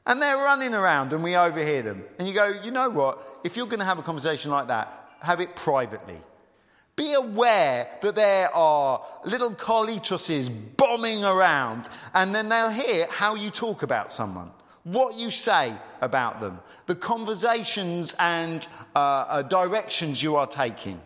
And 0.05 0.21
they're 0.21 0.37
running 0.37 0.73
around 0.73 1.13
and 1.13 1.23
we 1.23 1.35
overhear 1.35 1.81
them. 1.81 2.03
And 2.19 2.27
you 2.27 2.33
go, 2.33 2.53
you 2.63 2.71
know 2.71 2.89
what? 2.89 3.19
If 3.43 3.55
you're 3.55 3.67
going 3.67 3.79
to 3.79 3.85
have 3.85 3.99
a 3.99 4.03
conversation 4.03 4.51
like 4.51 4.67
that, 4.67 5.09
have 5.21 5.39
it 5.39 5.55
privately. 5.55 6.17
Be 6.95 7.13
aware 7.13 7.87
that 8.01 8.13
there 8.13 8.55
are 8.55 9.01
little 9.25 9.51
Carlitoses 9.51 10.49
bombing 10.77 11.25
around, 11.25 11.89
and 12.13 12.35
then 12.35 12.49
they'll 12.49 12.69
hear 12.69 13.07
how 13.09 13.33
you 13.33 13.49
talk 13.49 13.81
about 13.81 14.11
someone, 14.11 14.51
what 14.83 15.17
you 15.17 15.31
say 15.31 15.73
about 16.01 16.39
them, 16.39 16.59
the 16.85 16.95
conversations 16.95 18.13
and 18.19 18.67
uh, 18.95 18.99
uh, 18.99 19.41
directions 19.41 20.21
you 20.21 20.35
are 20.35 20.45
taking. 20.45 21.01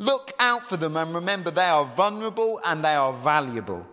Look 0.00 0.32
out 0.38 0.66
for 0.66 0.78
them 0.78 0.96
and 0.96 1.14
remember 1.14 1.50
they 1.50 1.66
are 1.66 1.84
vulnerable 1.84 2.58
and 2.64 2.82
they 2.82 2.94
are 2.94 3.12
valuable. 3.12 3.86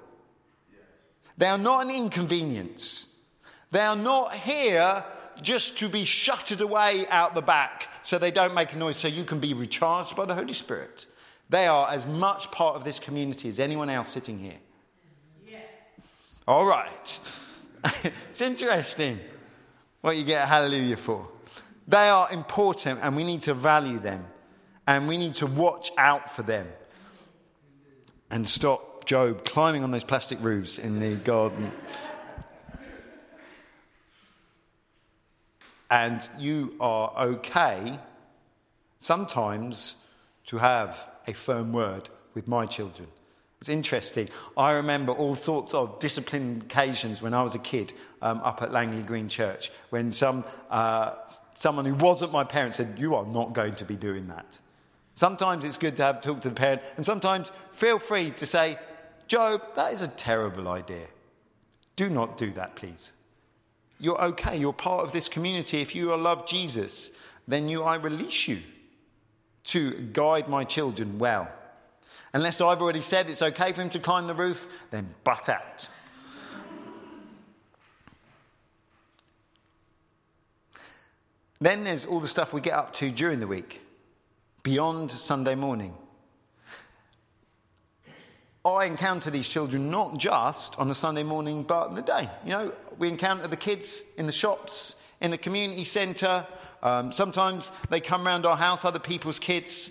They 1.38 1.48
are 1.48 1.58
not 1.58 1.84
an 1.84 1.92
inconvenience. 1.92 3.08
They 3.72 3.82
are 3.82 3.96
not 3.98 4.34
here 4.34 5.04
just 5.42 5.78
to 5.80 5.90
be 5.90 6.06
shuttered 6.06 6.62
away 6.62 7.08
out 7.10 7.36
the 7.36 7.42
back 7.42 7.90
so 8.04 8.18
they 8.18 8.32
don't 8.32 8.54
make 8.54 8.72
a 8.72 8.78
noise 8.78 8.96
so 8.96 9.10
you 9.10 9.26
can 9.26 9.40
be 9.40 9.54
recharged 9.54 10.16
by 10.16 10.24
the 10.24 10.34
Holy 10.34 10.54
Spirit. 10.54 11.08
They 11.50 11.68
are 11.68 11.90
as 11.90 12.06
much 12.06 12.52
part 12.52 12.78
of 12.78 12.86
this 12.86 13.00
community 13.00 13.50
as 13.50 13.60
anyone 13.60 13.90
else 13.90 14.08
sitting 14.08 14.40
here. 14.40 14.62
Yeah. 15.46 15.60
All 16.48 16.66
right. 16.66 17.20
it's 18.30 18.40
interesting 18.40 19.20
what 20.00 20.16
you 20.16 20.24
get 20.24 20.46
a 20.46 20.48
hallelujah 20.48 20.96
for. 20.96 21.28
They 21.86 22.08
are 22.08 22.32
important 22.32 23.02
and 23.04 23.14
we 23.14 23.26
need 23.26 23.42
to 23.42 23.54
value 23.54 24.00
them 24.00 24.26
and 24.88 25.08
we 25.08 25.18
need 25.18 25.36
to 25.36 25.46
watch 25.46 25.92
out 25.98 26.34
for 26.34 26.44
them 26.44 26.68
and 28.32 28.48
stop 28.48 29.06
Job 29.06 29.46
climbing 29.46 29.84
on 29.84 29.92
those 29.92 30.04
plastic 30.04 30.38
roofs 30.42 30.80
in 30.80 31.00
the 31.00 31.16
garden. 31.16 31.72
And 35.90 36.28
you 36.38 36.76
are 36.82 37.14
okay 37.18 38.00
sometimes 38.98 39.96
to 40.48 40.58
have 40.58 40.98
a 41.26 41.34
firm 41.34 41.72
word 41.72 42.10
with 42.34 42.48
my 42.48 42.66
children. 42.66 43.08
It's 43.62 43.70
interesting. 43.70 44.30
I 44.58 44.74
remember 44.74 45.14
all 45.14 45.36
sorts 45.36 45.74
of 45.74 46.00
discipline 46.00 46.64
occasions 46.66 47.22
when 47.22 47.34
I 47.34 47.42
was 47.44 47.56
a 47.56 47.60
kid 47.60 47.94
um, 48.22 48.42
up 48.44 48.62
at 48.62 48.72
Langley 48.72 49.04
Green 49.04 49.30
Church 49.30 49.72
when 49.90 50.12
some, 50.12 50.44
uh, 50.70 51.14
someone 51.54 51.86
who 51.86 51.96
wasn't 51.96 52.34
my 52.34 52.44
parent 52.44 52.76
said, 52.76 52.98
You 53.00 53.16
are 53.16 53.26
not 53.26 53.54
going 53.54 53.76
to 53.76 53.86
be 53.86 53.96
doing 53.96 54.28
that. 54.28 54.60
Sometimes 55.18 55.66
it's 55.66 55.80
good 55.80 55.96
to 55.96 56.04
have 56.04 56.22
talk 56.22 56.42
to 56.42 56.50
the 56.50 56.54
parent, 56.54 56.84
and 56.96 57.04
sometimes 57.04 57.52
feel 57.72 57.98
free 57.98 58.30
to 58.30 58.46
say, 58.46 58.78
Job, 59.26 59.64
that 59.76 59.92
is 59.92 60.04
a 60.04 60.08
terrible 60.08 60.68
idea. 60.68 61.08
Do 61.96 62.08
not 62.08 62.38
do 62.38 62.52
that, 62.52 62.76
please. 62.76 63.14
You're 64.00 64.24
okay. 64.26 64.56
You're 64.56 64.74
part 64.74 65.04
of 65.04 65.14
this 65.14 65.28
community. 65.28 65.82
If 65.82 65.96
you 65.96 66.16
love 66.16 66.46
Jesus, 66.46 67.10
then 67.48 67.68
you, 67.68 67.82
I 67.82 67.96
release 67.96 68.48
you 68.48 68.60
to 69.64 69.94
guide 70.14 70.48
my 70.48 70.64
children 70.64 71.18
well. 71.18 71.52
Unless 72.32 72.62
I've 72.62 72.80
already 72.80 73.02
said 73.02 73.28
it's 73.28 73.42
okay 73.42 73.74
for 73.74 73.82
him 73.82 73.90
to 73.90 74.00
climb 74.00 74.28
the 74.28 74.36
roof, 74.36 74.68
then 74.92 75.16
butt 75.24 75.50
out. 75.50 75.88
then 81.60 81.84
there's 81.84 82.06
all 82.06 82.20
the 82.20 82.28
stuff 82.28 82.54
we 82.54 82.62
get 82.62 82.74
up 82.74 82.94
to 82.94 83.10
during 83.10 83.40
the 83.40 83.48
week 83.48 83.82
beyond 84.68 85.10
Sunday 85.10 85.56
morning. 85.56 85.94
I 88.66 88.84
encounter 88.84 89.32
these 89.32 89.48
children 89.48 89.90
not 89.90 90.18
just 90.18 90.78
on 90.78 90.90
a 90.90 90.94
Sunday 90.94 91.24
morning, 91.24 91.64
but 91.64 91.88
in 91.88 91.96
the 91.96 92.02
day. 92.02 92.30
You 92.44 92.50
know, 92.50 92.74
we 92.98 93.08
encounter 93.08 93.48
the 93.48 93.56
kids 93.56 94.04
in 94.18 94.26
the 94.28 94.34
shops, 94.34 94.98
in 95.22 95.32
the 95.32 95.38
community 95.38 95.86
centre. 95.86 96.46
Um, 96.84 97.14
sometimes 97.14 97.72
they 97.90 98.02
come 98.02 98.28
around 98.28 98.46
our 98.46 98.58
house, 98.58 98.84
other 98.84 99.00
people's 99.00 99.40
kids. 99.40 99.90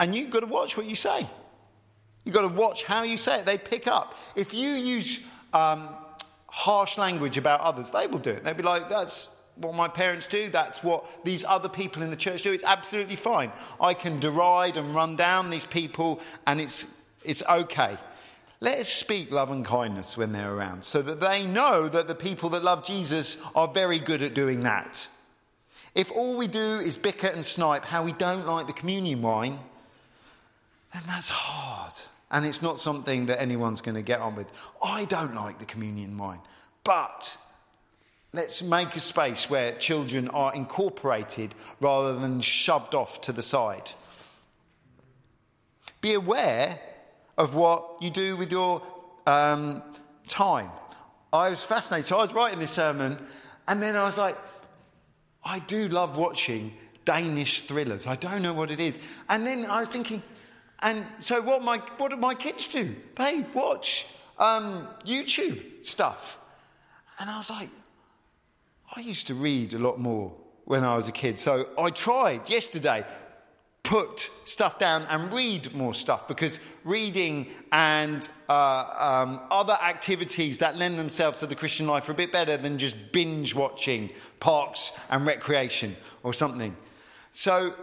And 0.00 0.16
you've 0.16 0.30
got 0.30 0.40
to 0.40 0.46
watch 0.46 0.78
what 0.78 0.86
you 0.86 0.96
say. 0.96 1.28
You've 2.24 2.34
got 2.34 2.48
to 2.48 2.54
watch 2.54 2.84
how 2.84 3.02
you 3.02 3.18
say 3.18 3.40
it. 3.40 3.44
They 3.44 3.58
pick 3.58 3.86
up. 3.86 4.14
If 4.34 4.54
you 4.54 4.70
use 4.70 5.20
um, 5.52 5.90
harsh 6.46 6.96
language 6.96 7.36
about 7.36 7.60
others, 7.60 7.90
they 7.90 8.06
will 8.06 8.18
do 8.18 8.30
it. 8.30 8.44
They'll 8.44 8.54
be 8.54 8.62
like, 8.62 8.88
that's 8.88 9.28
what 9.60 9.74
my 9.74 9.88
parents 9.88 10.26
do, 10.26 10.48
that's 10.50 10.82
what 10.82 11.04
these 11.24 11.44
other 11.44 11.68
people 11.68 12.02
in 12.02 12.10
the 12.10 12.16
church 12.16 12.42
do. 12.42 12.52
It's 12.52 12.64
absolutely 12.64 13.16
fine. 13.16 13.52
I 13.80 13.94
can 13.94 14.20
deride 14.20 14.76
and 14.76 14.94
run 14.94 15.16
down 15.16 15.50
these 15.50 15.64
people, 15.64 16.20
and 16.46 16.60
it's, 16.60 16.86
it's 17.24 17.42
okay. 17.42 17.98
Let 18.60 18.78
us 18.78 18.88
speak 18.88 19.30
love 19.30 19.50
and 19.50 19.64
kindness 19.64 20.16
when 20.16 20.32
they're 20.32 20.52
around 20.52 20.84
so 20.84 21.00
that 21.02 21.20
they 21.20 21.46
know 21.46 21.88
that 21.88 22.08
the 22.08 22.14
people 22.14 22.50
that 22.50 22.64
love 22.64 22.84
Jesus 22.84 23.36
are 23.54 23.68
very 23.68 24.00
good 24.00 24.22
at 24.22 24.34
doing 24.34 24.60
that. 24.64 25.06
If 25.94 26.10
all 26.10 26.36
we 26.36 26.48
do 26.48 26.80
is 26.80 26.96
bicker 26.96 27.28
and 27.28 27.44
snipe 27.44 27.84
how 27.84 28.04
we 28.04 28.12
don't 28.12 28.46
like 28.46 28.66
the 28.66 28.72
communion 28.72 29.22
wine, 29.22 29.58
then 30.92 31.02
that's 31.06 31.28
hard. 31.28 31.92
And 32.30 32.44
it's 32.44 32.60
not 32.60 32.78
something 32.78 33.26
that 33.26 33.40
anyone's 33.40 33.80
going 33.80 33.94
to 33.94 34.02
get 34.02 34.20
on 34.20 34.34
with. 34.34 34.48
I 34.82 35.04
don't 35.06 35.34
like 35.34 35.58
the 35.58 35.64
communion 35.64 36.18
wine, 36.18 36.40
but 36.84 37.36
Let's 38.32 38.60
make 38.60 38.94
a 38.94 39.00
space 39.00 39.48
where 39.48 39.72
children 39.72 40.28
are 40.28 40.54
incorporated 40.54 41.54
rather 41.80 42.18
than 42.18 42.40
shoved 42.40 42.94
off 42.94 43.20
to 43.22 43.32
the 43.32 43.42
side. 43.42 43.92
Be 46.00 46.12
aware 46.12 46.78
of 47.38 47.54
what 47.54 47.96
you 48.00 48.10
do 48.10 48.36
with 48.36 48.52
your 48.52 48.82
um, 49.26 49.82
time. 50.26 50.70
I 51.32 51.48
was 51.50 51.62
fascinated. 51.62 52.06
So 52.06 52.18
I 52.18 52.22
was 52.22 52.34
writing 52.34 52.58
this 52.58 52.72
sermon, 52.72 53.18
and 53.66 53.80
then 53.82 53.96
I 53.96 54.02
was 54.02 54.18
like, 54.18 54.36
I 55.44 55.60
do 55.60 55.88
love 55.88 56.16
watching 56.16 56.72
Danish 57.04 57.62
thrillers. 57.62 58.06
I 58.06 58.16
don't 58.16 58.42
know 58.42 58.52
what 58.52 58.70
it 58.70 58.80
is. 58.80 59.00
And 59.30 59.46
then 59.46 59.64
I 59.64 59.80
was 59.80 59.88
thinking, 59.88 60.22
and 60.80 61.04
so 61.20 61.40
what, 61.40 61.62
my, 61.62 61.78
what 61.96 62.10
do 62.10 62.16
my 62.16 62.34
kids 62.34 62.68
do? 62.68 62.94
They 63.16 63.46
watch 63.54 64.06
um, 64.38 64.86
YouTube 65.06 65.86
stuff. 65.86 66.38
And 67.18 67.30
I 67.30 67.38
was 67.38 67.50
like, 67.50 67.70
I 68.96 69.00
used 69.00 69.26
to 69.26 69.34
read 69.34 69.74
a 69.74 69.78
lot 69.78 69.98
more 69.98 70.34
when 70.64 70.84
I 70.84 70.96
was 70.96 71.08
a 71.08 71.12
kid. 71.12 71.38
So 71.38 71.68
I 71.78 71.90
tried 71.90 72.48
yesterday 72.48 73.04
put 73.88 74.28
stuff 74.44 74.78
down 74.78 75.04
and 75.08 75.32
read 75.32 75.74
more 75.74 75.94
stuff 75.94 76.28
because 76.28 76.60
reading 76.84 77.46
and 77.72 78.28
uh, 78.48 79.24
um, 79.24 79.40
other 79.50 79.78
activities 79.82 80.58
that 80.58 80.76
lend 80.76 80.98
themselves 80.98 81.40
to 81.40 81.46
the 81.46 81.54
Christian 81.54 81.86
life 81.86 82.06
are 82.08 82.12
a 82.12 82.14
bit 82.14 82.30
better 82.30 82.58
than 82.58 82.76
just 82.76 82.96
binge 83.12 83.54
watching 83.54 84.10
parks 84.40 84.92
and 85.08 85.24
recreation 85.24 85.96
or 86.22 86.34
something. 86.34 86.76
So 87.32 87.74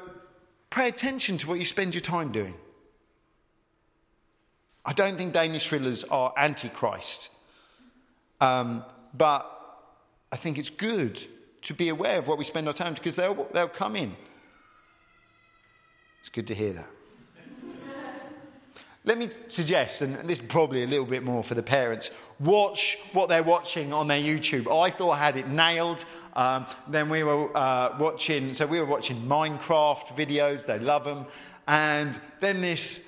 pay 0.69 0.89
attention 0.89 1.39
to 1.39 1.47
what 1.47 1.57
you 1.57 1.65
spend 1.65 1.95
your 1.95 2.01
time 2.01 2.31
doing. 2.31 2.53
I 4.85 4.93
don't 4.93 5.17
think 5.17 5.33
Danish 5.33 5.67
thrillers 5.67 6.03
are 6.03 6.31
antichrist, 6.37 7.29
um, 8.39 8.85
but 9.17 9.54
I 10.31 10.37
think 10.37 10.57
it's 10.57 10.69
good 10.69 11.23
to 11.63 11.73
be 11.73 11.89
aware 11.89 12.19
of 12.19 12.27
what 12.27 12.37
we 12.37 12.43
spend 12.43 12.67
our 12.67 12.73
time 12.73 12.93
because 12.93 13.15
they'll, 13.15 13.47
they'll 13.53 13.67
come 13.67 13.95
in. 13.95 14.15
It's 16.19 16.29
good 16.29 16.47
to 16.47 16.55
hear 16.55 16.73
that. 16.73 16.89
Let 19.07 19.19
me 19.19 19.29
suggest, 19.49 20.01
and 20.01 20.15
this 20.27 20.39
is 20.39 20.45
probably 20.47 20.81
a 20.81 20.87
little 20.87 21.05
bit 21.05 21.21
more 21.21 21.43
for 21.43 21.53
the 21.53 21.61
parents, 21.61 22.09
watch 22.39 22.97
what 23.13 23.29
they're 23.29 23.43
watching 23.43 23.93
on 23.93 24.07
their 24.07 24.19
YouTube. 24.19 24.65
I 24.67 24.89
thought 24.89 25.11
I 25.11 25.17
had 25.19 25.37
it 25.37 25.47
nailed. 25.47 26.05
Um, 26.35 26.65
then 26.87 27.07
we 27.09 27.21
were 27.21 27.55
uh, 27.55 27.95
watching, 27.99 28.55
so 28.55 28.65
we 28.65 28.79
were 28.79 28.87
watching 28.87 29.21
Minecraft 29.21 30.07
videos, 30.17 30.65
they 30.65 30.79
love 30.79 31.03
them. 31.03 31.27
And 31.67 32.19
then 32.39 32.61
this 32.61 32.99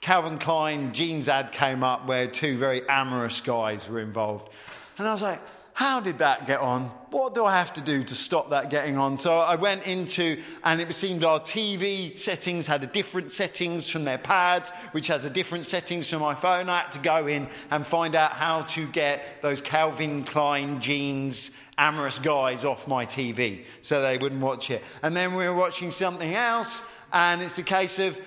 Calvin 0.00 0.38
Klein 0.38 0.94
jeans 0.94 1.28
ad 1.28 1.52
came 1.52 1.82
up 1.82 2.06
where 2.06 2.26
two 2.26 2.56
very 2.56 2.88
amorous 2.88 3.42
guys 3.42 3.86
were 3.86 4.00
involved. 4.00 4.50
And 4.96 5.06
I 5.06 5.12
was 5.12 5.20
like, 5.20 5.40
how 5.76 6.00
did 6.00 6.20
that 6.20 6.46
get 6.46 6.60
on? 6.60 6.84
What 7.10 7.34
do 7.34 7.44
I 7.44 7.54
have 7.54 7.74
to 7.74 7.82
do 7.82 8.02
to 8.02 8.14
stop 8.14 8.48
that 8.48 8.70
getting 8.70 8.96
on? 8.96 9.18
So 9.18 9.40
I 9.40 9.56
went 9.56 9.86
into, 9.86 10.40
and 10.64 10.80
it 10.80 10.94
seemed 10.94 11.22
our 11.22 11.38
TV 11.38 12.18
settings 12.18 12.66
had 12.66 12.82
a 12.82 12.86
different 12.86 13.30
settings 13.30 13.86
from 13.86 14.06
their 14.06 14.16
pads, 14.16 14.70
which 14.92 15.08
has 15.08 15.26
a 15.26 15.30
different 15.30 15.66
settings 15.66 16.08
from 16.08 16.22
my 16.22 16.34
phone. 16.34 16.70
I 16.70 16.78
had 16.78 16.92
to 16.92 16.98
go 16.98 17.26
in 17.26 17.46
and 17.70 17.86
find 17.86 18.14
out 18.14 18.32
how 18.32 18.62
to 18.62 18.86
get 18.86 19.42
those 19.42 19.60
Calvin 19.60 20.24
Klein 20.24 20.80
jeans 20.80 21.50
amorous 21.76 22.18
guys 22.18 22.64
off 22.64 22.88
my 22.88 23.04
TV 23.04 23.66
so 23.82 24.00
they 24.00 24.16
wouldn't 24.16 24.40
watch 24.40 24.70
it. 24.70 24.82
And 25.02 25.14
then 25.14 25.34
we 25.34 25.44
were 25.44 25.54
watching 25.54 25.90
something 25.90 26.34
else, 26.34 26.82
and 27.12 27.42
it's 27.42 27.58
a 27.58 27.62
case 27.62 27.98
of 27.98 28.18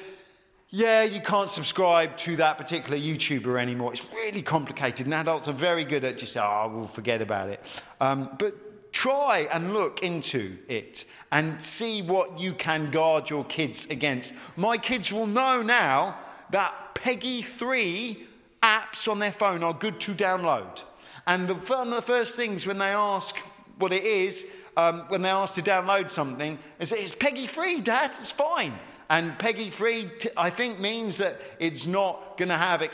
yeah, 0.72 1.04
you 1.04 1.20
can't 1.20 1.50
subscribe 1.50 2.16
to 2.18 2.36
that 2.36 2.58
particular 2.58 2.98
YouTuber 2.98 3.60
anymore. 3.60 3.92
It's 3.92 4.06
really 4.14 4.44
complicated, 4.44 5.08
and 5.08 5.16
adults 5.16 5.48
are 5.48 5.54
very 5.54 5.84
good 5.84 6.04
at 6.04 6.20
just, 6.20 6.38
oh, 6.38 6.72
we'll 6.74 6.86
forget 6.88 7.22
about 7.22 7.50
it. 7.50 7.64
Um, 8.00 8.30
but 8.38 8.92
try 8.92 9.48
and 9.52 9.74
look 9.74 10.04
into 10.04 10.58
it 10.68 11.06
and 11.32 11.60
see 11.62 12.02
what 12.04 12.40
you 12.40 12.54
can 12.54 12.92
guard 12.92 13.30
your 13.30 13.46
kids 13.46 13.88
against. 13.90 14.34
My 14.58 14.78
kids 14.78 15.12
will 15.12 15.28
know 15.28 15.64
now 15.64 16.18
that 16.52 16.74
PEGI 16.94 17.44
3 17.44 18.24
apps 18.62 19.08
on 19.10 19.20
their 19.20 19.32
phone 19.32 19.64
are 19.64 19.74
good 19.74 20.00
to 20.02 20.14
download. 20.14 20.84
And 21.26 21.48
the, 21.48 21.56
one 21.56 21.88
of 21.88 21.96
the 21.96 22.02
first 22.02 22.36
things 22.36 22.68
when 22.68 22.78
they 22.78 22.92
ask 22.92 23.36
what 23.80 23.94
it 23.94 24.04
is, 24.04 24.46
um, 24.78 25.02
when 25.08 25.22
they 25.22 25.30
ask 25.30 25.56
to 25.56 25.62
download 25.62 26.12
something, 26.12 26.60
is 26.80 26.92
it's 26.92 27.14
PEGI 27.14 27.48
free, 27.48 27.82
Dad, 27.82 28.12
it's 28.20 28.32
fine. 28.32 28.74
And 29.10 29.38
PEGI 29.40 29.72
free, 29.72 30.10
I 30.38 30.50
think, 30.50 30.80
means 30.80 31.18
that 31.18 31.40
it's 31.60 31.88
not 31.88 32.38
going 32.38 32.50
to 32.50 32.58
have 32.58 32.88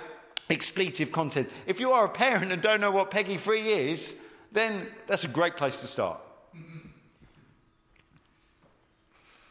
expletive 0.49 1.11
content. 1.11 1.49
If 1.67 1.79
you 1.79 1.91
are 1.91 2.05
a 2.05 2.09
parent 2.09 2.51
and 2.51 2.61
don't 2.61 2.79
know 2.79 2.91
what 2.91 3.11
PEGI 3.11 3.39
free 3.39 3.69
is, 3.69 4.15
then 4.51 4.87
that's 5.07 5.25
a 5.25 5.27
great 5.27 5.57
place 5.57 5.81
to 5.81 5.87
start. 5.87 6.19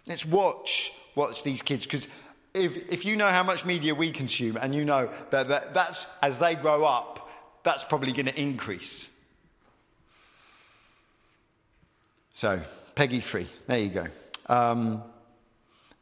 Let's 0.07 0.25
watch 0.25 0.93
watch 1.15 1.45
these 1.45 1.63
kids 1.63 1.85
because 1.85 2.09
if, 2.55 2.91
if 2.91 3.05
you 3.05 3.17
know 3.17 3.29
how 3.29 3.43
much 3.43 3.65
media 3.65 3.95
we 3.95 4.11
consume 4.11 4.57
and 4.57 4.75
you 4.75 4.85
know 4.85 5.11
that, 5.31 5.49
that 5.49 5.75
that's 5.75 6.07
as 6.23 6.39
they 6.39 6.55
grow 6.55 6.85
up, 6.85 7.29
that's 7.63 7.85
probably 7.85 8.13
going 8.13 8.27
to 8.27 8.41
increase. 8.41 9.09
So, 12.35 12.61
Peggy 12.95 13.21
free, 13.21 13.49
there 13.67 13.79
you 13.79 13.91
go. 13.91 14.07
Um, 14.47 15.03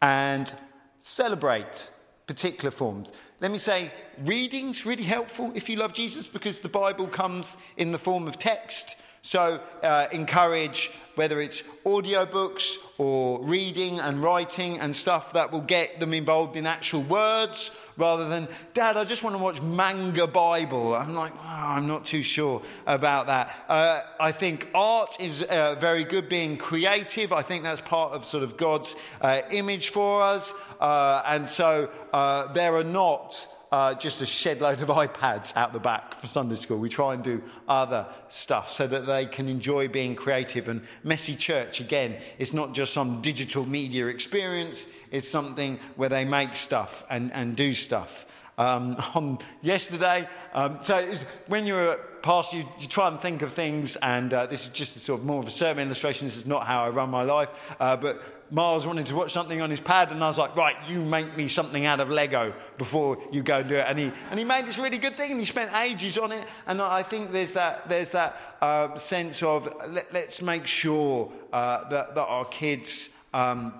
and 0.02 0.52
celebrate 1.00 1.88
particular 2.26 2.70
forms. 2.70 3.12
Let 3.40 3.50
me 3.50 3.58
say, 3.58 3.90
reading's 4.24 4.84
really 4.84 5.02
helpful 5.04 5.52
if 5.54 5.68
you 5.68 5.76
love 5.76 5.92
Jesus 5.92 6.26
because 6.26 6.60
the 6.60 6.68
Bible 6.68 7.06
comes 7.06 7.56
in 7.76 7.92
the 7.92 7.98
form 7.98 8.28
of 8.28 8.38
text. 8.38 8.96
So 9.22 9.60
uh, 9.82 10.08
encourage 10.10 10.90
whether 11.14 11.40
it's 11.40 11.62
audiobooks 11.84 12.76
or 12.98 13.40
reading 13.44 14.00
and 14.00 14.22
writing 14.22 14.80
and 14.80 14.94
stuff 14.94 15.34
that 15.34 15.52
will 15.52 15.60
get 15.60 16.00
them 16.00 16.12
involved 16.12 16.56
in 16.56 16.66
actual 16.66 17.02
words 17.02 17.70
rather 17.96 18.28
than, 18.28 18.48
Dad, 18.74 18.96
I 18.96 19.04
just 19.04 19.22
want 19.22 19.36
to 19.36 19.42
watch 19.42 19.60
Manga 19.62 20.26
Bible. 20.26 20.94
I'm 20.96 21.14
like, 21.14 21.32
oh, 21.36 21.64
I'm 21.76 21.86
not 21.86 22.04
too 22.04 22.22
sure 22.22 22.62
about 22.86 23.26
that. 23.26 23.54
Uh, 23.68 24.00
I 24.18 24.32
think 24.32 24.68
art 24.74 25.20
is 25.20 25.42
uh, 25.42 25.76
very 25.78 26.04
good, 26.04 26.28
being 26.28 26.56
creative. 26.56 27.32
I 27.32 27.42
think 27.42 27.62
that's 27.62 27.82
part 27.82 28.12
of 28.12 28.24
sort 28.24 28.42
of 28.42 28.56
God's 28.56 28.94
uh, 29.20 29.42
image 29.50 29.90
for 29.90 30.22
us. 30.22 30.52
Uh, 30.80 31.22
and 31.26 31.48
so 31.48 31.90
uh, 32.12 32.52
there 32.54 32.74
are 32.74 32.84
not 32.84 33.46
uh, 33.72 33.94
just 33.94 34.20
a 34.20 34.26
shed 34.26 34.60
load 34.60 34.80
of 34.82 34.88
iPads 34.88 35.56
out 35.56 35.72
the 35.72 35.80
back 35.80 36.20
for 36.20 36.26
Sunday 36.26 36.56
school. 36.56 36.78
We 36.78 36.90
try 36.90 37.14
and 37.14 37.24
do 37.24 37.42
other 37.66 38.06
stuff 38.28 38.70
so 38.70 38.86
that 38.86 39.06
they 39.06 39.26
can 39.26 39.48
enjoy 39.48 39.88
being 39.88 40.14
creative. 40.14 40.68
And 40.68 40.82
Messy 41.02 41.34
Church, 41.34 41.80
again, 41.80 42.18
it's 42.38 42.52
not 42.52 42.74
just 42.74 42.92
some 42.92 43.22
digital 43.22 43.64
media 43.64 44.06
experience, 44.06 44.86
it's 45.10 45.28
something 45.28 45.80
where 45.96 46.10
they 46.10 46.24
make 46.24 46.54
stuff 46.54 47.02
and, 47.08 47.32
and 47.32 47.56
do 47.56 47.72
stuff. 47.72 48.26
Um, 48.58 48.96
on 49.14 49.38
yesterday, 49.62 50.28
um, 50.52 50.78
so 50.82 51.02
when 51.48 51.66
you're 51.66 51.92
at 51.92 52.11
pastor, 52.22 52.58
you, 52.58 52.64
you, 52.78 52.86
try 52.86 53.08
and 53.08 53.20
think 53.20 53.42
of 53.42 53.52
things, 53.52 53.96
and 53.96 54.32
uh, 54.32 54.46
this 54.46 54.64
is 54.64 54.68
just 54.70 54.98
sort 55.00 55.20
of 55.20 55.26
more 55.26 55.40
of 55.40 55.48
a 55.48 55.50
sermon 55.50 55.86
illustration. 55.86 56.26
This 56.26 56.36
is 56.36 56.46
not 56.46 56.66
how 56.66 56.84
I 56.84 56.90
run 56.90 57.10
my 57.10 57.22
life, 57.22 57.48
uh, 57.80 57.96
but 57.96 58.22
Miles 58.50 58.86
wanted 58.86 59.06
to 59.06 59.14
watch 59.14 59.32
something 59.32 59.60
on 59.60 59.70
his 59.70 59.80
pad, 59.80 60.12
and 60.12 60.22
I 60.22 60.28
was 60.28 60.38
like, 60.38 60.54
right, 60.56 60.76
you 60.88 61.00
make 61.00 61.36
me 61.36 61.48
something 61.48 61.84
out 61.84 62.00
of 62.00 62.10
Lego 62.10 62.54
before 62.78 63.18
you 63.32 63.42
go 63.42 63.58
and 63.58 63.68
do 63.68 63.74
it. 63.74 63.86
And 63.88 63.98
he, 63.98 64.12
and 64.30 64.38
he 64.38 64.44
made 64.44 64.66
this 64.66 64.78
really 64.78 64.98
good 64.98 65.14
thing, 65.16 65.32
and 65.32 65.40
he 65.40 65.46
spent 65.46 65.74
ages 65.74 66.16
on 66.16 66.32
it. 66.32 66.46
And 66.66 66.80
I 66.80 67.02
think 67.02 67.32
there's 67.32 67.54
that, 67.54 67.88
there's 67.88 68.10
that 68.12 68.36
uh, 68.60 68.94
sense 68.96 69.42
of 69.42 69.72
let, 69.88 70.14
us 70.14 70.40
make 70.40 70.66
sure 70.66 71.32
uh, 71.52 71.88
that, 71.88 72.14
that 72.14 72.24
our 72.24 72.44
kids. 72.46 73.10
Um, 73.34 73.74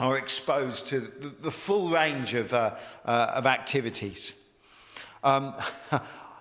are 0.00 0.18
exposed 0.18 0.88
to 0.88 1.00
the, 1.00 1.28
the 1.42 1.50
full 1.52 1.88
range 1.88 2.34
of, 2.34 2.52
uh, 2.52 2.74
uh, 3.04 3.32
of 3.36 3.46
activities. 3.46 4.34
Um, 5.22 5.54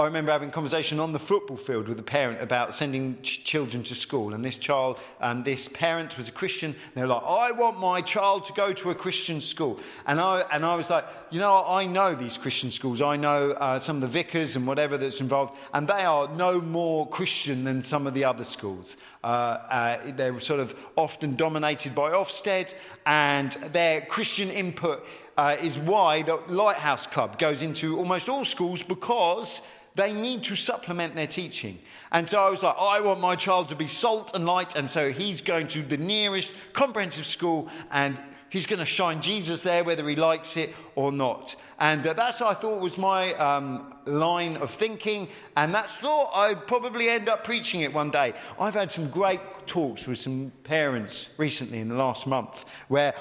I 0.00 0.04
remember 0.04 0.32
having 0.32 0.48
a 0.48 0.52
conversation 0.52 0.98
on 0.98 1.12
the 1.12 1.18
football 1.18 1.56
field 1.56 1.88
with 1.88 1.98
a 1.98 2.02
parent 2.02 2.40
about 2.40 2.72
sending 2.72 3.20
ch- 3.22 3.44
children 3.44 3.82
to 3.84 3.94
school. 3.94 4.34
And 4.34 4.44
this 4.44 4.56
child 4.56 4.98
and 5.20 5.44
this 5.44 5.68
parent 5.68 6.16
was 6.16 6.28
a 6.28 6.32
Christian. 6.32 6.74
They 6.94 7.02
were 7.02 7.08
like, 7.08 7.22
I 7.24 7.52
want 7.52 7.78
my 7.78 8.00
child 8.00 8.44
to 8.44 8.52
go 8.54 8.72
to 8.72 8.90
a 8.90 8.94
Christian 8.94 9.40
school. 9.40 9.78
And 10.06 10.20
I, 10.20 10.44
and 10.52 10.64
I 10.64 10.74
was 10.74 10.90
like, 10.90 11.04
you 11.30 11.38
know, 11.38 11.64
I 11.66 11.86
know 11.86 12.14
these 12.14 12.38
Christian 12.38 12.70
schools. 12.70 13.02
I 13.02 13.16
know 13.16 13.50
uh, 13.50 13.78
some 13.80 13.96
of 13.96 14.02
the 14.02 14.08
vicars 14.08 14.56
and 14.56 14.66
whatever 14.66 14.96
that's 14.96 15.20
involved. 15.20 15.56
And 15.74 15.86
they 15.86 16.04
are 16.04 16.28
no 16.34 16.60
more 16.60 17.08
Christian 17.08 17.64
than 17.64 17.82
some 17.82 18.06
of 18.06 18.14
the 18.14 18.24
other 18.24 18.44
schools. 18.44 18.96
Uh, 19.22 19.26
uh, 19.26 20.12
they're 20.16 20.40
sort 20.40 20.60
of 20.60 20.74
often 20.96 21.36
dominated 21.36 21.94
by 21.94 22.10
Ofsted. 22.10 22.74
And 23.06 23.52
their 23.72 24.00
Christian 24.02 24.50
input 24.50 25.06
uh, 25.36 25.56
is 25.60 25.78
why 25.78 26.22
the 26.22 26.36
Lighthouse 26.48 27.06
Club 27.06 27.38
goes 27.38 27.62
into 27.62 27.98
almost 27.98 28.28
all 28.28 28.44
schools 28.44 28.82
because 28.82 29.60
they 29.94 30.12
need 30.12 30.44
to 30.44 30.56
supplement 30.56 31.14
their 31.14 31.26
teaching. 31.26 31.78
And 32.12 32.28
so 32.28 32.38
I 32.38 32.48
was 32.48 32.62
like, 32.62 32.76
I 32.78 33.00
want 33.00 33.20
my 33.20 33.36
child 33.36 33.68
to 33.70 33.76
be 33.76 33.86
salt 33.86 34.34
and 34.34 34.46
light. 34.46 34.76
And 34.76 34.88
so 34.88 35.10
he's 35.10 35.42
going 35.42 35.68
to 35.68 35.82
the 35.82 35.96
nearest 35.96 36.54
comprehensive 36.72 37.26
school 37.26 37.68
and 37.90 38.16
he's 38.50 38.66
going 38.66 38.80
to 38.80 38.84
shine 38.84 39.22
Jesus 39.22 39.62
there, 39.62 39.82
whether 39.82 40.06
he 40.06 40.16
likes 40.16 40.56
it 40.58 40.74
or 40.94 41.10
not. 41.10 41.56
And 41.78 42.06
uh, 42.06 42.12
that's, 42.12 42.42
I 42.42 42.52
thought, 42.52 42.80
was 42.80 42.98
my 42.98 43.32
um, 43.34 43.94
line 44.04 44.56
of 44.58 44.70
thinking. 44.70 45.28
And 45.56 45.72
that's 45.72 45.96
thought 45.96 46.32
I'd 46.34 46.66
probably 46.66 47.08
end 47.08 47.28
up 47.28 47.44
preaching 47.44 47.80
it 47.80 47.94
one 47.94 48.10
day. 48.10 48.34
I've 48.60 48.74
had 48.74 48.92
some 48.92 49.08
great 49.08 49.40
talks 49.66 50.06
with 50.06 50.18
some 50.18 50.52
parents 50.64 51.30
recently 51.38 51.78
in 51.78 51.88
the 51.88 51.94
last 51.94 52.26
month 52.26 52.66
where 52.88 53.14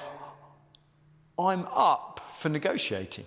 I'm 1.38 1.65
up 1.71 2.19
for 2.39 2.49
negotiating. 2.49 3.25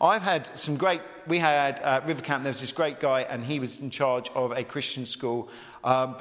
I've 0.00 0.22
had 0.22 0.58
some 0.58 0.76
great, 0.76 1.00
we 1.26 1.38
had 1.38 1.78
at 1.80 2.06
River 2.06 2.22
Camp, 2.22 2.42
there 2.42 2.52
was 2.52 2.60
this 2.60 2.72
great 2.72 2.98
guy, 2.98 3.22
and 3.22 3.44
he 3.44 3.60
was 3.60 3.78
in 3.78 3.90
charge 3.90 4.28
of 4.34 4.52
a 4.52 4.64
Christian 4.64 5.06
school. 5.06 5.48
Um, 5.84 6.16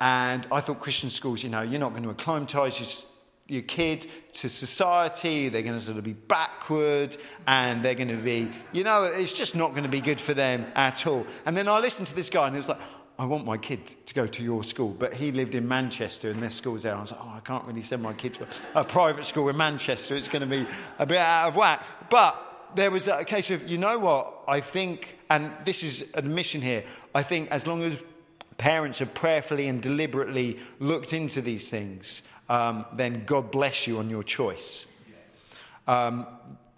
and 0.00 0.46
I 0.50 0.60
thought 0.60 0.80
Christian 0.80 1.10
schools, 1.10 1.42
you 1.42 1.48
know, 1.48 1.62
you're 1.62 1.80
not 1.80 1.90
going 1.90 2.02
to 2.02 2.10
acclimatise 2.10 3.06
your, 3.48 3.62
kid 3.62 4.06
to 4.32 4.48
society. 4.48 5.48
They're 5.48 5.62
going 5.62 5.78
to 5.78 5.84
sort 5.84 5.98
of 5.98 6.04
be 6.04 6.12
backward 6.12 7.16
and 7.46 7.84
they're 7.84 7.94
going 7.94 8.08
to 8.08 8.16
be, 8.16 8.48
you 8.72 8.84
know, 8.84 9.04
it's 9.04 9.32
just 9.32 9.56
not 9.56 9.70
going 9.70 9.84
to 9.84 9.88
be 9.88 10.00
good 10.00 10.20
for 10.20 10.34
them 10.34 10.66
at 10.74 11.06
all. 11.06 11.26
And 11.44 11.56
then 11.56 11.68
I 11.68 11.78
listened 11.78 12.08
to 12.08 12.14
this 12.14 12.30
guy 12.30 12.46
and 12.46 12.54
he 12.56 12.58
was 12.58 12.68
like, 12.68 12.80
I 13.18 13.24
want 13.24 13.46
my 13.46 13.56
kid 13.56 13.86
to 14.06 14.14
go 14.14 14.26
to 14.26 14.42
your 14.42 14.62
school. 14.62 14.90
But 14.90 15.14
he 15.14 15.32
lived 15.32 15.54
in 15.54 15.66
Manchester 15.66 16.30
and 16.30 16.42
their 16.42 16.50
school's 16.50 16.82
there. 16.82 16.94
I 16.94 17.00
was 17.00 17.12
like, 17.12 17.20
oh, 17.22 17.34
I 17.36 17.40
can't 17.40 17.64
really 17.64 17.82
send 17.82 18.02
my 18.02 18.12
kid 18.12 18.34
to 18.34 18.46
a 18.74 18.84
private 18.84 19.24
school 19.24 19.48
in 19.48 19.56
Manchester. 19.56 20.16
It's 20.16 20.28
going 20.28 20.42
to 20.42 20.46
be 20.46 20.66
a 20.98 21.06
bit 21.06 21.18
out 21.18 21.48
of 21.48 21.56
whack. 21.56 21.82
But 22.10 22.42
there 22.74 22.90
was 22.90 23.08
a 23.08 23.24
case 23.24 23.50
of, 23.50 23.68
you 23.68 23.78
know 23.78 23.98
what, 23.98 24.42
I 24.46 24.60
think, 24.60 25.18
and 25.30 25.50
this 25.64 25.82
is 25.82 26.04
admission 26.14 26.60
here, 26.60 26.84
I 27.14 27.22
think 27.22 27.50
as 27.50 27.66
long 27.66 27.82
as 27.82 27.96
parents 28.58 28.98
have 28.98 29.14
prayerfully 29.14 29.68
and 29.68 29.82
deliberately 29.82 30.58
looked 30.78 31.12
into 31.12 31.40
these 31.40 31.68
things, 31.68 32.22
um, 32.48 32.84
then 32.92 33.24
God 33.24 33.50
bless 33.50 33.86
you 33.86 33.98
on 33.98 34.10
your 34.10 34.22
choice. 34.22 34.86
Um, 35.86 36.26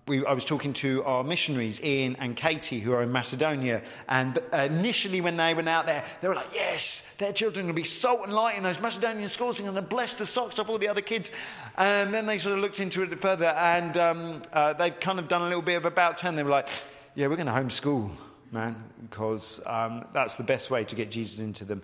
we, 0.07 0.24
I 0.24 0.33
was 0.33 0.45
talking 0.45 0.72
to 0.74 1.05
our 1.05 1.22
missionaries, 1.22 1.83
Ian 1.83 2.16
and 2.18 2.35
Katie, 2.35 2.81
who 2.81 2.93
are 2.93 3.03
in 3.03 3.12
Macedonia. 3.12 3.83
And 4.09 4.39
initially, 4.53 5.20
when 5.20 5.37
they 5.37 5.53
went 5.53 5.68
out 5.68 5.87
there, 5.87 6.03
they 6.20 6.29
were 6.29 6.35
like, 6.35 6.49
Yes, 6.55 7.07
their 7.18 7.33
children 7.33 7.66
will 7.66 7.74
be 7.74 7.85
salt 7.85 8.22
and 8.24 8.33
light 8.33 8.57
in 8.57 8.62
those 8.62 8.81
Macedonian 8.81 9.29
schools 9.29 9.61
and 9.61 9.68
going 9.68 9.83
to 9.83 9.89
bless 9.89 10.14
the 10.16 10.24
socks 10.26 10.59
off 10.59 10.68
all 10.68 10.79
the 10.79 10.89
other 10.89 11.03
kids. 11.03 11.31
And 11.76 12.12
then 12.12 12.24
they 12.24 12.39
sort 12.39 12.55
of 12.55 12.61
looked 12.62 12.81
into 12.81 13.03
it 13.03 13.20
further 13.20 13.55
and 13.59 13.97
um, 13.99 14.43
uh, 14.53 14.72
they've 14.72 14.99
kind 14.99 15.18
of 15.18 15.29
done 15.29 15.43
a 15.43 15.47
little 15.47 15.62
bit 15.62 15.76
of 15.76 15.85
about 15.85 16.18
turn. 16.18 16.37
They 16.37 16.43
were 16.43 16.51
like, 16.51 16.68
Yeah, 17.14 17.26
we're 17.26 17.37
going 17.37 17.47
to 17.47 17.53
homeschool 17.53 18.11
man, 18.53 18.76
because 19.03 19.61
um, 19.66 20.05
that's 20.12 20.36
the 20.36 20.42
best 20.42 20.70
way 20.70 20.84
to 20.84 20.94
get 20.94 21.11
Jesus 21.11 21.40
into 21.40 21.64
them. 21.64 21.82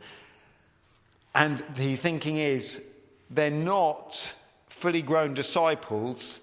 And 1.35 1.62
the 1.77 1.97
thinking 1.97 2.39
is, 2.39 2.81
they're 3.31 3.51
not 3.51 4.35
fully 4.69 5.03
grown 5.03 5.35
disciples, 5.35 6.41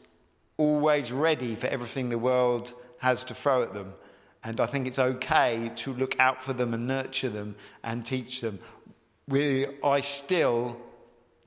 always 0.58 1.12
ready 1.12 1.56
for 1.56 1.68
everything 1.68 2.10
the 2.10 2.18
world 2.18 2.74
has 3.00 3.24
to 3.26 3.34
throw 3.34 3.64
at 3.64 3.74
them. 3.74 3.94
And 4.44 4.60
I 4.60 4.66
think 4.66 4.88
it's 4.88 5.00
okay 5.00 5.72
to 5.78 5.94
look 5.94 6.20
out 6.20 6.44
for 6.44 6.54
them 6.54 6.74
and 6.74 6.88
nurture 6.88 7.30
them 7.30 7.56
and 7.84 8.06
teach 8.06 8.42
them. 8.42 8.60
We, 9.28 9.68
I 9.84 10.02
still 10.02 10.78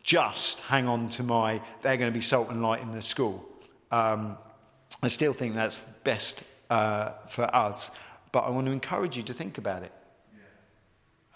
just 0.02 0.60
hang 0.60 0.86
on 0.86 1.08
to 1.10 1.22
my, 1.22 1.60
they're 1.82 1.96
going 1.96 2.12
to 2.12 2.16
be 2.16 2.22
salt 2.22 2.50
and 2.50 2.62
light 2.62 2.82
in 2.82 2.92
the 2.92 3.02
school. 3.02 3.44
Um, 3.90 4.38
I 5.02 5.08
still 5.08 5.32
think 5.32 5.54
that's 5.54 5.80
best 6.04 6.44
uh, 6.70 7.10
for 7.28 7.44
us 7.54 7.90
but 8.34 8.40
I 8.40 8.50
want 8.50 8.66
to 8.66 8.72
encourage 8.72 9.16
you 9.16 9.22
to 9.22 9.32
think 9.32 9.58
about 9.58 9.84
it. 9.84 9.92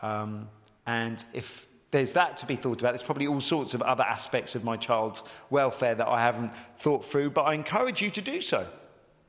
Um, 0.02 0.48
and 0.84 1.24
if 1.32 1.64
there's 1.92 2.14
that 2.14 2.38
to 2.38 2.46
be 2.46 2.56
thought 2.56 2.80
about, 2.80 2.90
there's 2.90 3.04
probably 3.04 3.28
all 3.28 3.40
sorts 3.40 3.72
of 3.72 3.82
other 3.82 4.02
aspects 4.02 4.56
of 4.56 4.64
my 4.64 4.76
child's 4.76 5.22
welfare 5.48 5.94
that 5.94 6.08
I 6.08 6.20
haven't 6.20 6.52
thought 6.78 7.04
through, 7.04 7.30
but 7.30 7.42
I 7.42 7.54
encourage 7.54 8.02
you 8.02 8.10
to 8.10 8.20
do 8.20 8.42
so. 8.42 8.66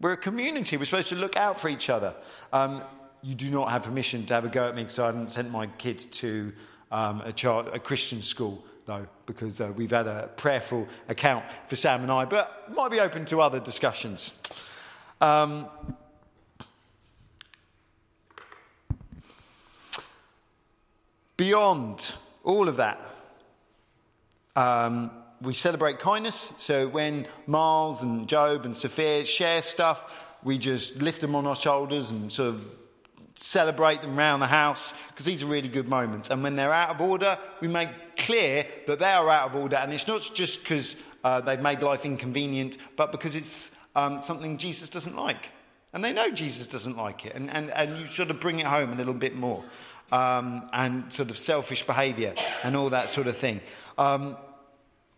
We're 0.01 0.13
a 0.13 0.17
community, 0.17 0.77
we're 0.77 0.85
supposed 0.85 1.09
to 1.09 1.15
look 1.15 1.37
out 1.37 1.59
for 1.59 1.69
each 1.69 1.91
other. 1.91 2.15
Um, 2.51 2.83
you 3.21 3.35
do 3.35 3.51
not 3.51 3.69
have 3.69 3.83
permission 3.83 4.25
to 4.25 4.33
have 4.33 4.45
a 4.45 4.49
go 4.49 4.67
at 4.67 4.75
me 4.75 4.81
because 4.81 4.97
I 4.97 5.05
haven't 5.05 5.29
sent 5.29 5.51
my 5.51 5.67
kids 5.67 6.07
to 6.07 6.51
um, 6.91 7.21
a, 7.21 7.31
child, 7.31 7.67
a, 7.71 7.77
Christian 7.77 8.23
school, 8.23 8.65
though, 8.87 9.05
because 9.27 9.61
uh, 9.61 9.71
we've 9.75 9.91
had 9.91 10.07
a 10.07 10.31
prayerful 10.37 10.87
account 11.07 11.45
for 11.67 11.75
Sam 11.75 12.01
and 12.01 12.11
I, 12.11 12.25
but 12.25 12.73
might 12.73 12.89
be 12.89 12.99
open 12.99 13.25
to 13.25 13.41
other 13.41 13.59
discussions. 13.59 14.33
Um, 15.21 15.67
Beyond 21.39 22.11
all 22.43 22.67
of 22.67 22.75
that, 22.75 22.99
um, 24.57 25.09
we 25.41 25.53
celebrate 25.53 25.97
kindness. 25.97 26.51
So 26.57 26.89
when 26.89 27.27
Miles 27.47 28.01
and 28.01 28.27
Job 28.27 28.65
and 28.65 28.75
Sophia 28.75 29.23
share 29.23 29.61
stuff, 29.61 30.13
we 30.43 30.57
just 30.57 30.97
lift 30.97 31.21
them 31.21 31.35
on 31.35 31.47
our 31.47 31.55
shoulders 31.55 32.09
and 32.09 32.29
sort 32.29 32.55
of 32.55 32.65
celebrate 33.35 34.01
them 34.01 34.19
around 34.19 34.41
the 34.41 34.47
house 34.47 34.93
because 35.07 35.25
these 35.25 35.41
are 35.41 35.45
really 35.45 35.69
good 35.69 35.87
moments. 35.87 36.29
And 36.29 36.43
when 36.43 36.57
they're 36.57 36.73
out 36.73 36.89
of 36.89 36.99
order, 36.99 37.37
we 37.61 37.69
make 37.69 38.17
clear 38.17 38.65
that 38.87 38.99
they 38.99 39.13
are 39.13 39.29
out 39.29 39.51
of 39.51 39.55
order. 39.55 39.77
And 39.77 39.93
it's 39.93 40.09
not 40.09 40.29
just 40.33 40.59
because 40.59 40.97
uh, 41.23 41.39
they've 41.39 41.61
made 41.61 41.81
life 41.81 42.03
inconvenient, 42.03 42.79
but 42.97 43.13
because 43.13 43.35
it's 43.35 43.71
um, 43.95 44.19
something 44.19 44.57
Jesus 44.57 44.89
doesn't 44.89 45.15
like. 45.15 45.51
And 45.93 46.03
they 46.03 46.11
know 46.11 46.31
Jesus 46.31 46.67
doesn't 46.67 46.97
like 46.97 47.25
it. 47.25 47.33
And, 47.33 47.49
and, 47.49 47.69
and 47.69 47.97
you 47.97 48.07
sort 48.07 48.29
of 48.29 48.41
bring 48.41 48.59
it 48.59 48.65
home 48.65 48.91
a 48.91 48.95
little 48.97 49.13
bit 49.13 49.37
more 49.37 49.63
um, 50.11 50.69
and 50.73 51.11
sort 51.11 51.29
of 51.29 51.37
selfish 51.37 51.85
behaviour 51.85 52.33
and 52.63 52.75
all 52.75 52.89
that 52.89 53.09
sort 53.09 53.27
of 53.27 53.37
thing. 53.37 53.61
Um, 53.97 54.37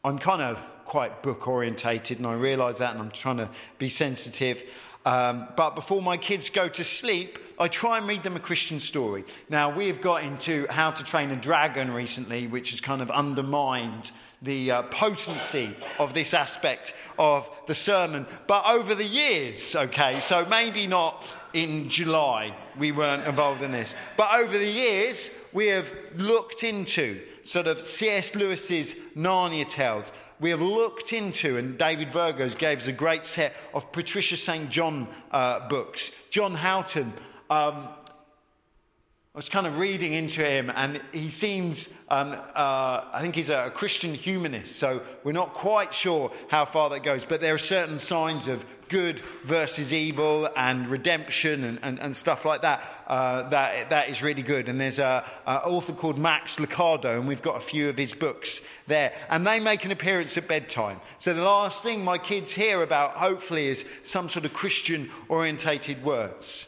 I'm 0.03 0.17
kind 0.17 0.41
of 0.41 0.59
quite 0.85 1.23
book 1.23 1.47
orientated, 1.47 2.17
and 2.17 2.27
I 2.27 2.33
realise 2.33 2.79
that, 2.79 2.93
and 2.93 3.01
I'm 3.01 3.11
trying 3.11 3.37
to 3.37 3.49
be 3.77 3.89
sensitive. 3.89 4.63
Um, 5.05 5.47
but 5.55 5.75
before 5.75 6.01
my 6.01 6.17
kids 6.17 6.49
go 6.49 6.67
to 6.69 6.83
sleep, 6.83 7.39
I 7.57 7.67
try 7.67 7.97
and 7.97 8.07
read 8.07 8.23
them 8.23 8.35
a 8.35 8.39
Christian 8.39 8.79
story. 8.79 9.23
Now, 9.49 9.75
we 9.75 9.87
have 9.87 10.01
got 10.01 10.23
into 10.23 10.67
How 10.69 10.91
to 10.91 11.03
Train 11.03 11.31
a 11.31 11.35
Dragon 11.35 11.93
recently, 11.93 12.47
which 12.47 12.71
has 12.71 12.81
kind 12.81 13.01
of 13.01 13.09
undermined 13.09 14.11
the 14.41 14.71
uh, 14.71 14.81
potency 14.83 15.75
of 15.99 16.13
this 16.13 16.33
aspect 16.33 16.93
of 17.19 17.49
the 17.67 17.75
sermon. 17.75 18.25
But 18.47 18.65
over 18.67 18.95
the 18.95 19.05
years, 19.05 19.75
okay, 19.75 20.19
so 20.19 20.45
maybe 20.45 20.87
not 20.87 21.25
in 21.53 21.89
July, 21.89 22.55
we 22.77 22.91
weren't 22.91 23.27
involved 23.27 23.61
in 23.61 23.71
this. 23.71 23.95
But 24.17 24.33
over 24.39 24.57
the 24.57 24.65
years, 24.65 25.29
we 25.53 25.67
have 25.67 25.93
looked 26.15 26.63
into 26.63 27.21
sort 27.43 27.67
of 27.67 27.81
C.S. 27.85 28.35
Lewis's 28.35 28.95
Narnia 29.15 29.67
Tales. 29.69 30.11
We 30.39 30.49
have 30.51 30.61
looked 30.61 31.13
into, 31.13 31.57
and 31.57 31.77
David 31.77 32.09
Virgos 32.09 32.57
gave 32.57 32.79
us 32.79 32.87
a 32.87 32.93
great 32.93 33.25
set 33.25 33.53
of 33.73 33.91
Patricia 33.91 34.37
St. 34.37 34.69
John 34.69 35.07
uh, 35.31 35.67
books. 35.67 36.11
John 36.29 36.55
Houghton 36.55 37.13
um, 37.49 37.89
I 39.33 39.37
was 39.37 39.47
kind 39.47 39.65
of 39.65 39.77
reading 39.77 40.11
into 40.11 40.43
him, 40.43 40.69
and 40.75 41.01
he 41.13 41.29
seems, 41.29 41.87
um, 42.09 42.33
uh, 42.33 43.05
I 43.13 43.19
think 43.21 43.33
he's 43.33 43.49
a 43.49 43.71
Christian 43.73 44.13
humanist, 44.13 44.75
so 44.75 45.03
we're 45.23 45.31
not 45.31 45.53
quite 45.53 45.93
sure 45.93 46.33
how 46.49 46.65
far 46.65 46.89
that 46.89 47.03
goes, 47.03 47.23
but 47.23 47.39
there 47.39 47.53
are 47.53 47.57
certain 47.57 47.97
signs 47.97 48.49
of 48.49 48.65
good 48.89 49.21
versus 49.45 49.93
evil 49.93 50.49
and 50.57 50.89
redemption 50.89 51.63
and, 51.63 51.79
and, 51.81 51.97
and 52.01 52.13
stuff 52.13 52.43
like 52.43 52.63
that, 52.63 52.83
uh, 53.07 53.47
that. 53.47 53.89
That 53.91 54.09
is 54.09 54.21
really 54.21 54.41
good. 54.41 54.67
And 54.67 54.81
there's 54.81 54.99
an 54.99 55.23
author 55.47 55.93
called 55.93 56.19
Max 56.19 56.57
Lucado, 56.57 57.17
and 57.17 57.25
we've 57.25 57.41
got 57.41 57.55
a 57.55 57.61
few 57.61 57.87
of 57.87 57.97
his 57.97 58.13
books 58.13 58.61
there, 58.87 59.13
and 59.29 59.47
they 59.47 59.61
make 59.61 59.85
an 59.85 59.91
appearance 59.91 60.37
at 60.37 60.49
bedtime. 60.49 60.99
So 61.19 61.33
the 61.33 61.41
last 61.41 61.83
thing 61.83 62.03
my 62.03 62.17
kids 62.17 62.51
hear 62.51 62.83
about, 62.83 63.15
hopefully, 63.15 63.69
is 63.69 63.85
some 64.03 64.27
sort 64.27 64.43
of 64.43 64.51
Christian 64.51 65.09
orientated 65.29 66.03
words. 66.03 66.67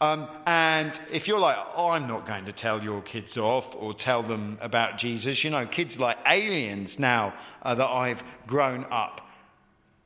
Um, 0.00 0.28
and 0.46 0.98
if 1.12 1.28
you're 1.28 1.40
like, 1.40 1.56
oh, 1.76 1.90
I'm 1.90 2.06
not 2.06 2.26
going 2.26 2.44
to 2.46 2.52
tell 2.52 2.82
your 2.82 3.00
kids 3.02 3.36
off 3.36 3.74
or 3.74 3.94
tell 3.94 4.22
them 4.22 4.58
about 4.60 4.98
Jesus, 4.98 5.44
you 5.44 5.50
know, 5.50 5.66
kids 5.66 5.98
like 5.98 6.18
aliens 6.26 6.98
now 6.98 7.34
uh, 7.62 7.74
that 7.74 7.88
I've 7.88 8.22
grown 8.46 8.86
up, 8.90 9.28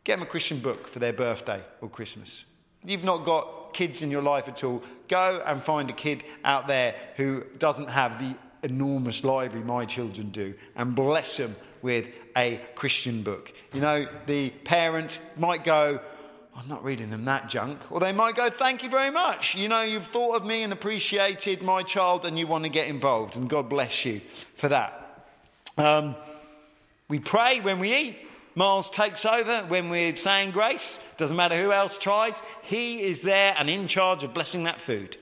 get 0.05 0.19
them 0.19 0.27
a 0.27 0.31
Christian 0.31 0.61
book 0.61 0.87
for 0.89 0.99
their 0.99 1.13
birthday 1.13 1.63
or 1.81 1.89
Christmas. 1.89 2.45
You've 2.85 3.05
not 3.05 3.25
got 3.25 3.75
kids 3.75 4.03
in 4.03 4.11
your 4.11 4.23
life 4.23 4.49
at 4.49 4.63
all, 4.63 4.83
go 5.09 5.43
and 5.47 5.63
find 5.63 5.91
a 5.91 5.93
kid 5.93 6.25
out 6.45 6.69
there 6.69 6.95
who 7.17 7.45
doesn't 7.59 7.89
have 7.89 8.19
the 8.19 8.37
enormous 8.63 9.25
library 9.25 9.65
my 9.65 9.85
children 9.85 10.31
do 10.31 10.55
and 10.77 10.95
bless 10.95 11.37
them 11.37 11.55
with 11.83 12.09
a 12.37 12.61
Christian 12.75 13.23
book. 13.23 13.53
You 13.73 13.81
know, 13.81 14.07
the 14.27 14.51
parent 14.51 15.21
might 15.37 15.65
go, 15.65 16.01
I'm 16.59 16.67
not 16.67 16.83
reading 16.83 17.11
them 17.11 17.25
that 17.27 17.49
junk. 17.49 17.79
Or 17.89 18.01
they 18.01 18.11
might 18.11 18.35
go, 18.35 18.51
Thank 18.51 18.83
you 18.83 18.91
very 18.91 19.11
much. 19.11 19.55
You 19.55 19.69
know, 19.69 19.83
you've 19.83 20.09
thought 20.09 20.35
of 20.35 20.45
me 20.45 20.65
and 20.65 20.73
appreciated 20.73 21.63
my 21.63 21.85
child 21.85 22.27
and 22.27 22.37
you 22.37 22.49
want 22.49 22.65
to 22.65 22.71
get 22.71 22.89
involved. 22.89 23.37
And 23.37 23.49
God 23.49 23.69
bless 23.69 24.05
you 24.05 24.21
for 24.57 24.69
that. 24.69 25.25
Um, 25.77 26.17
we 27.09 27.21
pray 27.21 27.61
when 27.61 27.79
we 27.79 27.95
eat. 27.95 28.17
Miles 28.57 28.91
takes 28.91 29.25
over 29.25 29.61
when 29.69 29.89
we're 29.89 30.17
saying 30.17 30.51
grace. 30.51 30.99
Doesn't 31.17 31.37
matter 31.37 31.57
who 31.57 31.71
else 31.71 31.97
tries. 31.97 32.43
He 32.63 33.03
is 33.03 33.23
there 33.23 33.55
and 33.57 33.71
in 33.71 33.87
charge 33.87 34.25
of 34.25 34.35
blessing 34.35 34.65
that 34.65 34.81
food. 34.81 35.17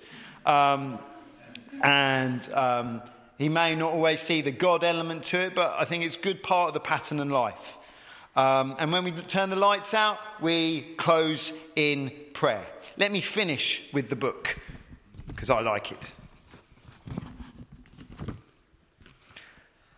Um, 0.46 0.98
and 1.82 2.50
um, 2.54 3.02
he 3.36 3.50
may 3.50 3.74
not 3.74 3.92
always 3.92 4.22
see 4.22 4.40
the 4.40 4.52
God 4.52 4.82
element 4.82 5.24
to 5.24 5.38
it, 5.38 5.54
but 5.54 5.76
I 5.78 5.84
think 5.84 6.02
it's 6.02 6.16
good 6.16 6.42
part 6.42 6.68
of 6.68 6.74
the 6.74 6.80
pattern 6.80 7.20
in 7.20 7.28
life. 7.28 7.75
Um, 8.36 8.76
and 8.78 8.92
when 8.92 9.04
we 9.04 9.12
turn 9.12 9.48
the 9.48 9.56
lights 9.56 9.94
out, 9.94 10.18
we 10.42 10.82
close 10.98 11.52
in 11.74 12.12
prayer. 12.34 12.66
Let 12.98 13.10
me 13.10 13.22
finish 13.22 13.88
with 13.94 14.10
the 14.10 14.16
book 14.16 14.58
because 15.28 15.48
I 15.48 15.60
like 15.60 15.90
it. 15.90 16.12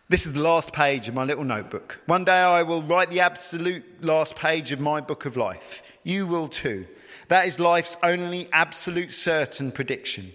This 0.07 0.25
is 0.25 0.33
the 0.33 0.39
last 0.39 0.73
page 0.73 1.07
of 1.07 1.13
my 1.13 1.23
little 1.23 1.43
notebook. 1.43 1.99
One 2.07 2.23
day 2.23 2.39
I 2.39 2.63
will 2.63 2.81
write 2.81 3.11
the 3.11 3.19
absolute 3.19 4.03
last 4.03 4.35
page 4.35 4.71
of 4.71 4.79
my 4.79 5.01
book 5.01 5.25
of 5.25 5.37
life. 5.37 5.83
You 6.03 6.25
will 6.25 6.47
too. 6.47 6.87
That 7.27 7.45
is 7.45 7.59
life's 7.59 7.95
only 8.01 8.49
absolute 8.51 9.13
certain 9.13 9.71
prediction. 9.71 10.33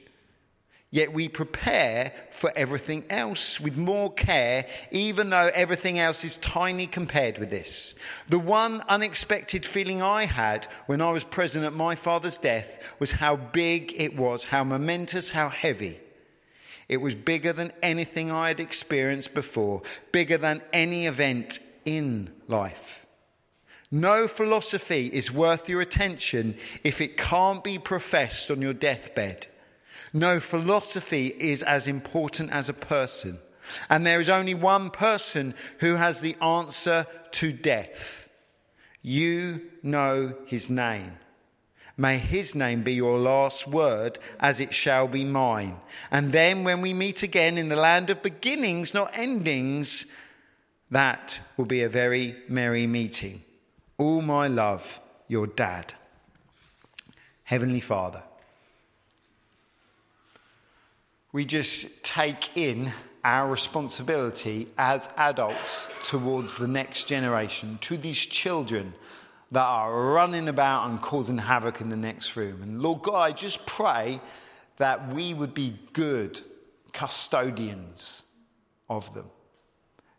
Yet 0.94 1.12
we 1.12 1.28
prepare 1.28 2.12
for 2.30 2.52
everything 2.54 3.04
else 3.10 3.58
with 3.58 3.76
more 3.76 4.12
care, 4.12 4.64
even 4.92 5.28
though 5.28 5.50
everything 5.52 5.98
else 5.98 6.22
is 6.22 6.36
tiny 6.36 6.86
compared 6.86 7.36
with 7.36 7.50
this. 7.50 7.96
The 8.28 8.38
one 8.38 8.80
unexpected 8.88 9.66
feeling 9.66 10.02
I 10.02 10.24
had 10.24 10.68
when 10.86 11.00
I 11.00 11.10
was 11.10 11.24
present 11.24 11.64
at 11.64 11.72
my 11.72 11.96
father's 11.96 12.38
death 12.38 12.78
was 13.00 13.10
how 13.10 13.34
big 13.34 13.92
it 13.96 14.16
was, 14.16 14.44
how 14.44 14.62
momentous, 14.62 15.30
how 15.30 15.48
heavy. 15.48 15.98
It 16.88 16.98
was 16.98 17.16
bigger 17.16 17.52
than 17.52 17.72
anything 17.82 18.30
I 18.30 18.46
had 18.46 18.60
experienced 18.60 19.34
before, 19.34 19.82
bigger 20.12 20.38
than 20.38 20.62
any 20.72 21.06
event 21.06 21.58
in 21.84 22.32
life. 22.46 23.04
No 23.90 24.28
philosophy 24.28 25.10
is 25.12 25.32
worth 25.32 25.68
your 25.68 25.80
attention 25.80 26.54
if 26.84 27.00
it 27.00 27.16
can't 27.16 27.64
be 27.64 27.80
professed 27.80 28.48
on 28.52 28.62
your 28.62 28.74
deathbed. 28.74 29.48
No 30.14 30.38
philosophy 30.38 31.34
is 31.38 31.62
as 31.64 31.88
important 31.88 32.50
as 32.52 32.68
a 32.68 32.72
person. 32.72 33.40
And 33.90 34.06
there 34.06 34.20
is 34.20 34.30
only 34.30 34.54
one 34.54 34.90
person 34.90 35.54
who 35.80 35.96
has 35.96 36.20
the 36.20 36.36
answer 36.40 37.06
to 37.32 37.52
death. 37.52 38.28
You 39.02 39.62
know 39.82 40.34
his 40.46 40.70
name. 40.70 41.18
May 41.96 42.18
his 42.18 42.54
name 42.54 42.82
be 42.82 42.94
your 42.94 43.18
last 43.18 43.68
word, 43.68 44.18
as 44.40 44.60
it 44.60 44.72
shall 44.72 45.08
be 45.08 45.24
mine. 45.24 45.80
And 46.10 46.32
then 46.32 46.64
when 46.64 46.80
we 46.80 46.92
meet 46.92 47.22
again 47.22 47.58
in 47.58 47.68
the 47.68 47.76
land 47.76 48.10
of 48.10 48.22
beginnings, 48.22 48.94
not 48.94 49.16
endings, 49.16 50.06
that 50.90 51.38
will 51.56 51.66
be 51.66 51.82
a 51.82 51.88
very 51.88 52.36
merry 52.48 52.86
meeting. 52.86 53.42
All 53.98 54.22
my 54.22 54.48
love, 54.48 55.00
your 55.28 55.46
dad. 55.46 55.94
Heavenly 57.44 57.80
Father, 57.80 58.24
we 61.34 61.44
just 61.44 62.04
take 62.04 62.56
in 62.56 62.92
our 63.24 63.50
responsibility 63.50 64.68
as 64.78 65.08
adults 65.16 65.88
towards 66.04 66.56
the 66.56 66.68
next 66.68 67.08
generation, 67.08 67.76
to 67.80 67.96
these 67.96 68.20
children 68.20 68.94
that 69.50 69.64
are 69.64 70.12
running 70.12 70.46
about 70.46 70.88
and 70.88 71.02
causing 71.02 71.36
havoc 71.36 71.80
in 71.80 71.88
the 71.88 71.96
next 71.96 72.36
room. 72.36 72.62
And 72.62 72.80
Lord 72.80 73.02
God, 73.02 73.16
I 73.16 73.32
just 73.32 73.66
pray 73.66 74.20
that 74.76 75.12
we 75.12 75.34
would 75.34 75.54
be 75.54 75.76
good 75.92 76.40
custodians 76.92 78.24
of 78.88 79.12
them, 79.12 79.28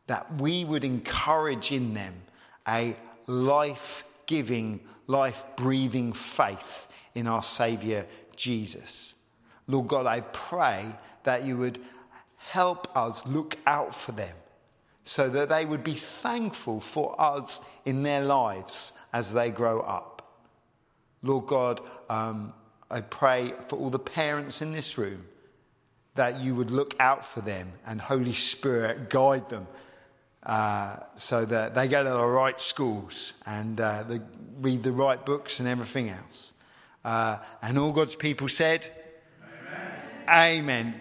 that 0.08 0.42
we 0.42 0.66
would 0.66 0.84
encourage 0.84 1.72
in 1.72 1.94
them 1.94 2.14
a 2.68 2.98
life 3.26 4.04
giving, 4.26 4.82
life 5.08 5.46
breathing 5.56 6.12
faith 6.12 6.88
in 7.14 7.26
our 7.26 7.42
Saviour 7.42 8.06
Jesus. 8.36 9.16
Lord 9.68 9.88
God, 9.88 10.06
I 10.06 10.22
pray 10.22 10.96
that 11.24 11.44
you 11.44 11.58
would 11.58 11.80
help 12.38 12.96
us 12.96 13.26
look 13.26 13.58
out 13.66 13.96
for 13.96 14.12
them 14.12 14.36
so 15.04 15.30
that 15.30 15.50
they 15.50 15.66
would 15.66 15.84
be 15.84 15.94
thankful 15.94 16.80
for 16.80 17.20
us 17.20 17.62
in 17.86 18.04
their 18.04 18.24
lives 18.24 18.94
as 19.14 19.34
they 19.34 19.52
grow 19.52 19.82
up. 19.82 20.16
Lord 21.22 21.48
God, 21.48 21.82
um, 22.10 22.54
I 22.90 23.02
pray 23.02 23.54
for 23.68 23.78
all 23.78 23.90
the 23.90 24.00
parents 24.00 24.62
in 24.62 24.72
this 24.72 24.98
room 24.98 25.26
that 26.16 26.40
you 26.40 26.56
would 26.56 26.72
look 26.72 26.96
out 27.00 27.26
for 27.26 27.42
them 27.42 27.72
and 27.86 28.00
Holy 28.00 28.34
Spirit 28.34 29.10
guide 29.10 29.50
them 29.50 29.68
uh, 30.44 30.98
so 31.16 31.46
that 31.46 31.76
they 31.76 31.88
go 31.88 32.04
to 32.04 32.10
the 32.10 32.26
right 32.26 32.60
schools 32.62 33.34
and 33.46 33.82
uh, 33.82 34.04
read 34.62 34.84
the 34.84 34.92
right 34.92 35.24
books 35.26 35.60
and 35.60 35.68
everything 35.68 36.10
else. 36.10 36.54
Uh, 37.04 37.40
and 37.62 37.78
all 37.78 37.92
God's 37.92 38.16
people 38.16 38.48
said. 38.48 38.90
Amen. 40.30 40.94